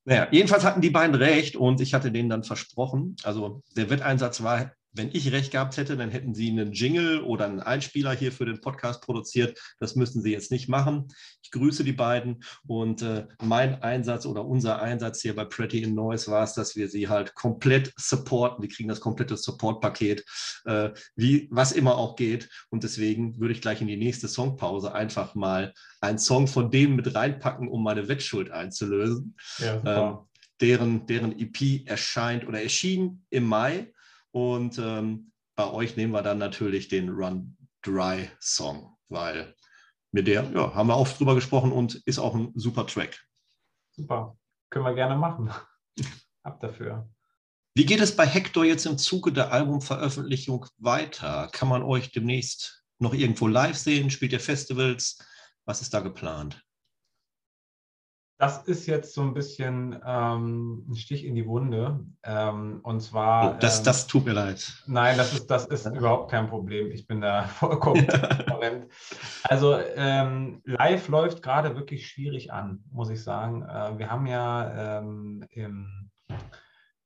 Naja, 0.03 0.27
jedenfalls 0.31 0.65
hatten 0.65 0.81
die 0.81 0.89
beiden 0.89 1.15
recht 1.15 1.55
und 1.55 1.79
ich 1.79 1.93
hatte 1.93 2.11
denen 2.11 2.29
dann 2.29 2.43
versprochen, 2.43 3.15
also 3.23 3.61
der 3.75 3.91
Wetteinsatz 3.91 4.41
war 4.41 4.71
wenn 4.93 5.09
ich 5.13 5.31
recht 5.31 5.51
gehabt 5.51 5.77
hätte, 5.77 5.95
dann 5.95 6.09
hätten 6.09 6.33
Sie 6.33 6.49
einen 6.49 6.73
Jingle 6.73 7.21
oder 7.21 7.45
einen 7.45 7.59
Einspieler 7.59 8.13
hier 8.13 8.31
für 8.31 8.45
den 8.45 8.61
Podcast 8.61 9.01
produziert. 9.01 9.59
Das 9.79 9.95
müssen 9.95 10.21
Sie 10.21 10.31
jetzt 10.31 10.51
nicht 10.51 10.67
machen. 10.67 11.07
Ich 11.43 11.51
grüße 11.51 11.83
die 11.83 11.93
beiden 11.93 12.43
und 12.67 13.01
äh, 13.01 13.27
mein 13.41 13.81
Einsatz 13.81 14.25
oder 14.25 14.45
unser 14.45 14.81
Einsatz 14.81 15.21
hier 15.21 15.35
bei 15.35 15.45
Pretty 15.45 15.81
in 15.81 15.95
Noise 15.95 16.29
war 16.31 16.43
es, 16.43 16.53
dass 16.53 16.75
wir 16.75 16.89
sie 16.89 17.07
halt 17.07 17.35
komplett 17.35 17.93
supporten. 17.97 18.61
Die 18.61 18.67
kriegen 18.67 18.89
das 18.89 18.99
komplette 18.99 19.37
Support-Paket, 19.37 20.25
äh, 20.65 20.89
wie 21.15 21.47
was 21.51 21.71
immer 21.71 21.97
auch 21.97 22.15
geht. 22.15 22.49
Und 22.69 22.83
deswegen 22.83 23.39
würde 23.39 23.53
ich 23.53 23.61
gleich 23.61 23.81
in 23.81 23.87
die 23.87 23.97
nächste 23.97 24.27
Songpause 24.27 24.93
einfach 24.93 25.35
mal 25.35 25.73
einen 26.01 26.19
Song 26.19 26.47
von 26.47 26.71
denen 26.71 26.95
mit 26.95 27.15
reinpacken, 27.15 27.67
um 27.67 27.83
meine 27.83 28.07
Wettschuld 28.07 28.51
einzulösen. 28.51 29.35
Ja, 29.59 29.81
ähm, 29.85 30.17
deren, 30.61 31.05
deren 31.07 31.37
EP 31.37 31.87
erscheint 31.87 32.47
oder 32.47 32.61
erschien 32.61 33.25
im 33.29 33.45
Mai. 33.45 33.91
Und 34.31 34.77
ähm, 34.77 35.31
bei 35.55 35.69
euch 35.69 35.97
nehmen 35.97 36.13
wir 36.13 36.21
dann 36.21 36.37
natürlich 36.37 36.87
den 36.87 37.09
Run 37.09 37.57
Dry 37.83 38.29
Song, 38.39 38.95
weil 39.09 39.55
mit 40.11 40.27
der 40.27 40.43
ja, 40.51 40.73
haben 40.73 40.87
wir 40.87 40.97
oft 40.97 41.19
drüber 41.19 41.35
gesprochen 41.35 41.71
und 41.71 41.95
ist 42.05 42.19
auch 42.19 42.35
ein 42.35 42.51
super 42.55 42.85
Track. 42.85 43.19
Super, 43.91 44.37
können 44.69 44.85
wir 44.85 44.93
gerne 44.93 45.15
machen. 45.15 45.49
Ab 46.43 46.59
dafür. 46.59 47.09
Wie 47.73 47.85
geht 47.85 48.01
es 48.01 48.15
bei 48.15 48.25
Hector 48.25 48.65
jetzt 48.65 48.85
im 48.85 48.97
Zuge 48.97 49.31
der 49.31 49.51
Albumveröffentlichung 49.51 50.65
weiter? 50.77 51.49
Kann 51.53 51.69
man 51.69 51.83
euch 51.83 52.11
demnächst 52.11 52.83
noch 52.99 53.13
irgendwo 53.13 53.47
live 53.47 53.77
sehen? 53.77 54.09
Spielt 54.09 54.33
ihr 54.33 54.39
Festivals? 54.39 55.19
Was 55.65 55.81
ist 55.81 55.93
da 55.93 56.01
geplant? 56.01 56.61
Das 58.41 58.63
ist 58.63 58.87
jetzt 58.87 59.13
so 59.13 59.21
ein 59.21 59.35
bisschen 59.35 60.01
ähm, 60.03 60.83
ein 60.89 60.95
Stich 60.95 61.25
in 61.25 61.35
die 61.35 61.45
Wunde. 61.45 61.99
Ähm, 62.23 62.79
und 62.81 62.99
zwar. 62.99 63.51
Oh, 63.51 63.57
das, 63.59 63.77
ähm, 63.77 63.85
das 63.85 64.07
tut 64.07 64.25
mir 64.25 64.33
leid. 64.33 64.81
Nein, 64.87 65.15
das 65.15 65.31
ist, 65.31 65.45
das 65.45 65.67
ist 65.67 65.85
überhaupt 65.85 66.31
kein 66.31 66.47
Problem. 66.47 66.89
Ich 66.89 67.05
bin 67.05 67.21
da 67.21 67.43
vollkommen 67.59 68.07
transparent. 68.07 68.87
Also 69.43 69.77
ähm, 69.95 70.63
live 70.65 71.07
läuft 71.07 71.43
gerade 71.43 71.75
wirklich 71.75 72.07
schwierig 72.07 72.51
an, 72.51 72.83
muss 72.91 73.11
ich 73.11 73.21
sagen. 73.21 73.61
Äh, 73.61 73.99
wir 73.99 74.09
haben 74.09 74.25
ja 74.25 74.97
ähm, 74.97 75.45
im, 75.51 76.09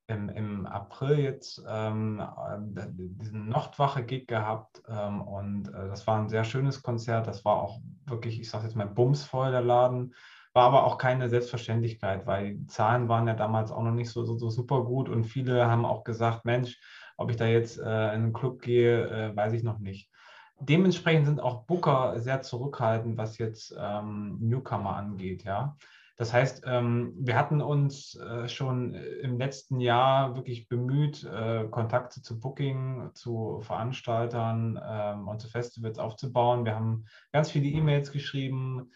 im, 0.06 0.30
im, 0.30 0.66
April 0.66 1.18
jetzt 1.18 1.62
ähm, 1.68 2.18
äh, 2.18 2.86
diesen 2.88 3.50
Nachtwache-Gig 3.50 4.26
gehabt 4.26 4.80
und 4.88 5.68
äh, 5.68 5.88
das 5.88 6.06
war 6.06 6.18
ein 6.18 6.30
sehr 6.30 6.44
schönes 6.44 6.82
Konzert. 6.82 7.26
Das 7.26 7.44
war 7.44 7.56
auch 7.56 7.78
wirklich, 8.06 8.40
ich 8.40 8.48
sage 8.48 8.64
jetzt 8.64 8.74
mal, 8.74 8.86
bumsvoll 8.86 9.50
der 9.50 9.60
Laden. 9.60 10.14
War 10.56 10.68
aber 10.68 10.84
auch 10.84 10.96
keine 10.96 11.28
Selbstverständlichkeit, 11.28 12.26
weil 12.26 12.54
die 12.54 12.66
Zahlen 12.66 13.10
waren 13.10 13.28
ja 13.28 13.34
damals 13.34 13.70
auch 13.70 13.82
noch 13.82 13.92
nicht 13.92 14.08
so, 14.08 14.24
so, 14.24 14.38
so 14.38 14.48
super 14.48 14.84
gut 14.84 15.10
und 15.10 15.24
viele 15.24 15.66
haben 15.66 15.84
auch 15.84 16.02
gesagt, 16.02 16.46
Mensch, 16.46 16.80
ob 17.18 17.28
ich 17.28 17.36
da 17.36 17.44
jetzt 17.44 17.78
äh, 17.78 17.82
in 17.82 17.86
einen 17.86 18.32
Club 18.32 18.62
gehe, 18.62 19.06
äh, 19.06 19.36
weiß 19.36 19.52
ich 19.52 19.62
noch 19.62 19.80
nicht. 19.80 20.10
Dementsprechend 20.58 21.26
sind 21.26 21.40
auch 21.40 21.64
Booker 21.64 22.18
sehr 22.20 22.40
zurückhaltend, 22.40 23.18
was 23.18 23.36
jetzt 23.36 23.76
ähm, 23.78 24.38
Newcomer 24.40 24.96
angeht, 24.96 25.44
ja. 25.44 25.76
Das 26.16 26.32
heißt, 26.32 26.62
ähm, 26.66 27.12
wir 27.18 27.36
hatten 27.36 27.60
uns 27.60 28.18
äh, 28.18 28.48
schon 28.48 28.94
im 28.94 29.36
letzten 29.36 29.78
Jahr 29.78 30.36
wirklich 30.36 30.70
bemüht, 30.70 31.22
äh, 31.24 31.64
Kontakte 31.70 32.22
zu 32.22 32.40
Booking, 32.40 33.10
zu 33.12 33.60
Veranstaltern 33.60 34.80
ähm, 34.82 35.28
und 35.28 35.38
zu 35.38 35.48
Festivals 35.48 35.98
aufzubauen. 35.98 36.64
Wir 36.64 36.74
haben 36.74 37.04
ganz 37.30 37.50
viele 37.50 37.66
E-Mails 37.66 38.10
geschrieben, 38.10 38.90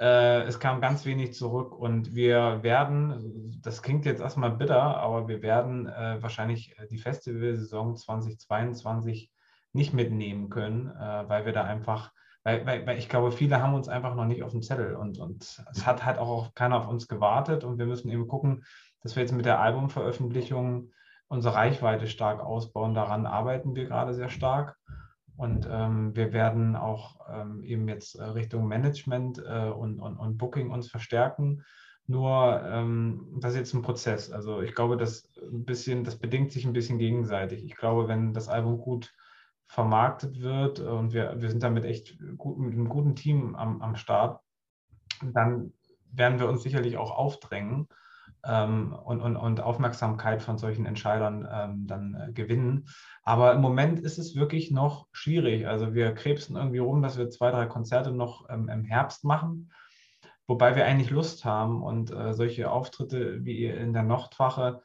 es 0.00 0.60
kam 0.60 0.80
ganz 0.80 1.04
wenig 1.06 1.34
zurück 1.34 1.76
und 1.76 2.14
wir 2.14 2.62
werden, 2.62 3.58
das 3.62 3.82
klingt 3.82 4.04
jetzt 4.04 4.20
erstmal 4.20 4.52
bitter, 4.52 4.80
aber 4.80 5.26
wir 5.26 5.42
werden 5.42 5.88
äh, 5.88 6.22
wahrscheinlich 6.22 6.78
äh, 6.78 6.86
die 6.86 6.98
Festivalsaison 6.98 7.96
2022 7.96 9.32
nicht 9.72 9.94
mitnehmen 9.94 10.50
können, 10.50 10.88
äh, 10.88 11.28
weil 11.28 11.46
wir 11.46 11.52
da 11.52 11.64
einfach, 11.64 12.12
weil, 12.44 12.64
weil, 12.64 12.86
weil, 12.86 12.98
ich 12.98 13.08
glaube, 13.08 13.32
viele 13.32 13.60
haben 13.60 13.74
uns 13.74 13.88
einfach 13.88 14.14
noch 14.14 14.24
nicht 14.24 14.42
auf 14.42 14.52
dem 14.52 14.62
Zettel 14.62 14.94
und, 14.94 15.18
und 15.18 15.42
es 15.42 15.86
hat 15.86 16.04
halt 16.04 16.18
auch 16.18 16.54
keiner 16.54 16.76
auf 16.78 16.88
uns 16.88 17.08
gewartet 17.08 17.64
und 17.64 17.78
wir 17.78 17.86
müssen 17.86 18.08
eben 18.08 18.28
gucken, 18.28 18.64
dass 19.02 19.16
wir 19.16 19.22
jetzt 19.22 19.32
mit 19.32 19.46
der 19.46 19.60
Albumveröffentlichung 19.60 20.90
unsere 21.28 21.54
Reichweite 21.54 22.06
stark 22.06 22.40
ausbauen. 22.40 22.94
Daran 22.94 23.26
arbeiten 23.26 23.74
wir 23.74 23.84
gerade 23.84 24.14
sehr 24.14 24.30
stark. 24.30 24.76
Und 25.38 25.68
ähm, 25.70 26.16
wir 26.16 26.32
werden 26.32 26.74
auch 26.74 27.20
ähm, 27.32 27.62
eben 27.62 27.86
jetzt 27.86 28.16
äh, 28.16 28.24
Richtung 28.24 28.66
Management 28.66 29.38
äh, 29.38 29.70
und, 29.70 30.00
und, 30.00 30.16
und 30.16 30.36
Booking 30.36 30.70
uns 30.70 30.90
verstärken. 30.90 31.64
Nur 32.08 32.60
ähm, 32.64 33.36
das 33.38 33.52
ist 33.52 33.58
jetzt 33.58 33.74
ein 33.74 33.82
Prozess. 33.82 34.32
Also 34.32 34.62
ich 34.62 34.74
glaube, 34.74 34.96
das 34.96 35.30
ein 35.40 35.64
bisschen, 35.64 36.02
das 36.02 36.16
bedingt 36.16 36.50
sich 36.50 36.66
ein 36.66 36.72
bisschen 36.72 36.98
gegenseitig. 36.98 37.62
Ich 37.64 37.76
glaube, 37.76 38.08
wenn 38.08 38.34
das 38.34 38.48
Album 38.48 38.78
gut 38.78 39.14
vermarktet 39.68 40.40
wird 40.40 40.80
und 40.80 41.12
wir, 41.12 41.40
wir 41.40 41.50
sind 41.50 41.62
damit 41.62 41.84
echt 41.84 42.18
gut, 42.36 42.58
mit 42.58 42.72
einem 42.72 42.88
guten 42.88 43.14
Team 43.14 43.54
am, 43.54 43.80
am 43.80 43.94
Start, 43.94 44.40
dann 45.22 45.72
werden 46.10 46.40
wir 46.40 46.48
uns 46.48 46.64
sicherlich 46.64 46.96
auch 46.96 47.12
aufdrängen 47.12 47.86
ähm, 48.48 48.92
und, 48.92 49.20
und, 49.20 49.36
und 49.36 49.60
Aufmerksamkeit 49.60 50.42
von 50.42 50.58
solchen 50.58 50.86
Entscheidern 50.86 51.46
ähm, 51.52 51.86
dann 51.86 52.14
äh, 52.14 52.32
gewinnen. 52.32 52.88
Aber 53.22 53.52
im 53.52 53.60
Moment 53.60 54.00
ist 54.00 54.18
es 54.18 54.34
wirklich 54.34 54.70
noch 54.70 55.06
schwierig. 55.12 55.68
Also 55.68 55.94
wir 55.94 56.12
krebsen 56.14 56.56
irgendwie 56.56 56.78
rum, 56.78 57.02
dass 57.02 57.18
wir 57.18 57.30
zwei, 57.30 57.50
drei 57.50 57.66
Konzerte 57.66 58.10
noch 58.10 58.48
ähm, 58.48 58.68
im 58.68 58.84
Herbst 58.84 59.24
machen. 59.24 59.70
wobei 60.46 60.74
wir 60.76 60.86
eigentlich 60.86 61.10
Lust 61.10 61.44
haben 61.44 61.82
und 61.82 62.10
äh, 62.10 62.32
solche 62.32 62.70
Auftritte 62.70 63.44
wie 63.44 63.66
in 63.66 63.92
der 63.92 64.02
Nordwache, 64.02 64.80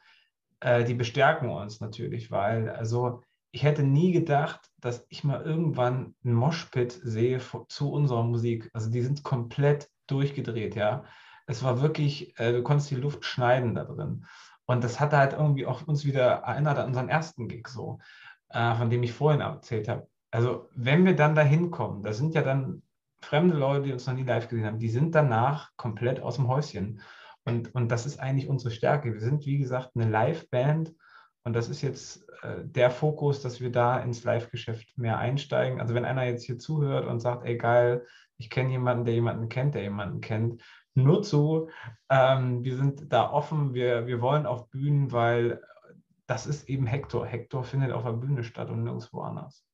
äh, 0.60 0.84
die 0.84 0.94
bestärken 0.94 1.48
uns 1.48 1.80
natürlich, 1.80 2.30
weil 2.30 2.68
also 2.68 3.22
ich 3.50 3.62
hätte 3.62 3.82
nie 3.82 4.12
gedacht, 4.12 4.68
dass 4.80 5.06
ich 5.08 5.24
mal 5.24 5.40
irgendwann 5.40 6.14
einen 6.24 6.34
Moshpit 6.34 6.92
sehe 6.92 7.40
zu 7.68 7.92
unserer 7.92 8.24
Musik. 8.24 8.68
Also 8.74 8.90
die 8.90 9.00
sind 9.00 9.22
komplett 9.22 9.88
durchgedreht, 10.08 10.74
ja. 10.74 11.04
Es 11.46 11.62
war 11.62 11.82
wirklich, 11.82 12.38
äh, 12.38 12.52
du 12.52 12.62
konntest 12.62 12.90
die 12.90 12.96
Luft 12.96 13.24
schneiden 13.24 13.74
da 13.74 13.84
drin. 13.84 14.26
Und 14.66 14.82
das 14.82 14.98
hat 14.98 15.12
halt 15.12 15.34
irgendwie 15.34 15.66
auch 15.66 15.86
uns 15.86 16.04
wieder 16.04 16.22
erinnert 16.22 16.78
an 16.78 16.88
unseren 16.88 17.08
ersten 17.08 17.48
Gig 17.48 17.68
so, 17.68 17.98
äh, 18.48 18.74
von 18.74 18.90
dem 18.90 19.02
ich 19.02 19.12
vorhin 19.12 19.40
erzählt 19.40 19.88
habe. 19.88 20.08
Also 20.30 20.68
wenn 20.74 21.04
wir 21.04 21.14
dann 21.14 21.34
da 21.34 21.42
hinkommen, 21.42 22.02
da 22.02 22.12
sind 22.12 22.34
ja 22.34 22.42
dann 22.42 22.82
fremde 23.20 23.56
Leute, 23.56 23.86
die 23.86 23.92
uns 23.92 24.06
noch 24.06 24.14
nie 24.14 24.24
live 24.24 24.48
gesehen 24.48 24.66
haben, 24.66 24.78
die 24.78 24.88
sind 24.88 25.14
danach 25.14 25.70
komplett 25.76 26.20
aus 26.20 26.36
dem 26.36 26.48
Häuschen. 26.48 27.00
Und, 27.44 27.74
und 27.74 27.88
das 27.88 28.06
ist 28.06 28.20
eigentlich 28.20 28.48
unsere 28.48 28.70
Stärke. 28.70 29.12
Wir 29.12 29.20
sind, 29.20 29.44
wie 29.44 29.58
gesagt, 29.58 29.90
eine 29.94 30.08
Live-Band 30.08 30.94
und 31.44 31.52
das 31.52 31.68
ist 31.68 31.82
jetzt 31.82 32.26
äh, 32.42 32.64
der 32.64 32.90
Fokus, 32.90 33.42
dass 33.42 33.60
wir 33.60 33.70
da 33.70 33.98
ins 33.98 34.24
Live-Geschäft 34.24 34.96
mehr 34.96 35.18
einsteigen. 35.18 35.80
Also 35.80 35.94
wenn 35.94 36.06
einer 36.06 36.24
jetzt 36.24 36.44
hier 36.44 36.58
zuhört 36.58 37.06
und 37.06 37.20
sagt, 37.20 37.44
ey 37.44 37.58
geil, 37.58 38.06
ich 38.38 38.48
kenne 38.48 38.70
jemanden, 38.70 39.04
der 39.04 39.14
jemanden 39.14 39.48
kennt, 39.48 39.74
der 39.74 39.82
jemanden 39.82 40.20
kennt, 40.20 40.62
nur 40.94 41.22
zu. 41.22 41.68
Ähm, 42.08 42.64
wir 42.64 42.76
sind 42.76 43.12
da 43.12 43.30
offen, 43.30 43.74
wir, 43.74 44.06
wir 44.06 44.20
wollen 44.20 44.46
auf 44.46 44.70
Bühnen, 44.70 45.12
weil 45.12 45.62
das 46.26 46.46
ist 46.46 46.68
eben 46.68 46.86
Hector. 46.86 47.26
Hector 47.26 47.64
findet 47.64 47.92
auf 47.92 48.04
der 48.04 48.12
Bühne 48.12 48.44
statt 48.44 48.70
und 48.70 48.84
nirgendwo 48.84 49.20
anders. 49.20 49.64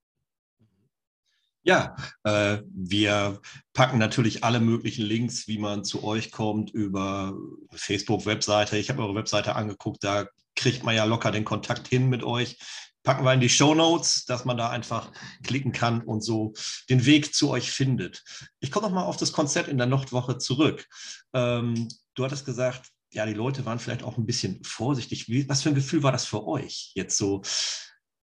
Ja, 1.63 1.95
äh, 2.25 2.63
wir 2.73 3.41
packen 3.75 3.99
natürlich 3.99 4.45
alle 4.45 4.61
möglichen 4.61 5.05
Links, 5.05 5.47
wie 5.47 5.59
man 5.59 5.85
zu 5.85 6.03
euch 6.05 6.33
kommt, 6.33 6.71
über 6.71 7.35
Facebook-Webseite. 7.73 8.79
Ich 8.79 8.89
habe 8.89 9.03
eure 9.03 9.15
Webseite 9.15 9.57
angeguckt, 9.57 10.03
da 10.03 10.27
kriegt 10.61 10.85
man 10.85 10.95
ja 10.95 11.05
locker 11.05 11.33
den 11.33 11.45
Kontakt 11.45 11.89
hin 11.89 12.09
mit 12.09 12.23
euch. 12.23 12.59
Packen 13.03 13.25
wir 13.25 13.33
in 13.33 13.41
die 13.41 13.49
Show 13.49 13.75
Notes, 13.75 14.27
dass 14.27 14.45
man 14.45 14.59
da 14.59 14.69
einfach 14.69 15.11
klicken 15.43 15.73
kann 15.73 16.03
und 16.03 16.23
so 16.23 16.53
den 16.91 17.07
Weg 17.07 17.35
zu 17.35 17.49
euch 17.49 17.73
findet. 17.73 18.23
Ich 18.61 18.71
komme 18.71 18.87
nochmal 18.87 19.07
auf 19.07 19.17
das 19.17 19.33
Konzert 19.33 19.69
in 19.69 19.79
der 19.79 19.87
Nordwoche 19.87 20.37
zurück. 20.37 20.87
Ähm, 21.33 21.89
du 22.15 22.25
hattest 22.25 22.45
gesagt, 22.45 22.91
ja, 23.11 23.25
die 23.25 23.33
Leute 23.33 23.65
waren 23.65 23.79
vielleicht 23.79 24.03
auch 24.03 24.19
ein 24.19 24.27
bisschen 24.27 24.63
vorsichtig. 24.63 25.29
Wie, 25.29 25.49
was 25.49 25.63
für 25.63 25.71
ein 25.71 25.75
Gefühl 25.75 26.03
war 26.03 26.13
das 26.13 26.27
für 26.27 26.47
euch? 26.47 26.93
Jetzt 26.95 27.17
so, 27.17 27.41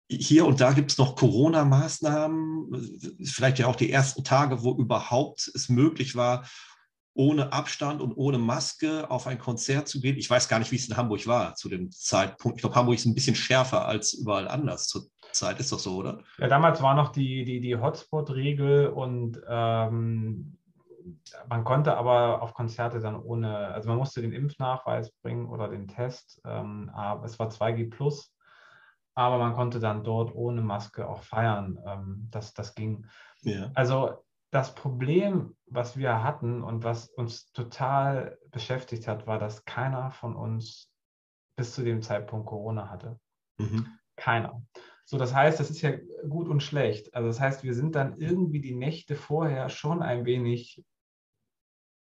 hier 0.10 0.46
und 0.46 0.60
da 0.60 0.74
gibt 0.74 0.92
es 0.92 0.98
noch 0.98 1.16
Corona-Maßnahmen, 1.16 3.20
vielleicht 3.24 3.60
ja 3.60 3.68
auch 3.68 3.76
die 3.76 3.92
ersten 3.92 4.24
Tage, 4.24 4.64
wo 4.64 4.76
überhaupt 4.76 5.52
es 5.54 5.70
möglich 5.70 6.16
war, 6.16 6.48
ohne 7.16 7.54
Abstand 7.54 8.02
und 8.02 8.14
ohne 8.14 8.38
Maske 8.38 9.10
auf 9.10 9.28
ein 9.28 9.38
Konzert 9.38 9.88
zu 9.88 10.00
gehen. 10.02 10.18
Ich 10.18 10.30
weiß 10.30 10.50
gar 10.50 10.60
nicht, 10.60 10.72
wie 10.72 10.78
es 10.78 10.90
in 10.90 10.98
Hamburg 10.98 11.28
war 11.28 11.56
zu 11.56 11.70
dem 11.70 11.92
Zeitpunkt. 11.92 12.58
Ich 12.58 12.62
glaube, 12.62 12.76
Hamburg 12.76 12.96
ist 12.96 13.06
ein 13.06 13.16
bisschen 13.16 13.36
schärfer 13.36 13.86
als 13.86 14.14
überall 14.14 14.48
anders 14.48 14.88
zur 14.88 15.04
Zeit. 15.32 15.60
Ist 15.60 15.72
doch 15.72 15.80
so, 15.80 15.98
oder? 15.98 16.20
Ja, 16.40 16.48
damals 16.48 16.82
war 16.82 16.96
noch 16.96 17.10
die, 17.10 17.44
die, 17.44 17.60
die 17.60 17.76
Hotspot-Regel 17.76 18.88
und 18.88 19.40
ähm, 19.48 20.58
man 21.48 21.64
konnte 21.64 21.98
aber 21.98 22.42
auf 22.42 22.54
Konzerte 22.54 23.00
dann 23.00 23.22
ohne, 23.22 23.68
also 23.70 23.90
man 23.90 23.98
musste 23.98 24.22
den 24.22 24.32
Impfnachweis 24.32 25.12
bringen 25.22 25.48
oder 25.48 25.68
den 25.68 25.88
Test. 25.88 26.42
Ähm, 26.46 26.90
aber 26.94 27.26
es 27.26 27.38
war 27.40 27.50
2G 27.50 27.90
plus, 27.92 28.34
aber 29.14 29.38
man 29.38 29.54
konnte 29.54 29.80
dann 29.80 30.04
dort 30.04 30.34
ohne 30.34 30.62
Maske 30.62 31.08
auch 31.08 31.22
feiern. 31.22 31.78
Ähm, 31.86 32.28
das, 32.32 32.54
das 32.54 32.74
ging. 32.74 33.06
Ja. 33.42 33.70
Also 33.76 34.24
das 34.54 34.76
Problem, 34.76 35.56
was 35.66 35.98
wir 35.98 36.24
hatten 36.24 36.62
und 36.62 36.84
was 36.84 37.08
uns 37.10 37.52
total 37.54 38.38
beschäftigt 38.52 39.08
hat, 39.08 39.26
war, 39.26 39.40
dass 39.40 39.66
keiner 39.66 40.12
von 40.12 40.36
uns 40.36 40.92
bis 41.58 41.74
zu 41.74 41.84
dem 41.84 42.04
Zeitpunkt 42.04 42.46
Corona 42.46 42.88
hatte. 42.88 43.20
Mhm. 43.58 43.88
Keiner. 44.16 44.62
So, 45.06 45.18
das 45.18 45.34
heißt, 45.34 45.60
das 45.60 45.72
ist 45.72 45.82
ja 45.82 45.94
gut 46.30 46.48
und 46.48 46.62
schlecht. 46.62 47.16
Also 47.16 47.30
das 47.30 47.40
heißt, 47.40 47.64
wir 47.64 47.74
sind 47.74 47.96
dann 47.96 48.18
irgendwie 48.18 48.62
die 48.62 48.76
Nächte 48.76 49.16
vorher 49.16 49.70
schon 49.70 50.04
ein 50.04 50.24
wenig, 50.26 50.84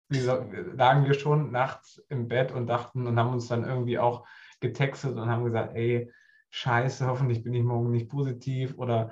wie 0.10 0.20
lagen 0.20 1.06
wir 1.06 1.16
schon 1.16 1.52
nachts 1.52 2.04
im 2.10 2.28
Bett 2.28 2.52
und 2.52 2.68
dachten 2.68 3.08
und 3.08 3.18
haben 3.18 3.34
uns 3.34 3.48
dann 3.48 3.66
irgendwie 3.66 3.98
auch 3.98 4.28
getextet 4.60 5.18
und 5.18 5.28
haben 5.28 5.44
gesagt, 5.44 5.76
ey, 5.76 6.14
scheiße, 6.52 7.08
hoffentlich 7.08 7.44
bin 7.44 7.56
ich 7.56 7.64
morgen 7.64 7.90
nicht 7.90 8.10
positiv 8.10 8.78
oder 8.78 9.12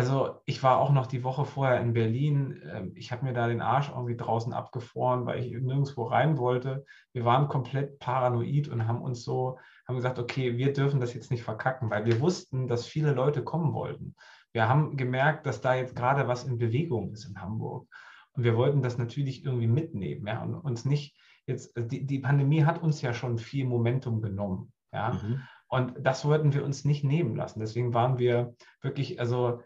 also 0.00 0.40
ich 0.46 0.62
war 0.62 0.78
auch 0.78 0.92
noch 0.92 1.06
die 1.06 1.22
Woche 1.24 1.44
vorher 1.44 1.78
in 1.78 1.92
Berlin. 1.92 2.58
Ähm, 2.72 2.92
ich 2.94 3.12
habe 3.12 3.26
mir 3.26 3.34
da 3.34 3.48
den 3.48 3.60
Arsch 3.60 3.90
irgendwie 3.90 4.16
draußen 4.16 4.54
abgefroren, 4.54 5.26
weil 5.26 5.44
ich 5.44 5.52
nirgendwo 5.52 6.04
rein 6.04 6.38
wollte. 6.38 6.86
Wir 7.12 7.26
waren 7.26 7.48
komplett 7.48 7.98
paranoid 7.98 8.68
und 8.68 8.88
haben 8.88 9.02
uns 9.02 9.22
so, 9.24 9.58
haben 9.86 9.96
gesagt, 9.96 10.18
okay, 10.18 10.56
wir 10.56 10.72
dürfen 10.72 11.00
das 11.00 11.12
jetzt 11.12 11.30
nicht 11.30 11.42
verkacken, 11.42 11.90
weil 11.90 12.06
wir 12.06 12.18
wussten, 12.18 12.66
dass 12.66 12.86
viele 12.86 13.12
Leute 13.12 13.44
kommen 13.44 13.74
wollten. 13.74 14.14
Wir 14.54 14.70
haben 14.70 14.96
gemerkt, 14.96 15.44
dass 15.44 15.60
da 15.60 15.74
jetzt 15.74 15.94
gerade 15.94 16.26
was 16.26 16.44
in 16.44 16.56
Bewegung 16.56 17.12
ist 17.12 17.26
in 17.26 17.38
Hamburg. 17.38 17.86
Und 18.32 18.44
wir 18.44 18.56
wollten 18.56 18.80
das 18.80 18.96
natürlich 18.96 19.44
irgendwie 19.44 19.66
mitnehmen, 19.66 20.26
ja, 20.26 20.42
und 20.42 20.54
uns 20.54 20.86
nicht 20.86 21.14
jetzt, 21.44 21.74
die, 21.76 22.06
die 22.06 22.20
Pandemie 22.20 22.64
hat 22.64 22.82
uns 22.82 23.02
ja 23.02 23.12
schon 23.12 23.36
viel 23.36 23.66
Momentum 23.66 24.22
genommen, 24.22 24.72
ja. 24.94 25.12
Mhm. 25.12 25.42
Und 25.68 25.94
das 26.00 26.24
wollten 26.24 26.52
wir 26.52 26.64
uns 26.64 26.84
nicht 26.84 27.04
nehmen 27.04 27.36
lassen. 27.36 27.60
Deswegen 27.60 27.94
waren 27.94 28.18
wir 28.18 28.54
wirklich, 28.82 29.20
also 29.20 29.60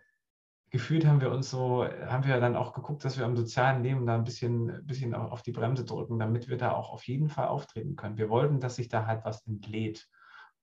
gefühlt 0.75 1.07
haben 1.07 1.21
wir 1.21 1.31
uns 1.31 1.51
so, 1.51 1.85
haben 1.85 2.27
wir 2.27 2.41
dann 2.41 2.57
auch 2.57 2.73
geguckt, 2.73 3.05
dass 3.05 3.17
wir 3.17 3.25
im 3.25 3.37
sozialen 3.37 3.85
Leben 3.85 4.07
da 4.07 4.17
ein 4.17 4.25
bisschen, 4.25 4.85
bisschen 4.85 5.15
auf 5.15 5.41
die 5.41 5.53
Bremse 5.53 5.85
drücken, 5.85 6.19
damit 6.19 6.49
wir 6.49 6.57
da 6.57 6.73
auch 6.73 6.91
auf 6.91 7.05
jeden 7.05 7.29
Fall 7.29 7.47
auftreten 7.47 7.95
können. 7.95 8.19
Wir 8.19 8.29
wollten, 8.29 8.59
dass 8.59 8.75
sich 8.75 8.89
da 8.89 9.07
halt 9.07 9.25
was 9.25 9.47
entlädt. 9.47 10.09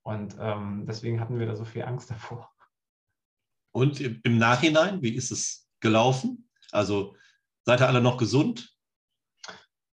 Und 0.04 0.36
ähm, 0.38 0.84
deswegen 0.86 1.22
hatten 1.22 1.40
wir 1.40 1.46
da 1.46 1.56
so 1.56 1.64
viel 1.64 1.84
Angst 1.84 2.12
davor. 2.12 2.50
Und 3.74 4.02
im 4.02 4.38
Nachhinein, 4.38 5.02
wie 5.02 5.16
ist 5.16 5.32
es 5.32 5.70
gelaufen? 5.80 6.50
Also 6.74 7.16
seid 7.64 7.80
ihr 7.80 7.88
alle 7.88 8.02
noch 8.02 8.18
gesund? 8.18 8.70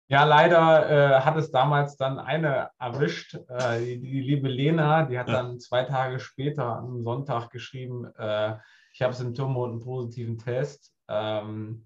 Ja, 0.09 0.25
leider 0.25 1.19
äh, 1.19 1.21
hat 1.21 1.37
es 1.37 1.51
damals 1.51 1.99
dann 1.99 2.19
eine 2.19 2.71
erwischt, 2.79 3.35
äh, 3.51 3.81
die, 3.81 4.01
die, 4.01 4.23
liebe 4.23 4.49
Lena, 4.49 5.05
die 5.05 5.19
hat 5.19 5.29
ja. 5.29 5.35
dann 5.35 5.61
zwei 5.61 5.85
Tage 5.85 6.21
später 6.21 6.65
am 6.65 7.03
Sonntag 7.03 7.51
geschrieben, 7.51 8.07
äh, 8.17 8.57
ich 8.97 9.03
habe 9.03 9.13
Symptome 9.13 9.59
und 9.59 9.71
einen 9.73 9.81
positiven 9.81 10.39
Test. 10.39 10.91
Ähm, 11.09 11.85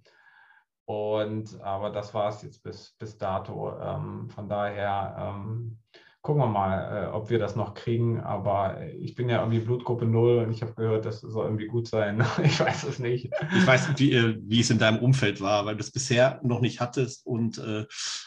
und 0.85 1.61
aber 1.61 1.91
das 1.91 2.15
war 2.15 2.29
es 2.29 2.41
jetzt 2.43 2.63
bis, 2.63 2.95
bis 3.01 3.19
dato. 3.19 3.77
Ähm, 3.81 4.31
von 4.31 4.49
daher 4.49 5.17
ähm, 5.19 5.79
gucken 6.23 6.41
wir 6.41 6.47
mal, 6.47 7.09
äh, 7.09 7.11
ob 7.11 7.29
wir 7.29 7.41
das 7.41 7.57
noch 7.57 7.75
kriegen. 7.75 8.21
Aber 8.21 8.87
ich 9.01 9.17
bin 9.17 9.29
ja 9.29 9.41
irgendwie 9.41 9.59
Blutgruppe 9.59 10.05
0 10.05 10.45
und 10.45 10.53
ich 10.53 10.63
habe 10.63 10.75
gehört, 10.75 11.05
das 11.05 11.21
soll 11.21 11.47
irgendwie 11.47 11.67
gut 11.67 11.89
sein. 11.89 12.25
ich 12.45 12.61
weiß 12.61 12.85
es 12.85 13.01
nicht. 13.01 13.29
Ich 13.57 13.67
weiß 13.67 13.89
nicht, 13.89 13.99
wie, 13.99 14.13
äh, 14.13 14.39
wie 14.43 14.61
es 14.61 14.71
in 14.71 14.79
deinem 14.79 15.01
Umfeld 15.01 15.41
war, 15.41 15.67
weil 15.67 15.75
du 15.75 15.81
es 15.81 15.91
bisher 15.91 16.39
noch 16.45 16.61
nicht 16.61 16.79
hattest 16.79 17.27
und 17.27 17.59
äh, 17.59 17.87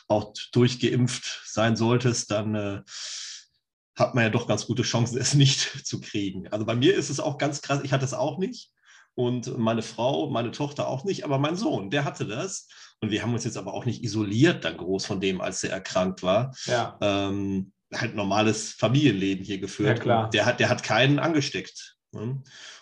auch 0.09 0.34
durchgeimpft 0.51 1.43
sein 1.45 1.77
solltest, 1.77 2.31
dann 2.31 2.55
äh, 2.55 2.81
hat 3.95 4.13
man 4.13 4.25
ja 4.25 4.29
doch 4.29 4.45
ganz 4.45 4.65
gute 4.65 4.84
Chancen, 4.84 5.17
es 5.21 5.36
nicht 5.36 5.88
zu 5.88 6.01
kriegen. 6.01 6.49
Also 6.49 6.65
bei 6.65 6.75
mir 6.75 6.93
ist 6.95 7.09
es 7.09 7.21
auch 7.21 7.38
ganz 7.38 7.61
krass, 7.61 7.79
ich 7.84 7.93
hatte 7.93 8.03
es 8.03 8.13
auch 8.13 8.38
nicht 8.38 8.72
und 9.16 9.57
meine 9.57 9.82
Frau, 9.82 10.30
meine 10.30 10.51
Tochter 10.51 10.88
auch 10.88 11.03
nicht, 11.03 11.24
aber 11.24 11.38
mein 11.38 11.55
Sohn, 11.55 11.89
der 11.89 12.03
hatte 12.03 12.26
das. 12.26 12.68
Und 12.99 13.11
wir 13.11 13.22
haben 13.22 13.34
uns 13.34 13.43
jetzt 13.43 13.57
aber 13.57 13.74
auch 13.74 13.86
nicht 13.86 14.03
isoliert 14.03 14.64
dann 14.64 14.78
groß 14.78 15.05
von 15.05 15.20
dem, 15.20 15.41
als 15.41 15.64
er 15.64 15.72
erkrankt 15.72 16.24
war. 16.24 16.55
Ja. 16.66 16.97
Ähm, 17.01 17.74
halt 17.93 18.16
normales 18.16 18.72
Familienleben 18.72 19.43
hier 19.43 19.59
geführt. 19.59 19.97
Ja, 19.97 20.03
klar. 20.03 20.30
Der 20.30 20.45
hat, 20.45 20.59
der 20.59 20.70
hat 20.70 20.84
keinen 20.84 21.20
angesteckt. 21.20 21.97
Ne? 22.11 22.41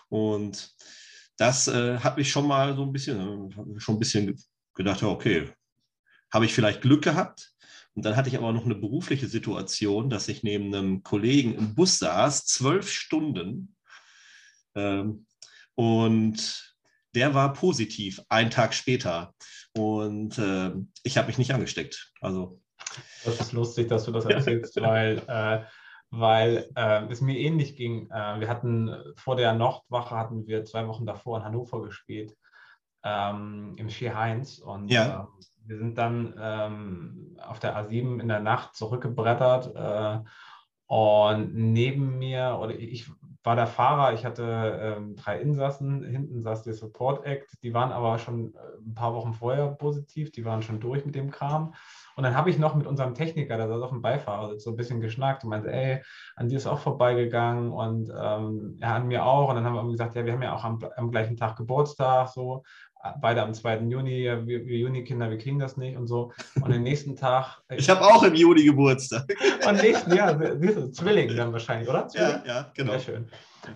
Und 0.09 0.73
das 1.37 1.67
äh, 1.67 1.97
hat 1.97 2.17
mich 2.17 2.29
schon 2.29 2.47
mal 2.47 2.75
so 2.75 2.83
ein 2.83 2.93
bisschen, 2.93 3.51
äh, 3.51 3.79
schon 3.79 3.95
ein 3.95 3.99
bisschen 3.99 4.39
gedacht, 4.73 5.03
okay, 5.03 5.49
habe 6.31 6.45
ich 6.45 6.53
vielleicht 6.53 6.81
Glück 6.81 7.03
gehabt? 7.03 7.51
Und 7.93 8.05
dann 8.05 8.15
hatte 8.15 8.29
ich 8.29 8.37
aber 8.37 8.53
noch 8.53 8.63
eine 8.63 8.75
berufliche 8.75 9.27
Situation, 9.27 10.09
dass 10.09 10.29
ich 10.29 10.43
neben 10.43 10.73
einem 10.73 11.03
Kollegen 11.03 11.55
im 11.55 11.75
Bus 11.75 11.99
saß, 11.99 12.45
zwölf 12.45 12.89
Stunden. 12.89 13.75
Ähm, 14.75 15.25
und 15.75 16.75
der 17.15 17.33
war 17.33 17.53
positiv, 17.53 18.21
einen 18.29 18.51
Tag 18.51 18.73
später. 18.73 19.33
Und 19.77 20.37
äh, 20.37 20.71
ich 21.03 21.17
habe 21.17 21.27
mich 21.27 21.37
nicht 21.37 21.53
angesteckt. 21.53 22.11
Also. 22.21 22.61
Das 23.23 23.39
ist 23.39 23.53
lustig, 23.53 23.87
dass 23.89 24.05
du 24.05 24.11
das 24.11 24.25
erzählst, 24.27 24.79
weil, 24.81 25.21
äh, 25.27 25.63
weil 26.09 26.69
äh, 26.75 27.05
es 27.09 27.21
mir 27.21 27.37
ähnlich 27.37 27.75
ging. 27.75 28.09
Äh, 28.09 28.39
wir 28.39 28.49
hatten 28.49 28.95
vor 29.15 29.35
der 29.35 29.53
Nordwache 29.53 30.15
hatten 30.15 30.47
wir 30.47 30.65
zwei 30.65 30.87
Wochen 30.87 31.05
davor 31.05 31.37
in 31.37 31.43
Hannover 31.43 31.83
gespielt, 31.83 32.35
ähm, 33.03 33.75
im 33.77 33.89
Ski 33.89 34.09
Heinz. 34.09 34.59
Und 34.59 34.89
ja. 34.89 35.21
Ähm, 35.21 35.27
wir 35.65 35.77
sind 35.77 35.97
dann 35.97 36.33
ähm, 36.39 37.37
auf 37.41 37.59
der 37.59 37.77
A7 37.77 38.19
in 38.19 38.27
der 38.27 38.39
Nacht 38.39 38.75
zurückgebrettert. 38.75 39.75
Äh, 39.75 40.27
und 40.87 41.53
neben 41.53 42.17
mir, 42.17 42.57
oder 42.59 42.75
ich 42.75 43.09
war 43.43 43.55
der 43.55 43.67
Fahrer, 43.67 44.13
ich 44.13 44.23
hatte 44.23 44.97
ähm, 44.97 45.15
drei 45.15 45.39
Insassen, 45.39 46.03
hinten 46.03 46.41
saß 46.41 46.63
der 46.63 46.73
Support 46.73 47.25
Act, 47.25 47.57
die 47.63 47.73
waren 47.73 47.91
aber 47.91 48.19
schon 48.19 48.53
äh, 48.53 48.57
ein 48.85 48.93
paar 48.93 49.15
Wochen 49.15 49.33
vorher 49.33 49.67
positiv, 49.67 50.31
die 50.31 50.45
waren 50.45 50.61
schon 50.61 50.79
durch 50.79 51.05
mit 51.05 51.15
dem 51.15 51.31
Kram. 51.31 51.73
Und 52.15 52.23
dann 52.23 52.35
habe 52.35 52.49
ich 52.49 52.59
noch 52.59 52.75
mit 52.75 52.85
unserem 52.85 53.15
Techniker, 53.15 53.57
der 53.57 53.67
saß 53.67 53.81
auf 53.81 53.89
dem 53.89 54.01
Beifahrersitz, 54.01 54.63
so 54.63 54.69
ein 54.69 54.75
bisschen 54.75 55.01
geschnackt 55.01 55.43
und 55.43 55.49
meinte, 55.49 55.71
ey, 55.71 56.03
an 56.35 56.49
dir 56.49 56.57
ist 56.57 56.67
auch 56.67 56.79
vorbeigegangen 56.79 57.71
und 57.71 58.09
ähm, 58.15 58.77
ja, 58.79 58.95
an 58.95 59.07
mir 59.07 59.25
auch. 59.25 59.49
Und 59.49 59.55
dann 59.55 59.65
haben 59.65 59.75
wir 59.75 59.89
gesagt, 59.89 60.15
ja, 60.15 60.25
wir 60.25 60.33
haben 60.33 60.43
ja 60.43 60.53
auch 60.53 60.63
am, 60.63 60.79
am 60.97 61.09
gleichen 61.09 61.37
Tag 61.37 61.55
Geburtstag, 61.55 62.27
so 62.27 62.63
beide 63.19 63.41
am 63.41 63.53
2. 63.53 63.79
Juni, 63.81 64.23
wir, 64.23 64.45
wir 64.45 64.77
Juni-Kinder, 64.77 65.29
wir 65.29 65.37
kriegen 65.37 65.59
das 65.59 65.77
nicht 65.77 65.97
und 65.97 66.07
so. 66.07 66.31
Und 66.61 66.71
den 66.71 66.83
nächsten 66.83 67.15
Tag. 67.15 67.61
Ich 67.69 67.89
habe 67.89 68.01
auch 68.01 68.23
im 68.23 68.35
Juni 68.35 68.63
Geburtstag. 68.63 69.27
Und 69.67 69.81
nächsten 69.81 70.13
Jahr, 70.13 70.39
Zwilling 70.91 71.35
dann 71.35 71.53
wahrscheinlich, 71.53 71.89
oder? 71.89 72.07
Zwilling? 72.07 72.41
Ja, 72.45 72.45
ja, 72.45 72.71
genau. 72.73 72.91
Sehr 72.93 72.99
schön. 72.99 73.27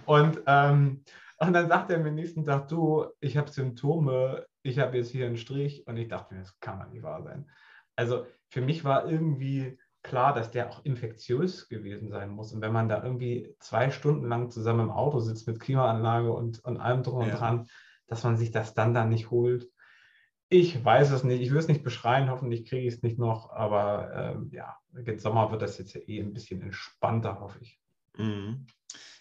Und, 0.06 0.42
ähm, 0.48 1.04
und 1.38 1.54
dann 1.54 1.68
sagt 1.68 1.92
er 1.92 2.00
mir 2.00 2.10
am 2.10 2.16
nächsten 2.16 2.46
Tag, 2.46 2.68
du, 2.68 3.06
ich 3.20 3.38
habe 3.38 3.50
Symptome, 3.50 4.46
ich 4.64 4.80
habe 4.80 4.98
jetzt 4.98 5.12
hier 5.12 5.26
einen 5.26 5.38
Strich 5.38 5.86
und 5.86 5.98
ich 5.98 6.08
dachte 6.08 6.34
mir, 6.34 6.42
das 6.42 6.60
kann 6.60 6.80
doch 6.80 6.88
nicht 6.88 7.04
wahr 7.04 7.22
sein. 7.24 7.50
Also 7.96 8.26
für 8.50 8.62
mich 8.62 8.84
war 8.84 9.10
irgendwie 9.10 9.78
klar, 10.02 10.34
dass 10.34 10.52
der 10.52 10.70
auch 10.70 10.86
infektiös 10.86 11.68
gewesen 11.68 12.10
sein 12.10 12.30
muss. 12.30 12.54
Und 12.54 12.62
wenn 12.62 12.72
man 12.72 12.88
da 12.88 13.04
irgendwie 13.04 13.56
zwei 13.60 13.90
Stunden 13.90 14.28
lang 14.28 14.50
zusammen 14.50 14.82
im 14.82 14.92
Auto 14.92 15.20
sitzt 15.20 15.48
mit 15.48 15.60
Klimaanlage 15.60 16.32
und, 16.32 16.64
und 16.64 16.78
allem 16.78 17.04
drum 17.04 17.24
und 17.24 17.30
ja. 17.30 17.36
dran, 17.36 17.68
dass 18.08 18.24
man 18.24 18.38
sich 18.38 18.52
das 18.52 18.74
dann 18.74 18.94
da 18.94 19.06
nicht 19.06 19.32
holt. 19.32 19.70
Ich 20.50 20.84
weiß 20.84 21.12
es 21.12 21.24
nicht, 21.24 21.42
ich 21.42 21.52
will 21.52 21.58
es 21.58 21.68
nicht 21.68 21.84
beschreien, 21.84 22.30
hoffentlich 22.30 22.66
kriege 22.66 22.88
ich 22.88 22.96
es 22.96 23.04
nicht 23.04 23.18
noch, 23.18 23.52
aber 23.52 24.36
ähm, 24.36 24.50
ja, 24.52 24.78
im 24.94 25.20
Sommer 25.20 25.52
wird 25.52 25.62
das 25.62 25.78
jetzt 25.78 25.94
ja 25.94 26.02
eh 26.02 26.20
ein 26.20 26.34
bisschen 26.34 26.62
entspannter, 26.62 27.40
hoffe 27.40 27.60
ich. 27.62 27.80
Mhm. 28.18 28.68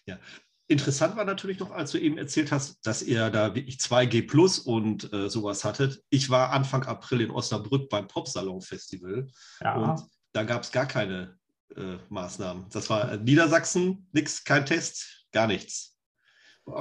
Ja, 0.06 0.18
Interessant 0.66 1.14
war 1.16 1.26
natürlich 1.26 1.58
noch, 1.58 1.72
als 1.72 1.90
du 1.90 1.98
eben 1.98 2.16
erzählt 2.16 2.50
hast, 2.50 2.86
dass 2.86 3.02
ihr 3.02 3.28
da 3.28 3.54
wirklich 3.54 3.76
2G 3.76 4.26
Plus 4.26 4.58
und 4.58 5.12
äh, 5.12 5.28
sowas 5.28 5.62
hattet. 5.62 6.02
Ich 6.08 6.30
war 6.30 6.52
Anfang 6.52 6.84
April 6.84 7.20
in 7.20 7.30
Osnabrück 7.30 7.90
beim 7.90 8.08
Popsalon 8.08 8.62
Festival 8.62 9.26
ja. 9.60 9.74
und 9.74 10.02
da 10.32 10.42
gab 10.42 10.62
es 10.62 10.72
gar 10.72 10.86
keine 10.86 11.38
äh, 11.76 11.98
Maßnahmen. 12.08 12.66
Das 12.70 12.88
war 12.88 13.14
Niedersachsen, 13.18 14.08
nichts, 14.12 14.42
kein 14.42 14.64
Test, 14.64 15.26
gar 15.32 15.46
nichts 15.46 15.93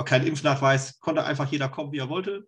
kein 0.06 0.26
Impfnachweis, 0.26 1.00
konnte 1.00 1.24
einfach 1.24 1.52
jeder 1.52 1.70
kommen, 1.70 1.92
wie 1.92 2.00
er 2.00 2.10
wollte. 2.10 2.48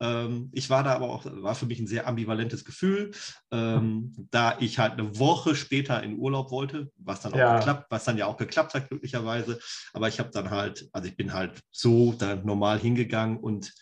Ähm, 0.00 0.50
ich 0.52 0.70
war 0.70 0.82
da 0.82 0.94
aber 0.94 1.10
auch, 1.10 1.24
war 1.26 1.54
für 1.54 1.66
mich 1.66 1.78
ein 1.78 1.86
sehr 1.86 2.06
ambivalentes 2.06 2.64
Gefühl, 2.64 3.10
ähm, 3.50 4.14
da 4.30 4.56
ich 4.58 4.78
halt 4.78 4.94
eine 4.94 5.18
Woche 5.18 5.54
später 5.54 6.02
in 6.02 6.18
Urlaub 6.18 6.50
wollte, 6.50 6.90
was 6.96 7.20
dann 7.20 7.34
auch 7.34 7.38
ja. 7.38 7.58
geklappt, 7.58 7.86
was 7.90 8.04
dann 8.04 8.16
ja 8.16 8.26
auch 8.26 8.38
geklappt 8.38 8.72
hat, 8.74 8.88
glücklicherweise. 8.88 9.58
Aber 9.92 10.08
ich 10.08 10.18
habe 10.18 10.30
dann 10.30 10.50
halt, 10.50 10.88
also 10.92 11.06
ich 11.06 11.16
bin 11.16 11.34
halt 11.34 11.60
so 11.70 12.14
dann 12.14 12.46
normal 12.46 12.78
hingegangen 12.78 13.38
und 13.38 13.72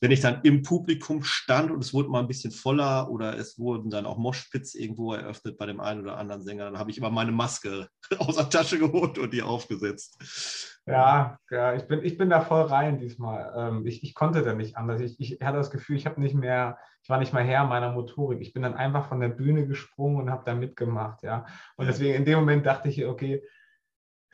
wenn 0.00 0.10
ich 0.12 0.20
dann 0.20 0.40
im 0.42 0.62
Publikum 0.62 1.24
stand 1.24 1.70
und 1.70 1.82
es 1.82 1.92
wurde 1.92 2.08
mal 2.08 2.20
ein 2.20 2.28
bisschen 2.28 2.52
voller 2.52 3.10
oder 3.10 3.36
es 3.36 3.58
wurden 3.58 3.90
dann 3.90 4.06
auch 4.06 4.16
Moshpits 4.16 4.74
irgendwo 4.74 5.12
eröffnet 5.12 5.58
bei 5.58 5.66
dem 5.66 5.80
einen 5.80 6.02
oder 6.02 6.18
anderen 6.18 6.42
Sänger, 6.42 6.66
dann 6.66 6.78
habe 6.78 6.90
ich 6.90 6.98
immer 6.98 7.10
meine 7.10 7.32
Maske 7.32 7.88
aus 8.18 8.36
der 8.36 8.48
Tasche 8.48 8.78
geholt 8.78 9.18
und 9.18 9.32
die 9.32 9.42
aufgesetzt. 9.42 10.80
Ja, 10.86 11.38
ja 11.50 11.74
ich, 11.74 11.82
bin, 11.88 12.04
ich 12.04 12.16
bin 12.16 12.30
da 12.30 12.40
voll 12.40 12.62
rein 12.62 12.98
diesmal. 12.98 13.52
Ähm, 13.56 13.86
ich, 13.86 14.04
ich 14.04 14.14
konnte 14.14 14.42
da 14.42 14.54
nicht 14.54 14.76
anders. 14.76 15.00
Ich, 15.00 15.18
ich 15.20 15.40
hatte 15.40 15.58
das 15.58 15.70
Gefühl, 15.70 15.96
ich 15.96 16.06
habe 16.06 16.20
nicht 16.20 16.34
mehr, 16.34 16.78
ich 17.02 17.10
war 17.10 17.18
nicht 17.18 17.32
mal 17.32 17.44
Herr 17.44 17.64
meiner 17.66 17.92
Motorik. 17.92 18.40
Ich 18.40 18.52
bin 18.52 18.62
dann 18.62 18.74
einfach 18.74 19.08
von 19.08 19.20
der 19.20 19.28
Bühne 19.28 19.66
gesprungen 19.66 20.22
und 20.22 20.30
habe 20.30 20.44
da 20.46 20.54
mitgemacht, 20.54 21.22
ja. 21.22 21.44
Und 21.76 21.86
deswegen 21.86 22.14
in 22.14 22.24
dem 22.24 22.38
Moment 22.38 22.64
dachte 22.64 22.88
ich, 22.88 23.04
okay, 23.04 23.42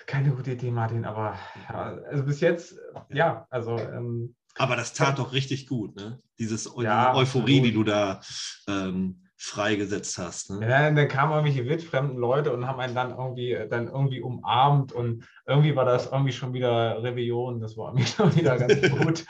keine 0.07 0.31
gute 0.31 0.53
Idee, 0.53 0.71
Martin, 0.71 1.05
aber 1.05 1.39
ja, 1.69 1.99
also 2.11 2.25
bis 2.25 2.41
jetzt, 2.41 2.79
ja, 3.09 3.47
also 3.49 3.79
ähm, 3.79 4.35
aber 4.57 4.77
das 4.77 4.93
tat 4.93 5.19
doch 5.19 5.33
richtig 5.33 5.67
gut, 5.67 5.97
ne? 5.97 6.21
Dieses, 6.39 6.65
ja, 6.65 7.13
diese 7.13 7.19
Euphorie, 7.19 7.59
absolut. 7.59 7.65
die 7.67 7.73
du 7.73 7.85
da 7.85 8.21
ähm, 8.69 9.25
freigesetzt 9.37 10.17
hast. 10.19 10.51
Ne? 10.51 10.69
Ja, 10.69 10.91
dann 10.91 11.09
kamen 11.09 11.33
irgendwelche 11.33 11.69
wildfremden 11.69 12.17
Leute 12.17 12.53
und 12.53 12.67
haben 12.67 12.81
einen 12.81 12.95
dann 12.95 13.11
irgendwie, 13.11 13.59
dann 13.69 13.89
irgendwie 13.89 14.21
umarmt 14.21 14.93
und 14.93 15.27
irgendwie 15.47 15.77
war 15.77 15.85
das 15.85 16.07
irgendwie 16.07 16.33
schon 16.33 16.55
wieder 16.55 17.03
Revision, 17.03 17.61
das 17.61 17.77
war 17.77 17.89
irgendwie 17.93 18.07
schon 18.07 18.35
wieder 18.35 18.59
ganz 18.59 18.91
gut. 18.99 19.25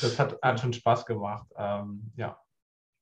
Das 0.00 0.18
hat, 0.18 0.38
hat 0.42 0.60
schon 0.60 0.72
Spaß 0.72 1.06
gemacht. 1.06 1.46
Ähm, 1.56 2.12
ja. 2.16 2.38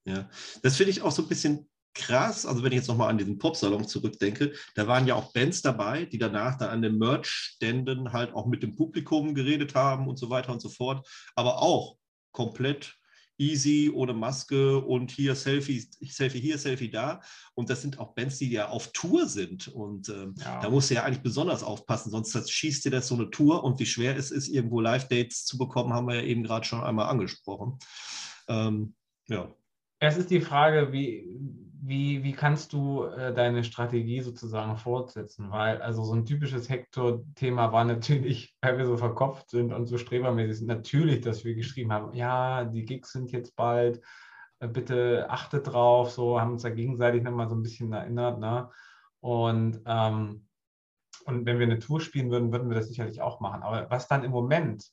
Ja, 0.06 0.28
das 0.62 0.76
finde 0.76 0.90
ich 0.90 1.00
auch 1.00 1.10
so 1.10 1.22
ein 1.22 1.28
bisschen 1.28 1.66
krass, 1.94 2.44
also 2.44 2.62
wenn 2.62 2.72
ich 2.72 2.78
jetzt 2.78 2.88
nochmal 2.88 3.10
an 3.10 3.18
diesen 3.18 3.38
Popsalon 3.38 3.86
zurückdenke, 3.86 4.52
da 4.74 4.86
waren 4.86 5.06
ja 5.06 5.14
auch 5.14 5.32
Bands 5.32 5.62
dabei, 5.62 6.04
die 6.04 6.18
danach 6.18 6.58
dann 6.58 6.70
an 6.70 6.82
den 6.82 6.98
Merch-Ständen 6.98 8.12
halt 8.12 8.34
auch 8.34 8.46
mit 8.46 8.62
dem 8.62 8.74
Publikum 8.74 9.34
geredet 9.34 9.74
haben 9.74 10.08
und 10.08 10.18
so 10.18 10.30
weiter 10.30 10.52
und 10.52 10.60
so 10.60 10.68
fort, 10.68 11.06
aber 11.36 11.62
auch 11.62 11.96
komplett 12.32 12.96
easy, 13.38 13.90
ohne 13.92 14.12
Maske 14.12 14.78
und 14.78 15.10
hier 15.10 15.34
Selfie, 15.34 15.80
Selfie 16.08 16.40
hier, 16.40 16.58
Selfie 16.58 16.90
da. 16.90 17.20
Und 17.54 17.68
das 17.68 17.82
sind 17.82 17.98
auch 17.98 18.14
Bands, 18.14 18.38
die 18.38 18.50
ja 18.50 18.68
auf 18.68 18.92
Tour 18.92 19.26
sind. 19.26 19.68
Und 19.68 20.08
ähm, 20.08 20.34
ja. 20.38 20.60
da 20.60 20.70
musst 20.70 20.90
du 20.90 20.94
ja 20.94 21.04
eigentlich 21.04 21.22
besonders 21.22 21.62
aufpassen, 21.62 22.10
sonst 22.10 22.50
schießt 22.50 22.84
dir 22.84 22.90
das 22.90 23.08
so 23.08 23.14
eine 23.14 23.30
Tour. 23.30 23.64
Und 23.64 23.78
wie 23.80 23.86
schwer 23.86 24.16
es 24.16 24.30
ist, 24.30 24.48
irgendwo 24.48 24.80
Live-Dates 24.80 25.44
zu 25.46 25.58
bekommen, 25.58 25.92
haben 25.92 26.06
wir 26.06 26.16
ja 26.16 26.22
eben 26.22 26.44
gerade 26.44 26.64
schon 26.64 26.82
einmal 26.82 27.08
angesprochen. 27.08 27.78
Ähm, 28.48 28.94
ja. 29.26 29.52
Es 29.98 30.16
ist 30.16 30.30
die 30.30 30.40
Frage, 30.40 30.92
wie, 30.92 31.26
wie, 31.86 32.24
wie 32.24 32.32
kannst 32.32 32.72
du 32.72 33.04
äh, 33.04 33.34
deine 33.34 33.62
Strategie 33.62 34.20
sozusagen 34.20 34.78
fortsetzen? 34.78 35.50
Weil 35.50 35.82
also 35.82 36.02
so 36.02 36.14
ein 36.14 36.24
typisches 36.24 36.70
Hector-Thema 36.70 37.72
war 37.72 37.84
natürlich, 37.84 38.56
weil 38.62 38.78
wir 38.78 38.86
so 38.86 38.96
verkopft 38.96 39.50
sind 39.50 39.72
und 39.72 39.86
so 39.86 39.98
strebermäßig 39.98 40.58
sind, 40.58 40.68
natürlich, 40.68 41.20
dass 41.20 41.44
wir 41.44 41.54
geschrieben 41.54 41.92
haben, 41.92 42.14
ja, 42.14 42.64
die 42.64 42.86
Gigs 42.86 43.12
sind 43.12 43.32
jetzt 43.32 43.54
bald, 43.54 44.00
äh, 44.60 44.68
bitte 44.68 45.26
achtet 45.28 45.66
drauf, 45.66 46.10
so 46.10 46.40
haben 46.40 46.52
uns 46.52 46.62
da 46.62 46.70
gegenseitig 46.70 47.22
nochmal 47.22 47.50
so 47.50 47.54
ein 47.54 47.62
bisschen 47.62 47.92
erinnert. 47.92 48.40
Ne? 48.40 48.70
Und, 49.20 49.82
ähm, 49.84 50.46
und 51.26 51.46
wenn 51.46 51.58
wir 51.58 51.66
eine 51.66 51.80
Tour 51.80 52.00
spielen 52.00 52.30
würden, 52.30 52.50
würden 52.50 52.70
wir 52.70 52.76
das 52.76 52.88
sicherlich 52.88 53.20
auch 53.20 53.40
machen. 53.40 53.62
Aber 53.62 53.90
was 53.90 54.08
dann 54.08 54.24
im 54.24 54.30
Moment 54.30 54.84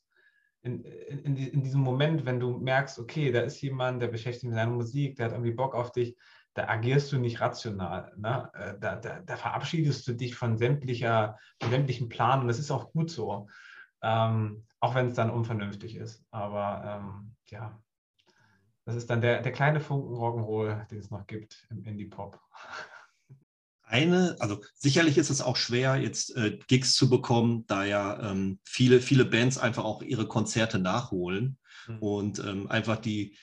in, 0.63 0.83
in, 0.83 1.35
in, 1.37 1.63
diesem 1.63 1.81
Moment, 1.81 2.25
wenn 2.25 2.39
du 2.39 2.57
merkst, 2.57 2.99
okay, 2.99 3.31
da 3.31 3.41
ist 3.41 3.61
jemand, 3.61 4.01
der 4.01 4.09
beschäftigt 4.09 4.41
sich 4.41 4.49
mit 4.49 4.57
deiner 4.57 4.71
Musik, 4.71 5.15
der 5.15 5.25
hat 5.25 5.31
irgendwie 5.33 5.53
Bock 5.53 5.73
auf 5.73 5.91
dich, 5.91 6.15
da 6.53 6.67
agierst 6.67 7.11
du 7.11 7.17
nicht 7.17 7.39
rational. 7.39 8.13
Ne? 8.17 8.49
Äh, 8.53 8.79
da, 8.79 8.95
da, 8.95 9.19
da, 9.21 9.37
verabschiedest 9.37 10.07
du 10.07 10.13
dich 10.13 10.35
von, 10.35 10.57
sämtlicher, 10.57 11.37
von 11.61 11.71
sämtlichen 11.71 12.09
Planen. 12.09 12.47
Das 12.47 12.59
ist 12.59 12.71
auch 12.71 12.91
gut 12.91 13.09
so. 13.09 13.47
Ähm, 14.01 14.65
auch 14.79 14.95
wenn 14.95 15.07
es 15.07 15.13
dann 15.13 15.29
unvernünftig 15.29 15.95
ist. 15.95 16.25
Aber 16.31 17.01
ähm, 17.01 17.35
ja, 17.47 17.79
das 18.85 18.95
ist 18.95 19.09
dann 19.09 19.21
der, 19.21 19.41
der 19.41 19.51
kleine 19.51 19.79
Funken 19.79 20.15
Rock'n'Roll, 20.15 20.87
den 20.87 20.99
es 20.99 21.11
noch 21.11 21.27
gibt 21.27 21.67
im 21.69 21.83
Indie-Pop. 21.83 22.39
Eine, 23.83 24.37
also 24.39 24.61
sicherlich 24.73 25.17
ist 25.17 25.29
es 25.29 25.41
auch 25.41 25.57
schwer, 25.57 25.97
jetzt 25.97 26.35
äh, 26.35 26.57
Gigs 26.67 26.93
zu 26.93 27.09
bekommen, 27.09 27.65
da 27.67 27.83
ja 27.83 28.31
ähm, 28.31 28.59
viele, 28.63 29.01
viele 29.01 29.25
Bands 29.25 29.57
einfach 29.57 29.83
auch 29.83 30.01
ihre 30.01 30.27
Konzerte 30.27 30.79
nachholen 30.79 31.57
mhm. 31.87 31.99
und 31.99 32.39
ähm, 32.39 32.71
einfach 32.71 32.97
die, 32.97 33.37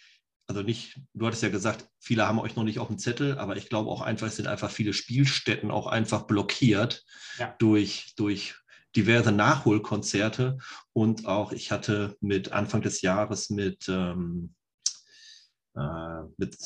also 0.49 0.63
nicht, 0.63 0.99
du 1.13 1.27
hattest 1.27 1.43
ja 1.43 1.51
gesagt, 1.51 1.89
viele 2.01 2.27
haben 2.27 2.41
euch 2.41 2.57
noch 2.57 2.65
nicht 2.65 2.79
auf 2.79 2.89
dem 2.89 2.99
Zettel, 2.99 3.39
aber 3.39 3.57
ich 3.57 3.69
glaube 3.69 3.91
auch 3.91 4.01
einfach, 4.01 4.27
es 4.27 4.37
sind 4.37 4.49
einfach 4.49 4.71
viele 4.71 4.95
Spielstätten 4.95 5.71
auch 5.71 5.87
einfach 5.87 6.23
blockiert 6.23 7.05
ja. 7.39 7.55
durch, 7.59 8.15
durch 8.17 8.55
diverse 8.97 9.31
Nachholkonzerte. 9.31 10.59
Und 10.95 11.27
auch 11.27 11.53
ich 11.53 11.71
hatte 11.71 12.17
mit 12.21 12.53
Anfang 12.53 12.81
des 12.81 13.03
Jahres 13.03 13.51
mit, 13.51 13.89
ähm, 13.91 14.55
äh, 15.77 16.23
mit 16.39 16.57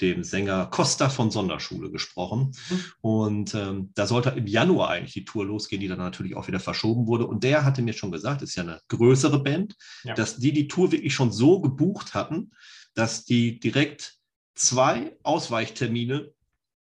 dem 0.00 0.22
Sänger 0.22 0.66
Costa 0.66 1.08
von 1.08 1.32
Sonderschule 1.32 1.90
gesprochen. 1.90 2.52
Mhm. 2.70 2.84
Und 3.00 3.54
ähm, 3.54 3.90
da 3.94 4.06
sollte 4.06 4.30
im 4.30 4.46
Januar 4.46 4.90
eigentlich 4.90 5.14
die 5.14 5.24
Tour 5.24 5.44
losgehen, 5.44 5.80
die 5.80 5.88
dann 5.88 5.98
natürlich 5.98 6.36
auch 6.36 6.46
wieder 6.46 6.60
verschoben 6.60 7.08
wurde. 7.08 7.26
Und 7.26 7.42
der 7.42 7.64
hatte 7.64 7.82
mir 7.82 7.94
schon 7.94 8.12
gesagt, 8.12 8.42
ist 8.42 8.54
ja 8.54 8.62
eine 8.62 8.80
größere 8.88 9.42
Band, 9.42 9.76
ja. 10.04 10.14
dass 10.14 10.36
die 10.36 10.52
die 10.52 10.68
Tour 10.68 10.92
wirklich 10.92 11.14
schon 11.14 11.32
so 11.32 11.60
gebucht 11.60 12.14
hatten, 12.14 12.52
dass 12.94 13.24
die 13.24 13.58
direkt 13.60 14.18
zwei 14.54 15.16
Ausweichtermine 15.22 16.32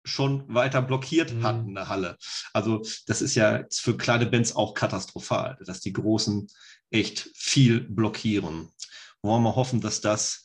schon 0.05 0.53
weiter 0.53 0.83
blockiert 0.83 1.33
mhm. 1.33 1.43
hatten 1.43 1.69
in 1.69 1.75
der 1.75 1.89
Halle. 1.89 2.17
Also 2.53 2.83
das 3.07 3.23
ist 3.23 3.35
ja 3.35 3.65
für 3.71 3.97
kleine 3.97 4.27
Bands 4.27 4.55
auch 4.57 4.75
katastrophal, 4.75 5.59
dass 5.65 5.81
die 5.81 5.93
Großen 5.93 6.49
echt 6.91 7.31
viel 7.35 7.81
blockieren. 7.81 8.71
Wollen 9.23 9.43
wir 9.43 9.55
hoffen, 9.55 9.81
dass 9.81 10.01
das 10.01 10.45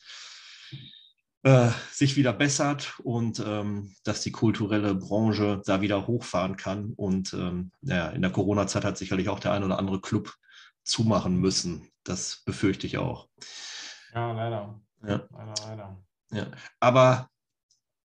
äh, 1.44 1.70
sich 1.92 2.16
wieder 2.16 2.34
bessert 2.34 3.00
und 3.04 3.40
ähm, 3.46 3.96
dass 4.04 4.22
die 4.22 4.32
kulturelle 4.32 4.96
Branche 4.96 5.62
da 5.66 5.82
wieder 5.82 6.08
hochfahren 6.08 6.56
kann. 6.56 6.94
Und 6.94 7.34
ähm, 7.34 7.72
ja, 7.82 8.10
in 8.10 8.22
der 8.22 8.32
Corona-Zeit 8.32 8.86
hat 8.86 8.98
sicherlich 8.98 9.30
auch 9.30 9.40
der 9.40 9.54
ein 9.54 9.64
oder 9.64 9.80
andere 9.80 10.02
Club 10.02 10.36
zumachen 10.84 11.38
müssen. 11.38 11.90
Das 12.04 12.44
befürchte 12.46 12.88
ich 12.88 12.98
auch. 12.98 13.28
Ja, 14.14 14.32
leider. 14.32 14.80
Ja. 15.04 15.28
Leider, 15.32 15.54
leider. 15.68 15.98
Ja. 16.32 16.52
Aber 16.80 17.30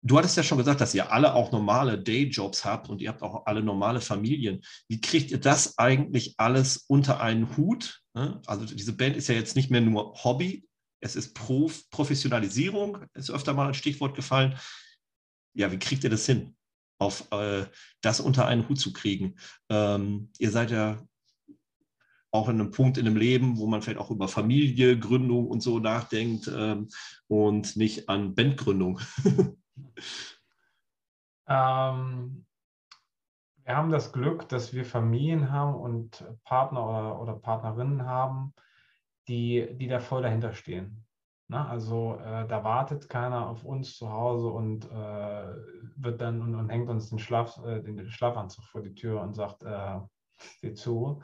Du 0.05 0.18
hattest 0.18 0.36
ja 0.36 0.43
schon 0.43 0.59
gesagt, 0.59 0.80
dass 0.80 0.95
ihr 0.95 1.12
alle 1.12 1.32
auch 1.32 1.53
normale 1.53 1.97
Dayjobs 1.97 2.64
habt 2.64 2.88
und 2.88 3.01
ihr 3.01 3.09
habt 3.09 3.22
auch 3.22 3.47
alle 3.47 3.62
normale 3.62 4.01
Familien. 4.01 4.61
Wie 4.88 5.01
kriegt 5.01 5.30
ihr 5.30 5.38
das 5.38 5.78
eigentlich 5.78 6.34
alles 6.38 6.84
unter 6.88 7.20
einen 7.20 7.57
Hut? 7.57 8.03
Ne? 8.14 8.40
Also 8.47 8.64
diese 8.64 8.97
Band 8.97 9.16
ist 9.16 9.28
ja 9.28 9.36
jetzt 9.36 9.55
nicht 9.55 9.70
mehr 9.70 9.80
nur 9.80 10.12
Hobby, 10.24 10.66
es 11.01 11.14
ist 11.14 11.34
Prof 11.34 11.88
Professionalisierung, 11.90 13.05
ist 13.14 13.30
öfter 13.30 13.55
mal 13.55 13.68
ein 13.68 13.74
Stichwort 13.74 14.16
gefallen. 14.16 14.59
Ja, 15.55 15.70
wie 15.70 15.78
kriegt 15.78 16.03
ihr 16.03 16.11
das 16.11 16.26
hin, 16.26 16.57
auf 16.99 17.30
äh, 17.30 17.66
das 18.01 18.18
unter 18.18 18.47
einen 18.47 18.68
Hut 18.68 18.80
zu 18.80 18.93
kriegen? 18.93 19.36
Ähm, 19.68 20.30
ihr 20.38 20.51
seid 20.51 20.72
ja 20.72 21.01
auch 22.33 22.49
in 22.49 22.59
einem 22.59 22.70
Punkt 22.70 22.99
in 22.99 23.05
dem 23.05 23.16
Leben, 23.16 23.59
wo 23.59 23.66
man 23.66 23.83
vielleicht 23.83 24.01
auch 24.01 24.11
über 24.11 24.26
Familie, 24.26 24.99
Gründung 24.99 25.47
und 25.49 25.62
so 25.62 25.78
nachdenkt 25.78 26.51
ähm, 26.53 26.89
und 27.28 27.76
nicht 27.76 28.09
an 28.09 28.35
Bandgründung. 28.35 29.01
ähm, 31.47 32.47
wir 33.64 33.76
haben 33.76 33.91
das 33.91 34.12
Glück, 34.12 34.49
dass 34.49 34.72
wir 34.72 34.85
Familien 34.85 35.53
haben 35.53 35.74
und 35.74 36.24
Partner 36.45 36.89
oder, 36.89 37.20
oder 37.20 37.35
Partnerinnen 37.35 38.07
haben, 38.07 38.55
die, 39.28 39.68
die 39.74 39.87
da 39.87 40.01
voll 40.01 40.22
dahinter 40.22 40.55
stehen. 40.55 41.05
Na, 41.49 41.64
ne? 41.64 41.68
also 41.68 42.16
äh, 42.16 42.49
da 42.49 42.64
wartet 42.64 43.11
keiner 43.11 43.51
auf 43.51 43.62
uns 43.64 43.97
zu 43.99 44.11
Hause 44.11 44.49
und 44.49 44.91
äh, 44.91 45.55
wird 45.97 46.20
dann 46.22 46.41
und, 46.41 46.55
und, 46.55 46.70
hängt 46.70 46.89
uns 46.89 47.11
den, 47.11 47.18
Schlaf, 47.18 47.62
äh, 47.66 47.83
den 47.83 48.09
Schlafanzug 48.09 48.64
vor 48.64 48.80
die 48.80 48.95
Tür 48.95 49.20
und 49.20 49.35
sagt, 49.35 49.62
äh, 49.64 50.01
sieh 50.61 50.72
zu, 50.72 51.22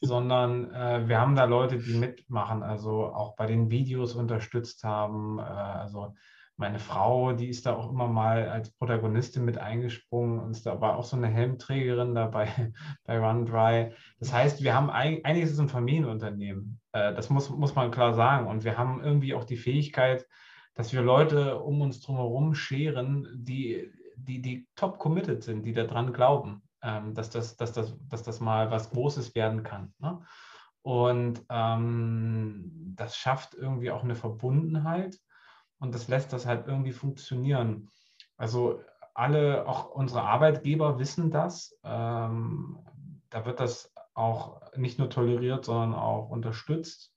sondern 0.00 0.72
äh, 0.72 1.08
wir 1.08 1.20
haben 1.20 1.36
da 1.36 1.44
Leute, 1.44 1.78
die 1.78 1.94
mitmachen, 1.94 2.62
also 2.62 3.06
auch 3.06 3.36
bei 3.36 3.46
den 3.46 3.70
Videos 3.70 4.14
unterstützt 4.14 4.84
haben. 4.84 5.38
Äh, 5.38 5.42
also 5.42 6.14
meine 6.58 6.78
Frau, 6.78 7.32
die 7.32 7.48
ist 7.48 7.66
da 7.66 7.76
auch 7.76 7.90
immer 7.90 8.08
mal 8.08 8.48
als 8.48 8.70
Protagonistin 8.70 9.44
mit 9.44 9.58
eingesprungen 9.58 10.40
und 10.40 10.64
da 10.64 10.80
war 10.80 10.96
auch 10.96 11.04
so 11.04 11.16
eine 11.16 11.28
Helmträgerin 11.28 12.14
dabei 12.14 12.48
bei 13.04 13.18
Run 13.18 13.44
Dry. 13.44 13.92
Das 14.18 14.32
heißt, 14.32 14.62
wir 14.62 14.74
haben 14.74 14.90
eigentlich 14.90 15.44
ist 15.44 15.52
es 15.52 15.58
ein 15.58 15.68
Familienunternehmen. 15.68 16.80
Äh, 16.92 17.14
das 17.14 17.30
muss, 17.30 17.50
muss 17.50 17.74
man 17.74 17.90
klar 17.90 18.14
sagen. 18.14 18.46
Und 18.46 18.64
wir 18.64 18.78
haben 18.78 19.02
irgendwie 19.02 19.34
auch 19.34 19.44
die 19.44 19.56
Fähigkeit, 19.56 20.26
dass 20.74 20.92
wir 20.92 21.02
Leute 21.02 21.58
um 21.58 21.80
uns 21.80 22.00
drumherum 22.00 22.54
scheren, 22.54 23.28
die, 23.34 23.90
die, 24.16 24.40
die 24.40 24.66
top 24.76 24.98
committed 24.98 25.42
sind, 25.42 25.64
die 25.64 25.72
daran 25.72 26.12
glauben, 26.12 26.62
ähm, 26.86 27.14
dass, 27.14 27.30
das, 27.30 27.56
dass, 27.56 27.72
das, 27.72 27.94
dass 28.08 28.22
das 28.22 28.40
mal 28.40 28.70
was 28.70 28.90
Großes 28.90 29.34
werden 29.34 29.64
kann. 29.64 29.92
Ne? 29.98 30.22
Und 30.82 31.44
ähm, 31.50 32.70
das 32.94 33.16
schafft 33.16 33.54
irgendwie 33.54 33.90
auch 33.90 34.04
eine 34.04 34.14
Verbundenheit 34.14 35.18
und 35.78 35.94
das 35.94 36.06
lässt 36.06 36.32
das 36.32 36.46
halt 36.46 36.68
irgendwie 36.68 36.92
funktionieren. 36.92 37.90
Also 38.36 38.82
alle, 39.14 39.66
auch 39.66 39.90
unsere 39.90 40.22
Arbeitgeber 40.22 40.98
wissen 41.00 41.30
das. 41.30 41.76
Ähm, 41.82 42.78
da 43.30 43.44
wird 43.44 43.58
das 43.58 43.92
auch 44.14 44.60
nicht 44.76 44.98
nur 44.98 45.10
toleriert, 45.10 45.64
sondern 45.64 45.94
auch 45.94 46.28
unterstützt. 46.30 47.12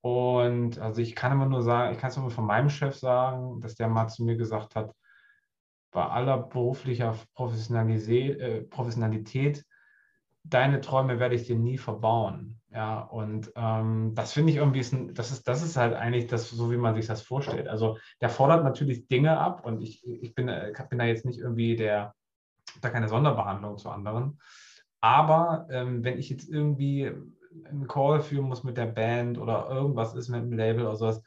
Und 0.00 0.78
also 0.78 1.02
ich 1.02 1.14
kann 1.14 1.32
immer 1.32 1.46
nur 1.46 1.62
sagen, 1.62 1.92
ich 1.92 1.98
kann 1.98 2.10
es 2.10 2.16
nur 2.16 2.30
von 2.30 2.46
meinem 2.46 2.70
Chef 2.70 2.96
sagen, 2.96 3.60
dass 3.60 3.74
der 3.74 3.88
mal 3.88 4.08
zu 4.08 4.24
mir 4.24 4.36
gesagt 4.36 4.74
hat, 4.74 4.94
bei 5.96 6.04
aller 6.08 6.36
beruflicher 6.36 7.16
äh, 7.38 8.60
Professionalität, 8.68 9.64
deine 10.44 10.82
Träume 10.82 11.18
werde 11.18 11.36
ich 11.36 11.46
dir 11.46 11.56
nie 11.56 11.78
verbauen. 11.78 12.60
Ja, 12.70 13.00
und 13.00 13.50
ähm, 13.56 14.12
das 14.14 14.34
finde 14.34 14.52
ich 14.52 14.58
irgendwie, 14.58 14.80
ist 14.80 14.92
ein, 14.92 15.14
das, 15.14 15.30
ist, 15.30 15.48
das 15.48 15.62
ist 15.62 15.78
halt 15.78 15.94
eigentlich 15.94 16.26
das, 16.26 16.50
so 16.50 16.70
wie 16.70 16.76
man 16.76 16.94
sich 16.94 17.06
das 17.06 17.22
vorstellt. 17.22 17.66
Also 17.66 17.96
der 18.20 18.28
fordert 18.28 18.62
natürlich 18.62 19.08
Dinge 19.08 19.38
ab 19.38 19.64
und 19.64 19.80
ich, 19.80 20.06
ich 20.06 20.34
bin, 20.34 20.50
äh, 20.50 20.74
bin 20.90 20.98
da 20.98 21.06
jetzt 21.06 21.24
nicht 21.24 21.38
irgendwie 21.38 21.76
der, 21.76 22.14
da 22.82 22.90
keine 22.90 23.08
Sonderbehandlung 23.08 23.78
zu 23.78 23.88
anderen. 23.88 24.38
Aber 25.00 25.66
ähm, 25.70 26.04
wenn 26.04 26.18
ich 26.18 26.28
jetzt 26.28 26.50
irgendwie 26.50 27.10
einen 27.64 27.88
Call 27.88 28.20
führen 28.20 28.44
muss 28.44 28.64
mit 28.64 28.76
der 28.76 28.84
Band 28.84 29.38
oder 29.38 29.70
irgendwas 29.70 30.14
ist 30.14 30.28
mit 30.28 30.42
dem 30.42 30.52
Label 30.52 30.84
oder 30.84 30.96
sowas, 30.96 31.22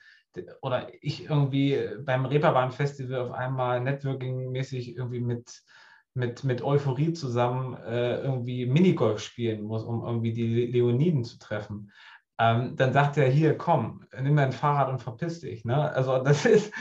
oder 0.62 0.88
ich 1.02 1.30
irgendwie 1.30 1.80
beim 2.04 2.26
Reeperbahn 2.26 2.72
Festival 2.72 3.20
auf 3.20 3.32
einmal 3.32 3.82
Networking-mäßig 3.82 4.96
irgendwie 4.96 5.22
mit 5.22 5.64
mit, 6.16 6.44
mit 6.44 6.62
Euphorie 6.62 7.14
zusammen 7.14 7.76
äh, 7.76 8.22
irgendwie 8.22 8.66
Minigolf 8.66 9.20
spielen 9.20 9.64
muss, 9.64 9.84
um 9.84 10.04
irgendwie 10.04 10.34
die 10.34 10.66
Leoniden 10.66 11.24
zu 11.24 11.38
treffen. 11.40 11.92
Ähm, 12.40 12.76
dann 12.76 12.94
sagt 12.94 13.18
er, 13.18 13.28
hier, 13.28 13.58
komm, 13.58 14.06
nimm 14.20 14.38
dein 14.38 14.52
Fahrrad 14.52 14.90
und 14.90 15.02
verpiss 15.02 15.42
dich. 15.42 15.66
Ne? 15.66 15.92
Also 15.92 16.24
das 16.24 16.46
ist, 16.46 16.74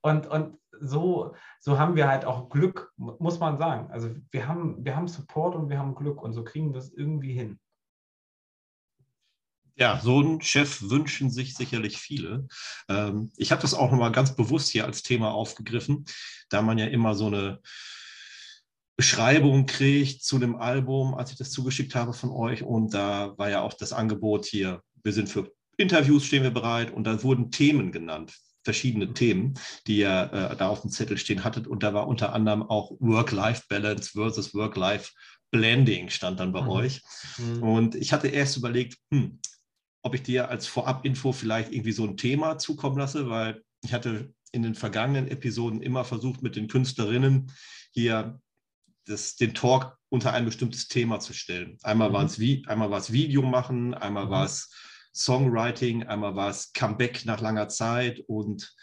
und, 0.00 0.26
und 0.26 0.58
so, 0.80 1.34
so 1.60 1.78
haben 1.78 1.96
wir 1.96 2.08
halt 2.08 2.24
auch 2.24 2.48
Glück, 2.48 2.92
muss 2.96 3.38
man 3.38 3.58
sagen. 3.58 3.90
Also 3.90 4.10
wir 4.30 4.48
haben, 4.48 4.84
wir 4.84 4.96
haben 4.96 5.06
Support 5.08 5.54
und 5.54 5.68
wir 5.68 5.78
haben 5.78 5.94
Glück 5.94 6.22
und 6.22 6.32
so 6.32 6.44
kriegen 6.44 6.72
wir 6.72 6.78
es 6.78 6.92
irgendwie 6.92 7.34
hin. 7.34 7.60
Ja, 9.76 10.00
so 10.02 10.20
einen 10.20 10.40
Chef 10.42 10.82
wünschen 10.82 11.30
sich 11.30 11.54
sicherlich 11.54 11.96
viele. 11.98 12.46
Ähm, 12.88 13.32
ich 13.36 13.52
habe 13.52 13.62
das 13.62 13.74
auch 13.74 13.90
nochmal 13.90 14.12
ganz 14.12 14.36
bewusst 14.36 14.70
hier 14.70 14.84
als 14.84 15.02
Thema 15.02 15.32
aufgegriffen, 15.32 16.04
da 16.50 16.62
man 16.62 16.78
ja 16.78 16.86
immer 16.86 17.14
so 17.14 17.26
eine 17.26 17.60
Beschreibung 18.96 19.66
kriegt 19.66 20.22
zu 20.22 20.38
dem 20.38 20.56
Album, 20.56 21.14
als 21.14 21.32
ich 21.32 21.38
das 21.38 21.50
zugeschickt 21.50 21.94
habe 21.94 22.12
von 22.12 22.30
euch. 22.30 22.62
Und 22.62 22.94
da 22.94 23.36
war 23.38 23.50
ja 23.50 23.62
auch 23.62 23.72
das 23.72 23.92
Angebot 23.92 24.44
hier, 24.44 24.82
wir 25.02 25.12
sind 25.12 25.28
für 25.28 25.50
Interviews, 25.76 26.24
stehen 26.24 26.42
wir 26.42 26.50
bereit. 26.50 26.92
Und 26.92 27.04
da 27.04 27.22
wurden 27.22 27.50
Themen 27.50 27.92
genannt, 27.92 28.34
verschiedene 28.64 29.12
Themen, 29.14 29.54
die 29.86 29.98
ihr 29.98 30.30
äh, 30.32 30.56
da 30.56 30.68
auf 30.68 30.82
dem 30.82 30.90
Zettel 30.90 31.16
stehen 31.16 31.44
hattet. 31.44 31.66
Und 31.66 31.82
da 31.82 31.94
war 31.94 32.06
unter 32.06 32.34
anderem 32.34 32.62
auch 32.62 32.92
Work-Life-Balance 33.00 34.10
versus 34.10 34.54
Work-Life-Blending 34.54 36.10
stand 36.10 36.38
dann 36.38 36.52
bei 36.52 36.62
mhm. 36.62 36.68
euch. 36.68 37.00
Mhm. 37.38 37.62
Und 37.62 37.94
ich 37.94 38.12
hatte 38.12 38.28
erst 38.28 38.58
überlegt, 38.58 38.98
hm, 39.10 39.40
ob 40.02 40.14
ich 40.14 40.22
dir 40.22 40.48
als 40.48 40.66
Vorab-Info 40.66 41.32
vielleicht 41.32 41.72
irgendwie 41.72 41.92
so 41.92 42.04
ein 42.04 42.16
Thema 42.16 42.58
zukommen 42.58 42.98
lasse, 42.98 43.30
weil 43.30 43.62
ich 43.82 43.92
hatte 43.92 44.32
in 44.52 44.62
den 44.62 44.74
vergangenen 44.74 45.28
Episoden 45.28 45.80
immer 45.80 46.04
versucht, 46.04 46.42
mit 46.42 46.56
den 46.56 46.68
Künstlerinnen 46.68 47.50
hier 47.92 48.40
das, 49.06 49.36
den 49.36 49.54
Talk 49.54 49.96
unter 50.08 50.32
ein 50.32 50.44
bestimmtes 50.44 50.88
Thema 50.88 51.20
zu 51.20 51.32
stellen. 51.32 51.78
Einmal 51.82 52.10
mhm. 52.10 52.14
war 52.14 52.24
es 52.24 52.38
einmal 52.68 52.90
war 52.90 52.98
es 52.98 53.12
Video 53.12 53.42
machen, 53.42 53.94
einmal 53.94 54.26
mhm. 54.26 54.30
war 54.30 54.44
es 54.44 54.70
Songwriting, 55.14 56.04
einmal 56.04 56.36
war 56.36 56.50
es 56.50 56.72
Comeback 56.72 57.24
nach 57.24 57.40
langer 57.40 57.68
Zeit 57.68 58.22
und 58.26 58.74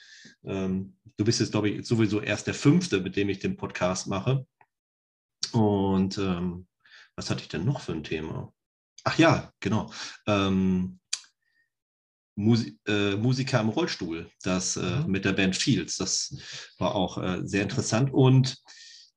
ähm, 0.43 0.97
du 1.17 1.25
bist 1.25 1.39
jetzt, 1.39 1.51
glaube 1.51 1.69
ich, 1.69 1.87
sowieso 1.87 2.21
erst 2.21 2.47
der 2.47 2.53
fünfte, 2.53 3.01
mit 3.01 3.15
dem 3.15 3.29
ich 3.29 3.39
den 3.39 3.57
Podcast 3.57 4.07
mache. 4.07 4.45
Und 5.51 6.17
ähm, 6.17 6.67
was 7.15 7.29
hatte 7.29 7.41
ich 7.41 7.49
denn 7.49 7.65
noch 7.65 7.81
für 7.81 7.93
ein 7.93 8.03
Thema? 8.03 8.53
Ach 9.03 9.17
ja, 9.17 9.51
genau. 9.59 9.91
Ähm, 10.27 10.99
Musi 12.39 12.79
äh, 12.87 13.17
Musiker 13.17 13.59
im 13.59 13.69
Rollstuhl, 13.69 14.31
das 14.43 14.77
äh, 14.77 14.81
mhm. 14.81 15.11
mit 15.11 15.25
der 15.25 15.33
Band 15.33 15.57
Fields. 15.57 15.97
Das 15.97 16.35
war 16.77 16.95
auch 16.95 17.17
äh, 17.17 17.41
sehr 17.43 17.63
interessant. 17.63 18.13
Und 18.13 18.57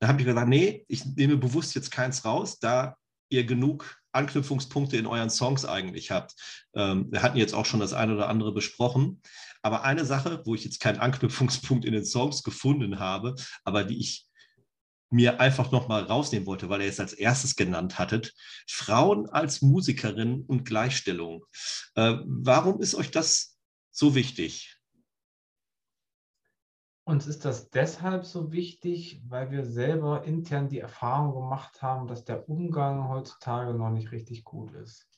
da 0.00 0.08
habe 0.08 0.20
ich 0.20 0.26
gesagt, 0.26 0.48
nee, 0.48 0.84
ich 0.88 1.06
nehme 1.06 1.36
bewusst 1.36 1.74
jetzt 1.76 1.92
keins 1.92 2.24
raus, 2.24 2.58
da 2.58 2.96
ihr 3.28 3.44
genug 3.44 3.96
Anknüpfungspunkte 4.10 4.96
in 4.96 5.06
euren 5.06 5.30
Songs 5.30 5.64
eigentlich 5.64 6.10
habt. 6.10 6.34
Ähm, 6.74 7.06
wir 7.10 7.22
hatten 7.22 7.38
jetzt 7.38 7.54
auch 7.54 7.64
schon 7.64 7.80
das 7.80 7.92
eine 7.92 8.14
oder 8.14 8.28
andere 8.28 8.52
besprochen. 8.52 9.22
Aber 9.62 9.84
eine 9.84 10.04
Sache, 10.04 10.42
wo 10.44 10.56
ich 10.56 10.64
jetzt 10.64 10.80
keinen 10.80 10.98
Anknüpfungspunkt 10.98 11.84
in 11.84 11.92
den 11.92 12.04
Songs 12.04 12.42
gefunden 12.42 12.98
habe, 12.98 13.36
aber 13.64 13.84
die 13.84 14.00
ich 14.00 14.26
mir 15.12 15.40
einfach 15.40 15.70
nochmal 15.70 16.04
rausnehmen 16.04 16.46
wollte, 16.46 16.68
weil 16.68 16.82
ihr 16.82 16.88
es 16.88 17.00
als 17.00 17.12
erstes 17.12 17.56
genannt 17.56 17.98
hattet, 17.98 18.34
Frauen 18.68 19.28
als 19.28 19.62
Musikerin 19.62 20.44
und 20.46 20.64
Gleichstellung. 20.64 21.44
Äh, 21.94 22.16
warum 22.24 22.80
ist 22.80 22.94
euch 22.94 23.10
das 23.10 23.58
so 23.90 24.14
wichtig? 24.14 24.78
Uns 27.04 27.26
ist 27.26 27.44
das 27.44 27.68
deshalb 27.68 28.24
so 28.24 28.52
wichtig, 28.52 29.22
weil 29.26 29.50
wir 29.50 29.64
selber 29.64 30.24
intern 30.24 30.68
die 30.68 30.78
Erfahrung 30.78 31.34
gemacht 31.34 31.82
haben, 31.82 32.06
dass 32.06 32.24
der 32.24 32.48
Umgang 32.48 33.08
heutzutage 33.08 33.74
noch 33.74 33.90
nicht 33.90 34.12
richtig 34.12 34.44
gut 34.44 34.72
ist. 34.74 35.08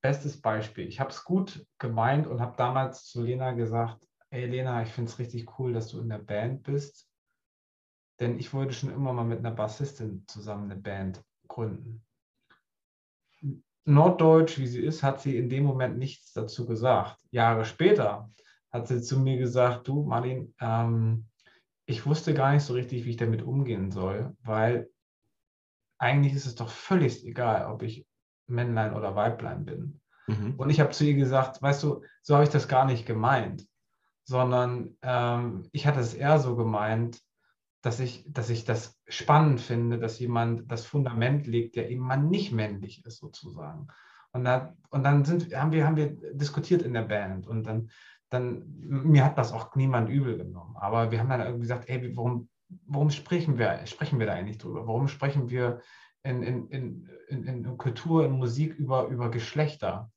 Bestes 0.00 0.40
Beispiel. 0.40 0.88
Ich 0.88 0.98
habe 0.98 1.10
es 1.10 1.24
gut 1.24 1.66
gemeint 1.78 2.26
und 2.26 2.40
habe 2.40 2.56
damals 2.56 3.04
zu 3.04 3.22
Lena 3.22 3.52
gesagt, 3.52 4.00
hey 4.30 4.46
Lena, 4.46 4.82
ich 4.82 4.88
finde 4.88 5.10
es 5.10 5.18
richtig 5.18 5.58
cool, 5.58 5.74
dass 5.74 5.88
du 5.88 6.00
in 6.00 6.08
der 6.08 6.18
Band 6.18 6.62
bist. 6.62 7.09
Denn 8.20 8.38
ich 8.38 8.52
wollte 8.52 8.74
schon 8.74 8.92
immer 8.92 9.12
mal 9.12 9.24
mit 9.24 9.38
einer 9.38 9.50
Bassistin 9.50 10.24
zusammen 10.26 10.70
eine 10.70 10.80
Band 10.80 11.24
gründen. 11.48 12.04
Norddeutsch, 13.86 14.58
wie 14.58 14.66
sie 14.66 14.80
ist, 14.80 15.02
hat 15.02 15.20
sie 15.20 15.36
in 15.36 15.48
dem 15.48 15.64
Moment 15.64 15.98
nichts 15.98 16.32
dazu 16.32 16.66
gesagt. 16.66 17.18
Jahre 17.30 17.64
später 17.64 18.30
hat 18.70 18.88
sie 18.88 19.02
zu 19.02 19.18
mir 19.18 19.38
gesagt, 19.38 19.88
du 19.88 20.04
Martin, 20.04 20.54
ähm, 20.60 21.26
ich 21.86 22.06
wusste 22.06 22.34
gar 22.34 22.52
nicht 22.52 22.62
so 22.62 22.74
richtig, 22.74 23.04
wie 23.04 23.10
ich 23.10 23.16
damit 23.16 23.42
umgehen 23.42 23.90
soll, 23.90 24.36
weil 24.42 24.90
eigentlich 25.98 26.34
ist 26.34 26.46
es 26.46 26.54
doch 26.54 26.68
völlig 26.68 27.26
egal, 27.26 27.66
ob 27.66 27.82
ich 27.82 28.06
Männlein 28.46 28.94
oder 28.94 29.16
Weiblein 29.16 29.64
bin. 29.64 30.00
Mhm. 30.28 30.54
Und 30.56 30.70
ich 30.70 30.78
habe 30.78 30.90
zu 30.90 31.04
ihr 31.04 31.14
gesagt, 31.14 31.60
weißt 31.60 31.82
du, 31.82 32.04
so 32.22 32.34
habe 32.34 32.44
ich 32.44 32.50
das 32.50 32.68
gar 32.68 32.84
nicht 32.84 33.06
gemeint, 33.06 33.66
sondern 34.24 34.96
ähm, 35.02 35.68
ich 35.72 35.86
hatte 35.86 36.00
es 36.00 36.14
eher 36.14 36.38
so 36.38 36.54
gemeint, 36.54 37.20
dass 37.82 38.00
ich, 38.00 38.24
dass 38.28 38.50
ich 38.50 38.64
das 38.64 39.00
spannend 39.08 39.60
finde, 39.60 39.98
dass 39.98 40.18
jemand 40.18 40.70
das 40.70 40.84
Fundament 40.84 41.46
legt, 41.46 41.76
der 41.76 41.90
eben 41.90 42.02
mal 42.02 42.16
nicht 42.16 42.52
männlich 42.52 43.04
ist, 43.06 43.18
sozusagen. 43.18 43.88
Und, 44.32 44.44
da, 44.44 44.76
und 44.90 45.02
dann 45.02 45.24
sind, 45.24 45.54
haben, 45.54 45.72
wir, 45.72 45.86
haben 45.86 45.96
wir 45.96 46.16
diskutiert 46.34 46.82
in 46.82 46.92
der 46.92 47.02
Band 47.02 47.46
und 47.46 47.64
dann, 47.66 47.90
dann, 48.28 48.64
mir 48.76 49.24
hat 49.24 49.38
das 49.38 49.52
auch 49.52 49.74
niemand 49.74 50.08
übel 50.08 50.36
genommen. 50.36 50.76
Aber 50.76 51.10
wir 51.10 51.18
haben 51.18 51.28
dann 51.30 51.40
irgendwie 51.40 51.62
gesagt, 51.62 51.88
ey, 51.88 52.16
warum, 52.16 52.48
warum 52.86 53.10
sprechen, 53.10 53.58
wir, 53.58 53.86
sprechen 53.86 54.18
wir 54.18 54.26
da 54.26 54.34
eigentlich 54.34 54.58
drüber? 54.58 54.86
Warum 54.86 55.08
sprechen 55.08 55.50
wir 55.50 55.80
in, 56.22 56.42
in, 56.42 56.68
in, 56.68 57.08
in, 57.28 57.44
in 57.44 57.78
Kultur, 57.78 58.24
in 58.24 58.32
Musik 58.32 58.74
über, 58.74 59.08
über 59.08 59.30
Geschlechter? 59.30 60.12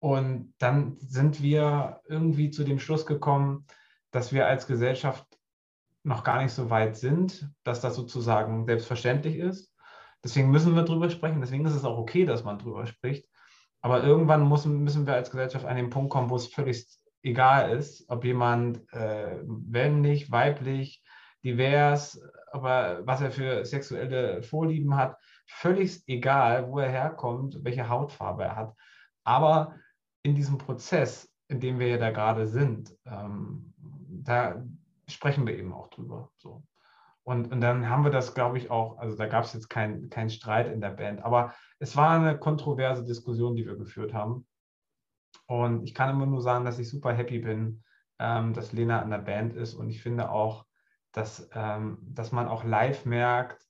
Und 0.00 0.54
dann 0.58 0.96
sind 0.98 1.42
wir 1.42 2.00
irgendwie 2.08 2.50
zu 2.50 2.64
dem 2.64 2.80
Schluss 2.80 3.06
gekommen, 3.06 3.66
dass 4.10 4.32
wir 4.32 4.48
als 4.48 4.66
Gesellschaft 4.66 5.24
noch 6.04 6.24
gar 6.24 6.42
nicht 6.42 6.52
so 6.52 6.70
weit 6.70 6.96
sind, 6.96 7.48
dass 7.64 7.80
das 7.80 7.94
sozusagen 7.94 8.66
selbstverständlich 8.66 9.36
ist. 9.36 9.72
Deswegen 10.24 10.50
müssen 10.50 10.74
wir 10.74 10.82
drüber 10.82 11.10
sprechen. 11.10 11.40
Deswegen 11.40 11.64
ist 11.66 11.74
es 11.74 11.84
auch 11.84 11.98
okay, 11.98 12.24
dass 12.24 12.44
man 12.44 12.58
drüber 12.58 12.86
spricht. 12.86 13.28
Aber 13.80 14.02
irgendwann 14.04 14.48
müssen, 14.48 14.82
müssen 14.82 15.06
wir 15.06 15.14
als 15.14 15.30
Gesellschaft 15.30 15.64
an 15.64 15.76
den 15.76 15.90
Punkt 15.90 16.10
kommen, 16.10 16.30
wo 16.30 16.36
es 16.36 16.46
völlig 16.46 16.86
egal 17.22 17.76
ist, 17.76 18.04
ob 18.08 18.24
jemand 18.24 18.80
äh, 18.92 19.42
männlich, 19.44 20.30
weiblich, 20.30 21.02
divers, 21.44 22.20
aber 22.52 23.00
was 23.04 23.20
er 23.20 23.30
für 23.32 23.64
sexuelle 23.64 24.42
Vorlieben 24.42 24.96
hat, 24.96 25.16
völlig 25.46 26.02
egal, 26.06 26.68
wo 26.68 26.78
er 26.78 26.90
herkommt, 26.90 27.58
welche 27.62 27.88
Hautfarbe 27.88 28.44
er 28.44 28.56
hat. 28.56 28.74
Aber 29.24 29.74
in 30.22 30.34
diesem 30.34 30.58
Prozess, 30.58 31.28
in 31.48 31.60
dem 31.60 31.78
wir 31.78 31.88
ja 31.88 31.98
da 31.98 32.10
gerade 32.10 32.46
sind, 32.46 32.96
ähm, 33.06 33.74
da 33.76 34.62
sprechen 35.12 35.46
wir 35.46 35.56
eben 35.56 35.72
auch 35.72 35.88
drüber. 35.88 36.30
So. 36.36 36.62
Und, 37.24 37.52
und 37.52 37.60
dann 37.60 37.88
haben 37.88 38.04
wir 38.04 38.10
das, 38.10 38.34
glaube 38.34 38.58
ich, 38.58 38.70
auch, 38.70 38.98
also 38.98 39.16
da 39.16 39.26
gab 39.26 39.44
es 39.44 39.52
jetzt 39.52 39.68
keinen 39.68 40.10
kein 40.10 40.28
Streit 40.28 40.72
in 40.72 40.80
der 40.80 40.90
Band, 40.90 41.24
aber 41.24 41.54
es 41.78 41.96
war 41.96 42.10
eine 42.10 42.38
kontroverse 42.38 43.04
Diskussion, 43.04 43.54
die 43.54 43.66
wir 43.66 43.76
geführt 43.76 44.12
haben. 44.12 44.46
Und 45.46 45.84
ich 45.84 45.94
kann 45.94 46.10
immer 46.10 46.26
nur 46.26 46.40
sagen, 46.40 46.64
dass 46.64 46.78
ich 46.78 46.88
super 46.88 47.12
happy 47.12 47.38
bin, 47.38 47.84
ähm, 48.18 48.54
dass 48.54 48.72
Lena 48.72 49.00
an 49.00 49.10
der 49.10 49.18
Band 49.18 49.54
ist. 49.54 49.74
Und 49.74 49.88
ich 49.88 50.02
finde 50.02 50.30
auch, 50.30 50.66
dass, 51.12 51.48
ähm, 51.54 51.98
dass 52.02 52.32
man 52.32 52.48
auch 52.48 52.64
live 52.64 53.04
merkt, 53.04 53.66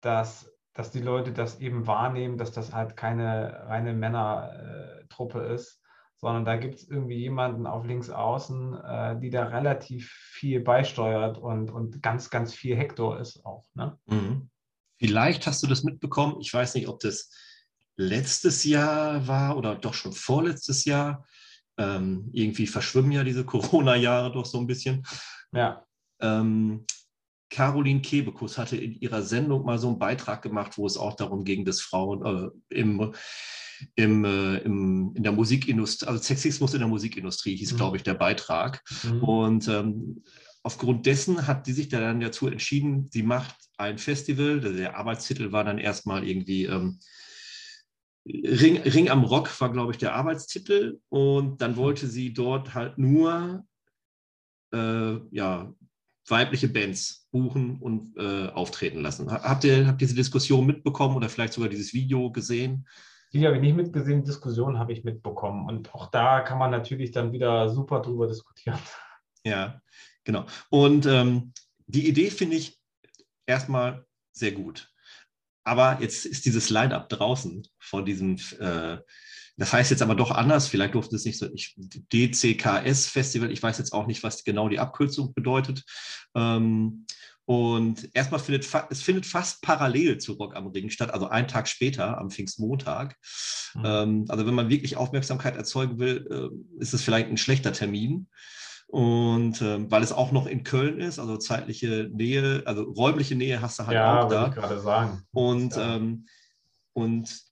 dass, 0.00 0.52
dass 0.72 0.90
die 0.90 1.00
Leute 1.00 1.32
das 1.32 1.60
eben 1.60 1.86
wahrnehmen, 1.86 2.38
dass 2.38 2.52
das 2.52 2.74
halt 2.74 2.96
keine 2.96 3.66
reine 3.68 3.92
Männertruppe 3.92 5.40
ist, 5.40 5.82
sondern 6.18 6.44
da 6.44 6.56
gibt 6.56 6.76
es 6.76 6.88
irgendwie 6.88 7.18
jemanden 7.18 7.66
auf 7.66 7.84
links 7.84 8.10
außen, 8.10 8.74
äh, 8.82 9.20
die 9.20 9.30
da 9.30 9.44
relativ 9.44 10.10
viel 10.10 10.60
beisteuert 10.60 11.38
und, 11.38 11.70
und 11.70 12.02
ganz, 12.02 12.30
ganz 12.30 12.54
viel 12.54 12.76
Hektor 12.76 13.20
ist 13.20 13.44
auch. 13.44 13.64
Ne? 13.74 13.98
Mhm. 14.06 14.50
Vielleicht 14.98 15.46
hast 15.46 15.62
du 15.62 15.66
das 15.66 15.84
mitbekommen. 15.84 16.40
Ich 16.40 16.52
weiß 16.52 16.74
nicht, 16.74 16.88
ob 16.88 17.00
das 17.00 17.30
letztes 17.96 18.64
Jahr 18.64 19.26
war 19.26 19.56
oder 19.56 19.74
doch 19.74 19.94
schon 19.94 20.12
vorletztes 20.12 20.84
Jahr. 20.84 21.26
Ähm, 21.78 22.30
irgendwie 22.32 22.66
verschwimmen 22.66 23.12
ja 23.12 23.22
diese 23.22 23.44
Corona-Jahre 23.46 24.32
doch 24.32 24.46
so 24.46 24.58
ein 24.58 24.66
bisschen. 24.66 25.06
Ja. 25.52 25.84
Ähm, 26.20 26.86
Caroline 27.50 28.00
Kebekus 28.00 28.58
hatte 28.58 28.76
in 28.76 28.94
ihrer 28.94 29.22
Sendung 29.22 29.64
mal 29.64 29.78
so 29.78 29.88
einen 29.88 29.98
Beitrag 29.98 30.42
gemacht, 30.42 30.78
wo 30.78 30.86
es 30.86 30.96
auch 30.96 31.14
darum 31.14 31.44
ging, 31.44 31.64
dass 31.64 31.80
Frauen 31.80 32.52
äh, 32.70 32.74
im, 32.74 33.14
im, 33.94 34.24
äh, 34.24 34.58
im, 34.58 35.12
in 35.14 35.22
der 35.22 35.32
Musikindustrie, 35.32 36.06
also 36.06 36.22
Sexismus 36.22 36.74
in 36.74 36.80
der 36.80 36.88
Musikindustrie 36.88 37.56
hieß, 37.56 37.72
mhm. 37.72 37.76
glaube 37.76 37.96
ich, 37.96 38.02
der 38.02 38.14
Beitrag. 38.14 38.82
Mhm. 39.04 39.22
Und 39.22 39.68
ähm, 39.68 40.22
aufgrund 40.62 41.06
dessen 41.06 41.46
hat 41.46 41.66
die 41.66 41.72
sich 41.72 41.88
dann 41.88 42.20
dazu 42.20 42.48
entschieden, 42.48 43.08
sie 43.10 43.22
macht 43.22 43.54
ein 43.76 43.98
Festival, 43.98 44.60
der 44.60 44.96
Arbeitstitel 44.96 45.52
war 45.52 45.64
dann 45.64 45.78
erstmal 45.78 46.26
irgendwie 46.26 46.64
ähm, 46.64 46.98
Ring, 48.28 48.78
Ring 48.78 49.08
am 49.08 49.24
Rock 49.24 49.60
war, 49.60 49.70
glaube 49.70 49.92
ich, 49.92 49.98
der 49.98 50.14
Arbeitstitel. 50.14 51.00
Und 51.08 51.60
dann 51.60 51.76
wollte 51.76 52.06
sie 52.06 52.32
dort 52.32 52.74
halt 52.74 52.98
nur 52.98 53.64
äh, 54.72 55.14
ja, 55.30 55.72
weibliche 56.28 56.68
Bands 56.68 57.28
buchen 57.30 57.78
und 57.80 58.16
äh, 58.16 58.48
auftreten 58.48 59.00
lassen. 59.00 59.30
Habt 59.30 59.64
ihr, 59.64 59.86
habt 59.86 60.02
ihr 60.02 60.06
diese 60.06 60.16
Diskussion 60.16 60.66
mitbekommen 60.66 61.16
oder 61.16 61.28
vielleicht 61.28 61.52
sogar 61.52 61.68
dieses 61.68 61.94
Video 61.94 62.30
gesehen? 62.32 62.86
Die 63.36 63.46
habe 63.46 63.56
ich 63.56 63.62
nicht 63.62 63.76
mitgesehen, 63.76 64.24
Diskussion 64.24 64.78
habe 64.78 64.94
ich 64.94 65.04
mitbekommen. 65.04 65.68
Und 65.68 65.94
auch 65.94 66.10
da 66.10 66.40
kann 66.40 66.56
man 66.56 66.70
natürlich 66.70 67.10
dann 67.10 67.32
wieder 67.32 67.68
super 67.68 68.00
drüber 68.00 68.26
diskutieren. 68.26 68.78
Ja, 69.44 69.82
genau. 70.24 70.46
Und 70.70 71.04
ähm, 71.04 71.52
die 71.86 72.08
Idee 72.08 72.30
finde 72.30 72.56
ich 72.56 72.80
erstmal 73.44 74.06
sehr 74.32 74.52
gut. 74.52 74.90
Aber 75.64 75.98
jetzt 76.00 76.24
ist 76.24 76.46
dieses 76.46 76.70
Line-up 76.70 77.10
draußen 77.10 77.66
von 77.78 78.06
diesem, 78.06 78.36
äh, 78.58 78.96
das 79.58 79.72
heißt 79.72 79.90
jetzt 79.90 80.02
aber 80.02 80.14
doch 80.14 80.30
anders, 80.30 80.66
vielleicht 80.66 80.94
durfte 80.94 81.16
es 81.16 81.26
nicht 81.26 81.38
so, 81.38 81.46
ich, 81.52 81.76
DCKS-Festival, 81.76 83.52
ich 83.52 83.62
weiß 83.62 83.76
jetzt 83.76 83.92
auch 83.92 84.06
nicht, 84.06 84.22
was 84.22 84.44
genau 84.44 84.70
die 84.70 84.78
Abkürzung 84.78 85.34
bedeutet. 85.34 85.84
Ähm, 86.34 87.06
und 87.46 88.10
erstmal 88.12 88.40
findet 88.40 88.68
es 88.90 89.02
findet 89.02 89.24
fast 89.24 89.62
parallel 89.62 90.18
zu 90.18 90.32
Rock 90.32 90.56
am 90.56 90.66
Ring 90.66 90.90
statt, 90.90 91.14
also 91.14 91.28
einen 91.28 91.46
Tag 91.46 91.68
später, 91.68 92.18
am 92.18 92.30
Pfingstmontag. 92.30 93.16
Mhm. 93.74 93.82
Ähm, 93.84 94.24
also 94.28 94.46
wenn 94.46 94.54
man 94.54 94.68
wirklich 94.68 94.96
Aufmerksamkeit 94.96 95.56
erzeugen 95.56 96.00
will, 96.00 96.26
äh, 96.28 96.82
ist 96.82 96.92
es 96.92 97.02
vielleicht 97.02 97.28
ein 97.28 97.36
schlechter 97.36 97.72
Termin. 97.72 98.26
Und 98.88 99.62
ähm, 99.62 99.90
weil 99.90 100.02
es 100.02 100.12
auch 100.12 100.32
noch 100.32 100.46
in 100.46 100.64
Köln 100.64 101.00
ist, 101.00 101.20
also 101.20 101.36
zeitliche 101.36 102.10
Nähe, 102.12 102.64
also 102.66 102.82
räumliche 102.82 103.36
Nähe 103.36 103.60
hast 103.60 103.78
du 103.78 103.86
halt 103.86 103.94
ja, 103.94 104.24
auch 104.24 104.28
da. 104.28 104.48
Ich 104.48 104.54
gerade 104.54 104.80
sagen. 104.80 105.22
Und, 105.32 105.76
ja. 105.76 105.96
ähm, 105.96 106.26
und 106.94 107.46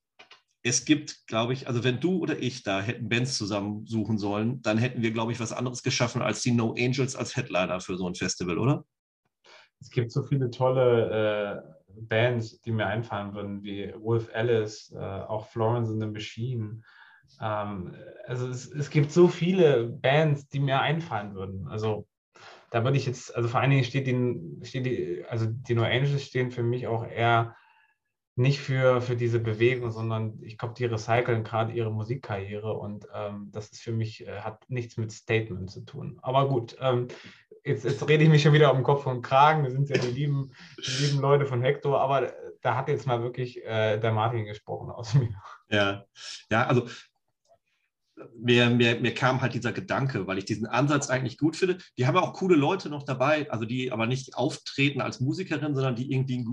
es 0.64 0.84
gibt, 0.84 1.28
glaube 1.28 1.52
ich, 1.52 1.68
also 1.68 1.84
wenn 1.84 2.00
du 2.00 2.18
oder 2.18 2.40
ich 2.40 2.64
da 2.64 2.80
hätten 2.80 3.08
Bands 3.08 3.36
zusammensuchen 3.36 4.18
sollen, 4.18 4.60
dann 4.62 4.78
hätten 4.78 5.02
wir, 5.02 5.12
glaube 5.12 5.30
ich, 5.30 5.38
was 5.38 5.52
anderes 5.52 5.84
geschaffen 5.84 6.20
als 6.20 6.42
die 6.42 6.52
No 6.52 6.74
Angels 6.76 7.14
als 7.14 7.36
Headliner 7.36 7.80
für 7.80 7.96
so 7.96 8.08
ein 8.08 8.14
Festival, 8.14 8.58
oder? 8.58 8.84
Es 9.84 9.90
gibt 9.90 10.10
so 10.10 10.22
viele 10.22 10.50
tolle 10.50 11.62
äh, 11.62 12.00
Bands, 12.00 12.58
die 12.62 12.72
mir 12.72 12.86
einfallen 12.86 13.34
würden, 13.34 13.62
wie 13.62 13.92
Wolf 13.98 14.30
Alice, 14.32 14.90
äh, 14.92 14.98
auch 14.98 15.46
Florence 15.48 15.90
and 15.90 16.00
the 16.00 16.08
Machine. 16.08 16.80
Ähm, 17.38 17.94
also 18.26 18.48
es, 18.48 18.72
es, 18.72 18.88
gibt 18.88 19.12
so 19.12 19.28
viele 19.28 19.84
Bands, 19.84 20.48
die 20.48 20.60
mir 20.60 20.80
einfallen 20.80 21.34
würden. 21.34 21.68
Also 21.68 22.06
da 22.70 22.82
würde 22.82 22.96
ich 22.96 23.04
jetzt, 23.04 23.36
also 23.36 23.46
vor 23.46 23.60
allen 23.60 23.70
Dingen 23.70 23.84
steht 23.84 24.06
die, 24.06 24.58
steht 24.62 24.86
die, 24.86 25.22
also 25.28 25.46
die 25.48 25.74
No 25.74 25.82
Angels 25.82 26.24
stehen 26.24 26.50
für 26.50 26.62
mich 26.62 26.86
auch 26.86 27.06
eher 27.06 27.54
nicht 28.36 28.60
für, 28.60 29.02
für 29.02 29.16
diese 29.16 29.38
Bewegung, 29.38 29.90
sondern 29.92 30.42
ich 30.42 30.58
glaube, 30.58 30.74
die 30.74 30.86
recyceln 30.86 31.44
gerade 31.44 31.72
ihre 31.72 31.92
Musikkarriere 31.92 32.72
und 32.72 33.06
ähm, 33.14 33.50
das 33.52 33.70
ist 33.70 33.82
für 33.82 33.92
mich, 33.92 34.26
äh, 34.26 34.40
hat 34.40 34.64
nichts 34.68 34.96
mit 34.96 35.12
Statement 35.12 35.70
zu 35.70 35.82
tun. 35.82 36.18
Aber 36.22 36.48
gut, 36.48 36.76
ähm, 36.80 37.06
jetzt, 37.64 37.84
jetzt 37.84 38.08
rede 38.08 38.24
ich 38.24 38.30
mich 38.30 38.42
schon 38.42 38.52
wieder 38.52 38.72
um 38.72 38.82
Kopf 38.82 39.06
und 39.06 39.22
Kragen. 39.22 39.64
Wir 39.64 39.70
sind 39.70 39.88
ja 39.88 39.98
die 39.98 40.08
lieben, 40.08 40.52
die 40.78 41.04
lieben 41.04 41.20
Leute 41.20 41.46
von 41.46 41.62
Hector, 41.62 42.00
aber 42.00 42.32
da 42.60 42.76
hat 42.76 42.88
jetzt 42.88 43.06
mal 43.06 43.22
wirklich 43.22 43.64
äh, 43.64 43.98
der 43.98 44.12
Martin 44.12 44.44
gesprochen 44.44 44.90
aus 44.90 45.14
mir. 45.14 45.34
Ja, 45.70 46.04
ja 46.50 46.66
also 46.66 46.86
mir, 48.36 48.70
mir, 48.70 49.00
mir 49.00 49.14
kam 49.14 49.40
halt 49.40 49.54
dieser 49.54 49.72
Gedanke, 49.72 50.26
weil 50.26 50.38
ich 50.38 50.44
diesen 50.44 50.66
Ansatz 50.66 51.10
eigentlich 51.10 51.38
gut 51.38 51.56
finde. 51.56 51.78
Die 51.98 52.06
haben 52.06 52.16
auch 52.16 52.32
coole 52.34 52.56
Leute 52.56 52.88
noch 52.88 53.02
dabei, 53.02 53.50
also 53.50 53.64
die 53.64 53.90
aber 53.90 54.06
nicht 54.06 54.36
auftreten 54.36 55.00
als 55.00 55.20
Musikerin, 55.20 55.74
sondern 55.74 55.96
die 55.96 56.12
irgendwie 56.12 56.44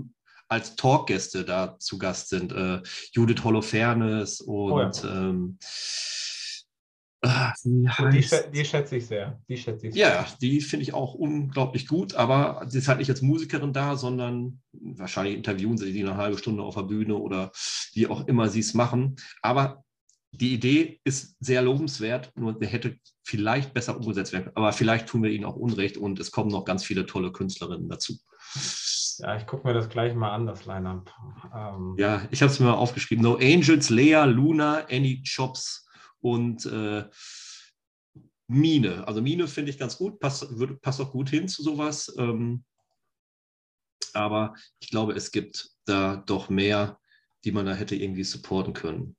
als 0.48 0.76
Talkgäste 0.76 1.44
da 1.44 1.78
zu 1.78 1.98
Gast 1.98 2.28
sind. 2.28 2.52
Äh, 2.52 2.82
Judith 3.12 3.44
Holofernes 3.44 4.40
und 4.40 4.72
oh 4.72 4.80
ja. 4.80 4.90
ähm, 5.04 5.58
ah, 7.22 7.52
die, 7.64 7.88
die, 8.52 8.64
schätze 8.64 8.96
ich 8.96 9.06
sehr. 9.06 9.40
Die 9.48 9.56
schätze 9.56 9.88
ich 9.88 9.94
sehr. 9.94 10.08
Ja, 10.08 10.26
die 10.40 10.60
finde 10.60 10.82
ich 10.82 10.92
auch 10.92 11.14
unglaublich 11.14 11.86
gut, 11.86 12.14
aber 12.14 12.64
sie 12.68 12.78
ist 12.78 12.88
halt 12.88 12.98
nicht 12.98 13.10
als 13.10 13.22
Musikerin 13.22 13.72
da, 13.72 13.96
sondern 13.96 14.60
wahrscheinlich 14.72 15.36
interviewen 15.36 15.78
sie 15.78 15.92
die 15.92 16.02
eine 16.02 16.16
halbe 16.16 16.38
Stunde 16.38 16.62
auf 16.62 16.74
der 16.74 16.82
Bühne 16.82 17.16
oder 17.16 17.52
wie 17.94 18.06
auch 18.06 18.26
immer 18.26 18.48
sie 18.48 18.60
es 18.60 18.74
machen. 18.74 19.16
Aber 19.40 19.84
die 20.32 20.54
Idee 20.54 21.00
ist 21.04 21.36
sehr 21.40 21.62
lobenswert, 21.62 22.32
nur 22.36 22.58
der 22.58 22.68
hätte 22.68 22.96
vielleicht 23.22 23.74
besser 23.74 23.96
umgesetzt 23.96 24.32
werden. 24.32 24.50
Aber 24.54 24.72
vielleicht 24.72 25.06
tun 25.06 25.22
wir 25.22 25.30
ihnen 25.30 25.44
auch 25.44 25.56
Unrecht 25.56 25.98
und 25.98 26.18
es 26.18 26.30
kommen 26.30 26.50
noch 26.50 26.64
ganz 26.64 26.84
viele 26.84 27.06
tolle 27.06 27.32
Künstlerinnen 27.32 27.88
dazu. 27.88 28.14
Ja, 29.18 29.36
ich 29.36 29.46
gucke 29.46 29.66
mir 29.68 29.74
das 29.74 29.88
gleich 29.88 30.14
mal 30.14 30.32
an, 30.32 30.46
das 30.46 30.64
Line-Up. 30.64 31.12
Ähm 31.54 31.94
ja, 31.98 32.22
ich 32.30 32.42
habe 32.42 32.50
es 32.50 32.58
mir 32.58 32.66
mal 32.66 32.74
aufgeschrieben. 32.74 33.22
No 33.22 33.36
Angels, 33.36 33.90
Lea, 33.90 34.24
Luna, 34.24 34.86
Annie 34.90 35.22
Chops 35.22 35.81
und 36.22 36.64
äh, 36.66 37.04
Mine. 38.46 39.06
Also 39.06 39.20
Mine 39.20 39.46
finde 39.46 39.70
ich 39.70 39.78
ganz 39.78 39.98
gut, 39.98 40.18
passt, 40.18 40.58
wird, 40.58 40.80
passt 40.80 41.00
auch 41.00 41.12
gut 41.12 41.28
hin 41.28 41.48
zu 41.48 41.62
sowas. 41.62 42.14
Ähm, 42.18 42.64
aber 44.14 44.54
ich 44.80 44.90
glaube, 44.90 45.12
es 45.12 45.30
gibt 45.30 45.70
da 45.84 46.16
doch 46.16 46.48
mehr, 46.48 46.98
die 47.44 47.52
man 47.52 47.66
da 47.66 47.74
hätte 47.74 47.96
irgendwie 47.96 48.24
supporten 48.24 48.72
können 48.72 49.16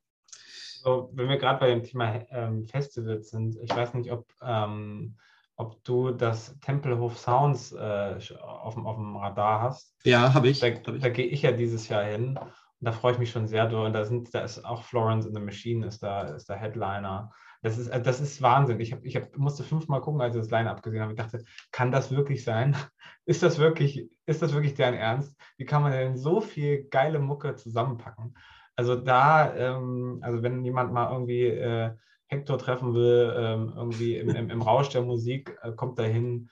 so, 0.83 1.09
wenn 1.13 1.29
wir 1.29 1.37
gerade 1.37 1.59
bei 1.59 1.69
dem 1.69 1.83
Thema 1.83 2.25
ähm, 2.29 2.65
Festivals 2.65 3.29
sind, 3.29 3.57
ich 3.61 3.69
weiß 3.69 3.93
nicht, 3.93 4.11
ob, 4.11 4.27
ähm, 4.41 5.15
ob 5.55 5.81
du 5.83 6.11
das 6.11 6.59
Tempelhof 6.59 7.17
Sounds 7.17 7.71
äh, 7.71 8.19
auf, 8.41 8.73
dem, 8.73 8.85
auf 8.85 8.97
dem 8.97 9.15
Radar 9.15 9.61
hast. 9.61 9.95
Ja, 10.03 10.33
habe 10.33 10.49
ich. 10.49 10.59
Da, 10.59 10.67
hab 10.67 10.95
ich. 10.95 11.01
da 11.01 11.09
gehe 11.09 11.25
ich 11.25 11.43
ja 11.43 11.53
dieses 11.53 11.87
Jahr 11.87 12.03
hin. 12.03 12.37
Da 12.83 12.91
freue 12.91 13.13
ich 13.13 13.19
mich 13.19 13.31
schon 13.31 13.47
sehr 13.47 13.67
durch. 13.67 13.85
Und 13.87 13.93
da, 13.93 14.05
sind, 14.05 14.33
da 14.33 14.41
ist 14.41 14.63
auch 14.65 14.83
Florence 14.83 15.25
in 15.25 15.33
the 15.33 15.39
Machine, 15.39 15.85
ist 15.85 16.03
da, 16.03 16.23
ist 16.23 16.49
der 16.49 16.57
Headliner. 16.57 17.31
Das 17.61 17.77
ist, 17.77 17.89
das 17.89 18.19
ist 18.19 18.41
Wahnsinn. 18.41 18.79
Ich, 18.81 18.91
hab, 18.91 19.03
ich 19.05 19.15
hab, 19.15 19.37
musste 19.37 19.63
fünfmal 19.63 20.01
gucken, 20.01 20.21
als 20.21 20.35
ich 20.35 20.41
das 20.41 20.51
Line-Up 20.51 20.83
gesehen 20.83 21.01
habe. 21.01 21.13
Ich 21.13 21.17
dachte, 21.17 21.43
kann 21.71 21.91
das 21.91 22.11
wirklich 22.11 22.43
sein? 22.43 22.75
Ist 23.25 23.41
das 23.41 23.57
wirklich, 23.57 24.09
ist 24.25 24.41
das 24.41 24.51
wirklich 24.51 24.73
dein 24.73 24.95
Ernst? 24.95 25.33
Wie 25.55 25.63
kann 25.63 25.81
man 25.81 25.93
denn 25.93 26.17
so 26.17 26.41
viel 26.41 26.89
geile 26.89 27.19
Mucke 27.19 27.55
zusammenpacken? 27.55 28.35
Also 28.75 28.97
da, 28.97 29.55
ähm, 29.55 30.19
also 30.21 30.43
wenn 30.43 30.65
jemand 30.65 30.91
mal 30.91 31.09
irgendwie 31.09 31.45
äh, 31.45 31.91
Hector 32.27 32.57
treffen 32.57 32.93
will, 32.93 33.33
ähm, 33.37 33.73
irgendwie 33.77 34.17
im, 34.17 34.29
im, 34.29 34.49
im, 34.49 34.61
Rausch 34.61 34.89
der 34.89 35.03
Musik, 35.03 35.57
äh, 35.61 35.71
kommt 35.71 35.99
da 35.99 36.03
hin. 36.03 36.49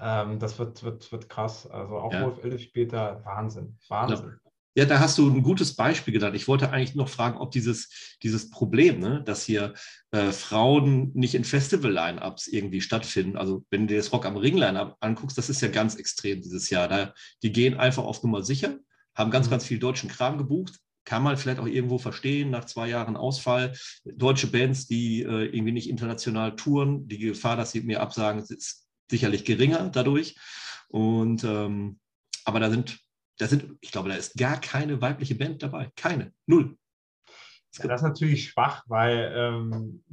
Ähm, 0.00 0.38
das 0.38 0.58
wird, 0.58 0.84
wird, 0.84 1.10
wird 1.10 1.28
krass. 1.28 1.68
Also 1.68 1.96
auch 1.96 2.12
ja. 2.12 2.22
Wolf 2.22 2.44
Ellis 2.44 2.62
später, 2.62 3.20
Wahnsinn. 3.24 3.78
Wahnsinn. 3.88 4.38
Ja, 4.44 4.51
da 4.74 5.00
hast 5.00 5.18
du 5.18 5.28
ein 5.28 5.42
gutes 5.42 5.76
Beispiel 5.76 6.14
genannt. 6.14 6.34
Ich 6.34 6.48
wollte 6.48 6.70
eigentlich 6.70 6.94
noch 6.94 7.08
fragen, 7.08 7.38
ob 7.38 7.50
dieses, 7.50 8.16
dieses 8.22 8.48
Problem, 8.50 9.00
ne, 9.00 9.22
dass 9.24 9.44
hier 9.44 9.74
äh, 10.12 10.32
Frauen 10.32 11.10
nicht 11.14 11.34
in 11.34 11.44
Festival-Line-Ups 11.44 12.48
irgendwie 12.48 12.80
stattfinden. 12.80 13.36
Also 13.36 13.64
wenn 13.70 13.82
du 13.82 13.88
dir 13.88 13.98
das 13.98 14.12
Rock 14.12 14.24
am 14.24 14.36
Ring-Line-Up 14.36 14.96
anguckst, 15.00 15.36
das 15.36 15.50
ist 15.50 15.60
ja 15.60 15.68
ganz 15.68 15.96
extrem 15.96 16.40
dieses 16.40 16.70
Jahr. 16.70 16.88
Da, 16.88 17.14
die 17.42 17.52
gehen 17.52 17.74
einfach 17.74 18.04
auf 18.04 18.22
Nummer 18.22 18.42
sicher, 18.42 18.78
haben 19.14 19.30
ganz, 19.30 19.46
mhm. 19.46 19.50
ganz 19.50 19.66
viel 19.66 19.78
deutschen 19.78 20.08
Kram 20.08 20.38
gebucht. 20.38 20.78
Kann 21.04 21.22
man 21.22 21.36
vielleicht 21.36 21.58
auch 21.58 21.66
irgendwo 21.66 21.98
verstehen, 21.98 22.50
nach 22.50 22.64
zwei 22.64 22.88
Jahren 22.88 23.16
Ausfall. 23.16 23.74
Deutsche 24.04 24.46
Bands, 24.46 24.86
die 24.86 25.22
äh, 25.22 25.46
irgendwie 25.46 25.72
nicht 25.72 25.90
international 25.90 26.54
touren, 26.54 27.08
die 27.08 27.18
Gefahr, 27.18 27.56
dass 27.56 27.72
sie 27.72 27.80
mir 27.80 28.00
absagen, 28.00 28.40
ist 28.40 28.86
sicherlich 29.10 29.44
geringer 29.44 29.90
dadurch. 29.90 30.36
Und 30.88 31.42
ähm, 31.44 31.98
aber 32.44 32.60
da 32.60 32.70
sind 32.70 33.00
da 33.42 33.48
sind, 33.48 33.76
ich 33.80 33.90
glaube, 33.90 34.08
da 34.08 34.14
ist 34.14 34.38
gar 34.38 34.60
keine 34.60 35.02
weibliche 35.02 35.34
Band 35.34 35.62
dabei. 35.62 35.90
Keine. 35.96 36.32
Null. 36.46 36.76
Ja, 37.76 37.88
das 37.88 38.02
ist 38.02 38.06
natürlich 38.06 38.50
schwach, 38.50 38.84
weil 38.86 39.32
ähm, 39.34 40.04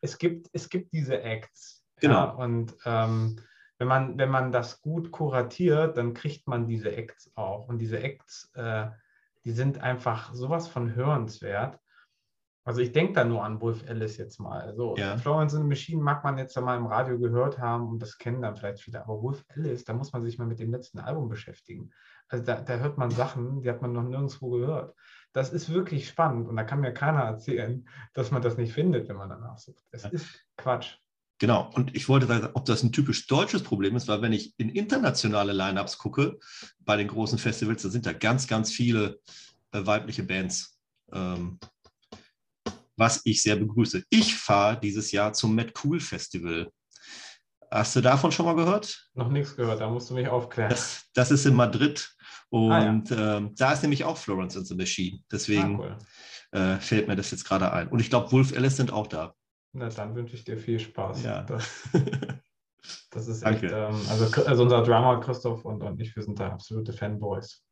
es, 0.00 0.18
gibt, 0.18 0.48
es 0.52 0.68
gibt 0.68 0.92
diese 0.92 1.20
Acts. 1.20 1.84
Genau. 1.96 2.14
Ja, 2.14 2.30
und 2.30 2.76
ähm, 2.84 3.40
wenn, 3.78 3.88
man, 3.88 4.18
wenn 4.18 4.30
man 4.30 4.52
das 4.52 4.80
gut 4.82 5.10
kuratiert, 5.10 5.96
dann 5.96 6.14
kriegt 6.14 6.46
man 6.46 6.68
diese 6.68 6.92
Acts 6.92 7.32
auch. 7.34 7.66
Und 7.66 7.78
diese 7.78 7.98
Acts, 7.98 8.50
äh, 8.54 8.88
die 9.44 9.52
sind 9.52 9.78
einfach 9.78 10.32
sowas 10.32 10.68
von 10.68 10.94
hörenswert. 10.94 11.76
Also 12.62 12.82
ich 12.82 12.92
denke 12.92 13.14
da 13.14 13.24
nur 13.24 13.42
an 13.42 13.60
Wolf 13.60 13.82
Alice 13.88 14.18
jetzt 14.18 14.38
mal. 14.38 14.60
Also 14.60 14.94
ja. 14.96 15.16
Florence 15.16 15.54
in 15.54 15.62
the 15.62 15.66
Machine 15.66 16.02
mag 16.02 16.22
man 16.22 16.38
jetzt 16.38 16.54
ja 16.54 16.62
mal 16.62 16.76
im 16.76 16.86
Radio 16.86 17.18
gehört 17.18 17.58
haben 17.58 17.88
und 17.88 18.00
das 18.00 18.18
kennen 18.18 18.42
dann 18.42 18.54
vielleicht 18.54 18.82
viele. 18.82 19.02
Aber 19.02 19.22
Wolf 19.22 19.44
Alice, 19.48 19.84
da 19.84 19.92
muss 19.92 20.12
man 20.12 20.22
sich 20.22 20.38
mal 20.38 20.46
mit 20.46 20.60
dem 20.60 20.70
letzten 20.70 21.00
Album 21.00 21.28
beschäftigen. 21.28 21.90
Also 22.30 22.44
da, 22.44 22.60
da 22.60 22.78
hört 22.78 22.96
man 22.96 23.10
Sachen, 23.10 23.60
die 23.60 23.68
hat 23.68 23.82
man 23.82 23.92
noch 23.92 24.04
nirgendwo 24.04 24.50
gehört. 24.50 24.94
Das 25.32 25.52
ist 25.52 25.72
wirklich 25.72 26.08
spannend 26.08 26.48
und 26.48 26.56
da 26.56 26.64
kann 26.64 26.80
mir 26.80 26.92
keiner 26.92 27.20
erzählen, 27.20 27.86
dass 28.14 28.30
man 28.30 28.40
das 28.40 28.56
nicht 28.56 28.72
findet, 28.72 29.08
wenn 29.08 29.16
man 29.16 29.28
danach 29.28 29.58
sucht. 29.58 29.84
Es 29.90 30.04
ja. 30.04 30.10
ist 30.10 30.26
Quatsch. 30.56 30.94
Genau, 31.38 31.70
und 31.74 31.94
ich 31.96 32.08
wollte 32.08 32.26
sagen, 32.26 32.50
ob 32.54 32.66
das 32.66 32.82
ein 32.82 32.92
typisch 32.92 33.26
deutsches 33.26 33.62
Problem 33.62 33.96
ist, 33.96 34.08
weil 34.08 34.22
wenn 34.22 34.32
ich 34.32 34.54
in 34.58 34.68
internationale 34.68 35.52
Lineups 35.52 35.98
gucke, 35.98 36.38
bei 36.80 36.96
den 36.96 37.08
großen 37.08 37.38
Festivals, 37.38 37.82
da 37.82 37.88
sind 37.88 38.06
da 38.06 38.12
ganz, 38.12 38.46
ganz 38.46 38.70
viele 38.70 39.20
äh, 39.72 39.84
weibliche 39.84 40.22
Bands. 40.22 40.78
Ähm, 41.12 41.58
was 42.96 43.22
ich 43.24 43.42
sehr 43.42 43.56
begrüße. 43.56 44.04
Ich 44.10 44.36
fahre 44.36 44.78
dieses 44.78 45.10
Jahr 45.10 45.32
zum 45.32 45.54
Mad 45.54 45.72
Cool 45.82 45.98
Festival. 45.98 46.70
Hast 47.70 47.94
du 47.94 48.00
davon 48.00 48.32
schon 48.32 48.46
mal 48.46 48.56
gehört? 48.56 49.08
Noch 49.14 49.28
nichts 49.28 49.54
gehört, 49.54 49.80
da 49.80 49.88
musst 49.88 50.10
du 50.10 50.14
mich 50.14 50.28
aufklären. 50.28 50.70
Das, 50.70 51.04
das 51.14 51.30
ist 51.30 51.46
in 51.46 51.54
Madrid 51.54 52.12
und 52.48 52.72
ah, 52.72 53.14
ja. 53.14 53.36
ähm, 53.36 53.54
da 53.56 53.72
ist 53.72 53.82
nämlich 53.82 54.04
auch 54.04 54.16
Florence 54.16 54.56
and 54.56 54.66
the 54.66 54.74
Machine. 54.74 55.20
Deswegen 55.30 55.80
ah, 55.80 55.98
cool. 56.52 56.60
äh, 56.60 56.80
fällt 56.80 57.06
mir 57.06 57.14
das 57.14 57.30
jetzt 57.30 57.44
gerade 57.44 57.72
ein. 57.72 57.86
Und 57.88 58.00
ich 58.00 58.10
glaube, 58.10 58.32
Wolf 58.32 58.52
Alice 58.56 58.76
sind 58.76 58.92
auch 58.92 59.06
da. 59.06 59.34
Na, 59.72 59.88
dann 59.88 60.16
wünsche 60.16 60.34
ich 60.34 60.42
dir 60.42 60.58
viel 60.58 60.80
Spaß. 60.80 61.22
Ja. 61.22 61.42
Das, 61.42 61.88
das 63.10 63.28
ist 63.28 63.44
echt, 63.44 63.62
ähm, 63.62 64.00
also, 64.08 64.42
also, 64.44 64.62
unser 64.64 64.82
Drummer 64.82 65.20
Christoph 65.20 65.64
und, 65.64 65.82
und 65.84 66.00
ich, 66.00 66.14
wir 66.16 66.24
sind 66.24 66.40
da 66.40 66.48
absolute 66.48 66.92
Fanboys. 66.92 67.62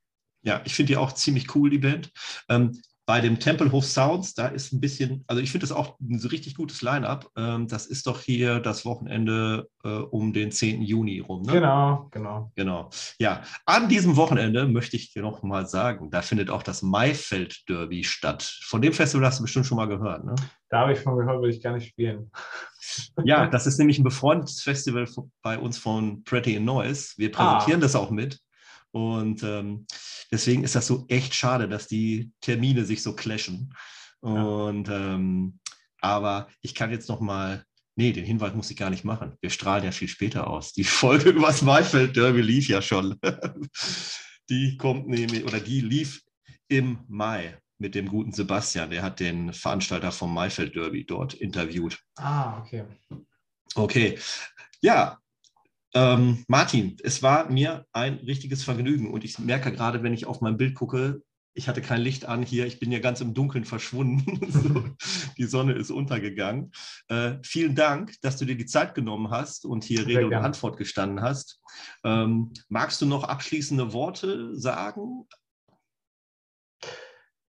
Ja, 0.43 0.63
ich 0.65 0.75
finde 0.75 0.93
die 0.93 0.97
auch 0.97 1.13
ziemlich 1.13 1.57
cool, 1.57 1.71
die 1.71 1.79
Band. 1.79 2.13
Ähm, 2.49 2.81
bei 3.09 3.23
dem 3.23 3.41
Tempelhof 3.41 3.87
Sounds, 3.87 4.35
da 4.35 4.49
ist 4.49 4.71
ein 4.71 4.81
bisschen, 4.81 5.25
also 5.29 5.41
ich 5.41 5.51
finde 5.51 5.67
das 5.67 5.75
auch 5.75 5.99
ein 5.99 6.21
richtig 6.31 6.55
gutes 6.55 6.83
Line-up. 6.83 7.31
Ähm, 7.39 7.67
das 7.67 7.87
ist 7.87 8.07
doch 8.07 8.21
hier 8.21 8.61
das 8.61 8.85
Wochenende 8.85 9.67
äh, 9.83 9.89
um 9.89 10.35
den 10.35 10.53
10. 10.53 10.83
Juni 10.83 11.21
rum. 11.21 11.41
Ne? 11.41 11.53
Genau, 11.53 12.09
genau. 12.11 12.53
Genau. 12.55 12.91
Ja, 13.19 13.41
an 13.65 13.89
diesem 13.89 14.17
Wochenende 14.17 14.69
möchte 14.69 14.97
ich 14.97 15.15
dir 15.15 15.23
noch 15.23 15.43
mal 15.43 15.67
sagen, 15.67 16.11
da 16.11 16.21
findet 16.21 16.51
auch 16.51 16.63
das 16.63 16.83
Maifeld 16.83 17.67
Derby 17.67 18.05
statt. 18.05 18.43
Von 18.43 18.83
dem 18.83 18.93
Festival 18.93 19.27
hast 19.27 19.39
du 19.39 19.45
bestimmt 19.45 19.65
schon 19.65 19.79
mal 19.79 19.89
gehört, 19.89 20.27
ne? 20.27 20.35
Da 20.69 20.81
habe 20.81 20.93
ich 20.93 20.99
von 20.99 21.17
gehört, 21.17 21.41
würde 21.41 21.55
ich 21.55 21.63
gar 21.63 21.73
nicht 21.73 21.89
spielen. 21.89 22.31
Ja, 23.23 23.47
das 23.47 23.67
ist 23.67 23.79
nämlich 23.79 23.99
ein 23.99 24.05
befreundetes 24.05 24.63
Festival 24.63 25.07
bei 25.43 25.59
uns 25.59 25.77
von 25.77 26.25
Pretty 26.25 26.59
Noise. 26.59 27.13
Wir 27.17 27.31
präsentieren 27.31 27.81
ah. 27.81 27.83
das 27.83 27.95
auch 27.95 28.11
mit. 28.11 28.41
Und 28.93 29.43
ähm, 29.43 29.87
deswegen 30.31 30.65
ist 30.65 30.75
das 30.75 30.87
so 30.87 31.05
echt 31.09 31.35
schade, 31.35 31.69
dass 31.69 31.87
die 31.87 32.33
Termine 32.41 32.85
sich 32.85 33.03
so 33.03 33.15
clashen. 33.15 33.75
Und 34.21 34.89
ähm, 34.89 35.59
aber 36.01 36.49
ich 36.61 36.75
kann 36.75 36.91
jetzt 36.91 37.09
noch 37.09 37.21
mal, 37.21 37.65
nee, 37.97 38.13
den 38.13 38.25
Hinweis 38.25 38.55
muss 38.55 38.71
ich 38.71 38.77
gar 38.77 38.91
nicht 38.91 39.05
machen. 39.05 39.37
Wir 39.41 39.51
strahlen 39.51 39.85
ja 39.85 39.93
viel 39.93 40.09
später 40.09 40.49
aus. 40.49 40.73
Die 40.73 40.85
Folge 40.85 41.31
über 41.31 41.49
das 41.49 41.63
Maifeld 41.63 42.17
Derby 42.17 42.43
lief 42.43 42.69
ja 42.69 42.83
schon. 42.83 43.19
die 44.51 44.77
kommt 44.77 45.09
nämlich, 45.09 45.45
oder 45.45 45.61
die 45.61 45.81
lief 45.81 46.23
im 46.69 47.01
Mai 47.09 47.59
mit 47.79 47.95
dem 47.95 48.09
guten 48.09 48.33
Sebastian. 48.33 48.91
Der 48.91 49.03
hat 49.03 49.21
den 49.21 49.53
Veranstalter 49.53 50.13
vom 50.13 50.35
Maifeld 50.35 50.75
Derby 50.75 51.05
dort 51.05 51.35
interviewt. 51.35 51.99
Ah, 52.17 52.61
okay. 52.61 52.85
Okay. 53.75 54.19
Ja, 54.81 55.19
ähm, 55.95 56.45
Martin, 56.49 56.97
es 57.03 57.23
war 57.23 57.51
mir 57.51 57.87
ein 57.93 58.15
richtiges 58.15 58.65
Vergnügen 58.65 59.11
und 59.11 59.25
ich 59.25 59.39
merke 59.39 59.73
gerade, 59.73 60.03
wenn 60.03 60.15
ich 60.15 60.27
auf 60.27 60.41
mein 60.41 60.57
Bild 60.57 60.75
gucke, 60.75 61.23
ich 61.59 61.67
hatte 61.69 61.83
kein 61.83 62.01
Licht 62.01 62.25
an 62.25 62.45
hier, 62.45 62.67
ich 62.67 62.79
bin 62.79 62.93
ja 62.93 63.01
ganz 63.01 63.21
im 63.21 63.35
Dunkeln 63.35 63.65
verschwunden. 63.65 64.41
so, 64.49 64.85
die 65.37 65.45
Sonne 65.45 65.73
ist 65.73 65.91
untergegangen. 65.91 66.71
Äh, 67.09 67.35
vielen 67.43 67.75
Dank, 67.75 68.15
dass 68.23 68.37
du 68.37 68.45
dir 68.45 68.57
die 68.57 68.67
Zeit 68.67 68.95
genommen 68.95 69.31
hast 69.31 69.67
und 69.67 69.83
hier 69.83 70.07
Rede 70.07 70.27
und 70.27 70.35
Antwort 70.35 70.77
gestanden 70.77 71.21
hast. 71.21 71.61
Ähm, 72.05 72.53
magst 72.69 73.03
du 73.03 73.07
noch 73.07 73.25
abschließende 73.25 73.93
Worte 73.93 74.57
sagen? 74.57 75.27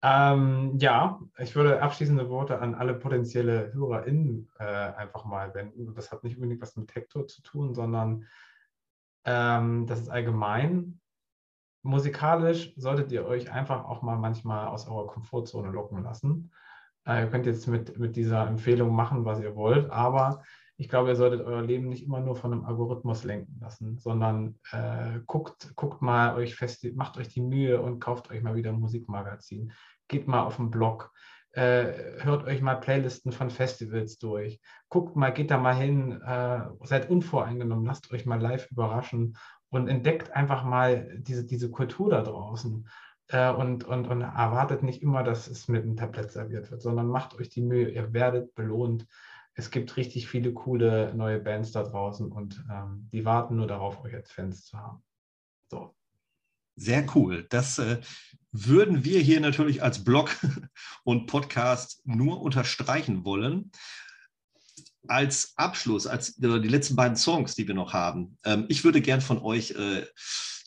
Ähm, 0.01 0.77
ja, 0.79 1.19
ich 1.37 1.55
würde 1.55 1.81
abschließende 1.81 2.29
Worte 2.29 2.59
an 2.59 2.73
alle 2.73 2.93
potenzielle 2.93 3.73
HörerInnen 3.73 4.49
äh, 4.57 4.63
einfach 4.63 5.25
mal 5.25 5.53
wenden. 5.53 5.93
Das 5.93 6.11
hat 6.11 6.23
nicht 6.23 6.37
unbedingt 6.37 6.61
was 6.61 6.77
mit 6.77 6.95
Hector 6.95 7.27
zu 7.27 7.41
tun, 7.41 7.73
sondern 7.73 8.25
ähm, 9.25 9.87
das 9.87 9.99
ist 9.99 10.09
allgemein. 10.09 11.01
Musikalisch 11.81 12.73
solltet 12.77 13.11
ihr 13.11 13.25
euch 13.25 13.51
einfach 13.51 13.85
auch 13.85 14.01
mal 14.01 14.17
manchmal 14.17 14.67
aus 14.67 14.87
eurer 14.87 15.07
Komfortzone 15.07 15.69
locken 15.69 16.03
lassen. 16.03 16.51
Äh, 17.05 17.23
ihr 17.23 17.29
könnt 17.29 17.45
jetzt 17.45 17.67
mit, 17.67 17.97
mit 17.99 18.15
dieser 18.15 18.47
Empfehlung 18.47 18.95
machen, 18.95 19.25
was 19.25 19.41
ihr 19.41 19.55
wollt, 19.55 19.89
aber 19.89 20.43
ich 20.79 20.87
glaube, 20.87 21.09
ihr 21.09 21.15
solltet 21.17 21.41
euer 21.41 21.61
Leben 21.61 21.89
nicht 21.89 22.05
immer 22.05 22.21
nur 22.21 22.37
von 22.37 22.53
einem 22.53 22.63
Algorithmus 22.63 23.25
lenken 23.25 23.57
lassen, 23.59 23.97
sondern 23.97 24.55
äh, 24.71 25.19
guckt, 25.27 25.73
guckt 25.75 26.01
mal 26.01 26.35
euch 26.35 26.55
fest, 26.55 26.87
macht 26.95 27.17
euch 27.17 27.27
die 27.27 27.41
Mühe 27.41 27.81
und 27.81 27.99
kauft 27.99 28.31
euch 28.31 28.41
mal 28.41 28.55
wieder 28.55 28.69
ein 28.69 28.79
Musikmagazin. 28.79 29.73
Geht 30.07 30.29
mal 30.29 30.41
auf 30.41 30.55
den 30.55 30.71
Blog, 30.71 31.11
äh, 31.51 32.23
hört 32.23 32.45
euch 32.45 32.61
mal 32.61 32.75
Playlisten 32.75 33.33
von 33.33 33.49
Festivals 33.49 34.19
durch. 34.19 34.61
Guckt 34.87 35.17
mal, 35.17 35.31
geht 35.31 35.51
da 35.51 35.57
mal 35.57 35.75
hin, 35.75 36.21
äh, 36.21 36.61
seid 36.83 37.09
unvoreingenommen, 37.09 37.85
lasst 37.85 38.09
euch 38.13 38.25
mal 38.25 38.39
live 38.39 38.71
überraschen 38.71 39.35
und 39.69 39.89
entdeckt 39.89 40.31
einfach 40.31 40.63
mal 40.63 41.13
diese, 41.17 41.45
diese 41.45 41.69
Kultur 41.69 42.09
da 42.09 42.21
draußen. 42.21 42.87
Äh, 43.27 43.51
und, 43.51 43.83
und, 43.83 44.07
und 44.07 44.21
erwartet 44.21 44.81
nicht 44.83 45.01
immer, 45.01 45.23
dass 45.23 45.49
es 45.49 45.67
mit 45.67 45.83
einem 45.83 45.97
Tablett 45.97 46.31
serviert 46.31 46.71
wird, 46.71 46.81
sondern 46.81 47.07
macht 47.07 47.37
euch 47.37 47.49
die 47.49 47.63
Mühe, 47.63 47.89
ihr 47.89 48.13
werdet 48.13 48.55
belohnt 48.55 49.07
es 49.59 49.71
gibt 49.71 49.97
richtig 49.97 50.27
viele 50.27 50.53
coole 50.53 51.13
neue 51.13 51.39
Bands 51.39 51.73
da 51.73 51.83
draußen 51.83 52.31
und 52.31 52.63
ähm, 52.71 53.09
die 53.11 53.25
warten 53.25 53.57
nur 53.57 53.67
darauf, 53.67 54.03
euch 54.03 54.15
als 54.15 54.31
Fans 54.31 54.65
zu 54.65 54.77
haben. 54.77 55.03
So. 55.69 55.93
Sehr 56.77 57.05
cool. 57.13 57.45
Das 57.49 57.77
äh, 57.77 57.99
würden 58.53 59.03
wir 59.03 59.19
hier 59.19 59.41
natürlich 59.41 59.83
als 59.83 60.03
Blog 60.03 60.35
und 61.03 61.27
Podcast 61.27 62.01
nur 62.05 62.41
unterstreichen 62.41 63.25
wollen. 63.25 63.71
Als 65.07 65.53
Abschluss, 65.57 66.07
als 66.07 66.41
äh, 66.41 66.61
die 66.61 66.69
letzten 66.69 66.95
beiden 66.95 67.17
Songs, 67.17 67.53
die 67.55 67.67
wir 67.67 67.75
noch 67.75 67.91
haben, 67.91 68.37
ähm, 68.45 68.65
ich 68.69 68.85
würde 68.85 69.01
gern 69.01 69.19
von 69.19 69.39
euch 69.39 69.71
äh, 69.71 70.05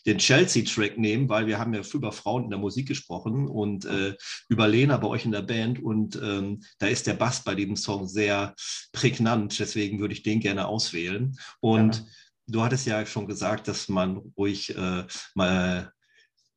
den 0.07 0.19
Chelsea-Track 0.19 0.99
nehmen, 0.99 1.29
weil 1.29 1.47
wir 1.47 1.59
haben 1.59 1.75
ja 1.75 1.83
über 1.93 2.13
Frauen 2.13 2.45
in 2.45 2.51
der 2.51 2.59
Musik 2.59 2.89
gesprochen 2.89 3.49
und 3.49 3.85
äh, 3.85 4.15
über 4.49 4.69
Lena 4.69 4.97
bei 4.97 5.09
euch 5.09 5.25
in 5.25 5.33
der 5.33 5.43
Band 5.43 5.83
und 5.83 6.17
ähm, 6.23 6.63
da 6.79 6.87
ist 6.87 7.07
der 7.07 7.15
Bass 7.15 7.45
bei 7.45 7.55
diesem 7.55 7.77
Song 7.77 8.09
sehr 8.09 8.55
prägnant, 8.93 9.59
deswegen 9.59 10.01
würde 10.01 10.15
ich 10.15 10.23
den 10.23 10.41
gerne 10.41 10.67
auswählen. 10.67 11.37
Und 11.61 11.97
ja. 11.97 12.05
du 12.49 12.63
hattest 12.63 12.87
ja 12.87 13.05
schon 13.07 13.27
gesagt, 13.27 13.69
dass 13.69 13.89
man 13.89 14.17
ruhig 14.37 14.77
äh, 14.77 15.05
mal 15.35 15.93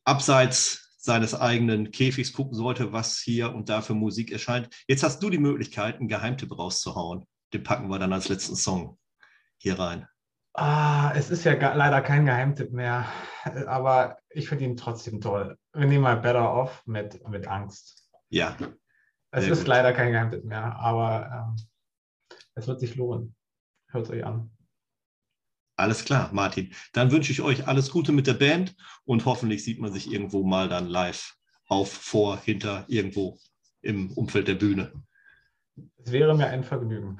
abseits 0.06 0.86
seines 0.98 1.36
eigenen 1.36 1.92
Käfigs 1.92 2.34
gucken 2.34 2.56
sollte, 2.56 2.92
was 2.92 3.20
hier 3.20 3.54
und 3.54 3.70
da 3.70 3.82
für 3.82 3.94
Musik 3.94 4.32
erscheint. 4.32 4.70
Jetzt 4.88 5.04
hast 5.04 5.22
du 5.22 5.30
die 5.30 5.38
Möglichkeit, 5.38 6.00
einen 6.00 6.08
Geheimtipp 6.08 6.58
rauszuhauen. 6.58 7.28
Den 7.54 7.64
packen 7.64 7.90
wir 7.90 8.00
dann 8.00 8.12
als 8.12 8.28
letzten 8.28 8.56
Song 8.56 8.98
hier 9.58 9.78
rein. 9.78 10.08
Ah, 10.58 11.12
es 11.16 11.30
ist 11.30 11.44
ja 11.44 11.54
leider 11.74 12.02
kein 12.02 12.26
Geheimtipp 12.26 12.72
mehr, 12.72 13.06
aber 13.68 14.18
ich 14.30 14.48
finde 14.48 14.64
ihn 14.64 14.78
trotzdem 14.78 15.20
toll. 15.20 15.58
Wir 15.74 15.86
nehmen 15.86 16.04
mal 16.04 16.16
Better 16.16 16.54
Off 16.54 16.82
mit, 16.86 17.28
mit 17.28 17.46
Angst. 17.46 18.10
Ja. 18.30 18.56
Es 19.32 19.48
ist 19.48 19.60
gut. 19.60 19.68
leider 19.68 19.92
kein 19.92 20.14
Geheimtipp 20.14 20.46
mehr, 20.46 20.78
aber 20.78 21.58
ähm, 21.58 22.38
es 22.54 22.68
wird 22.68 22.80
sich 22.80 22.96
lohnen. 22.96 23.36
Hört 23.88 24.10
euch 24.10 24.26
an. 24.26 24.50
Alles 25.78 26.06
klar, 26.06 26.30
Martin. 26.32 26.74
Dann 26.94 27.12
wünsche 27.12 27.34
ich 27.34 27.42
euch 27.42 27.68
alles 27.68 27.92
Gute 27.92 28.14
mit 28.14 28.28
der 28.28 28.36
Band 28.36 28.78
und 29.04 29.26
hoffentlich 29.26 29.66
sieht 29.66 29.82
man 29.82 29.92
sich 29.92 30.10
irgendwo 30.10 30.46
mal 30.46 30.70
dann 30.70 30.88
live 30.88 31.36
auf, 31.68 31.92
vor, 31.92 32.40
hinter, 32.40 32.86
irgendwo 32.88 33.38
im 33.82 34.10
Umfeld 34.12 34.48
der 34.48 34.56
Bühne. 34.56 34.94
Es 35.98 36.14
wäre 36.14 36.34
mir 36.34 36.48
ein 36.48 36.64
Vergnügen. 36.64 37.20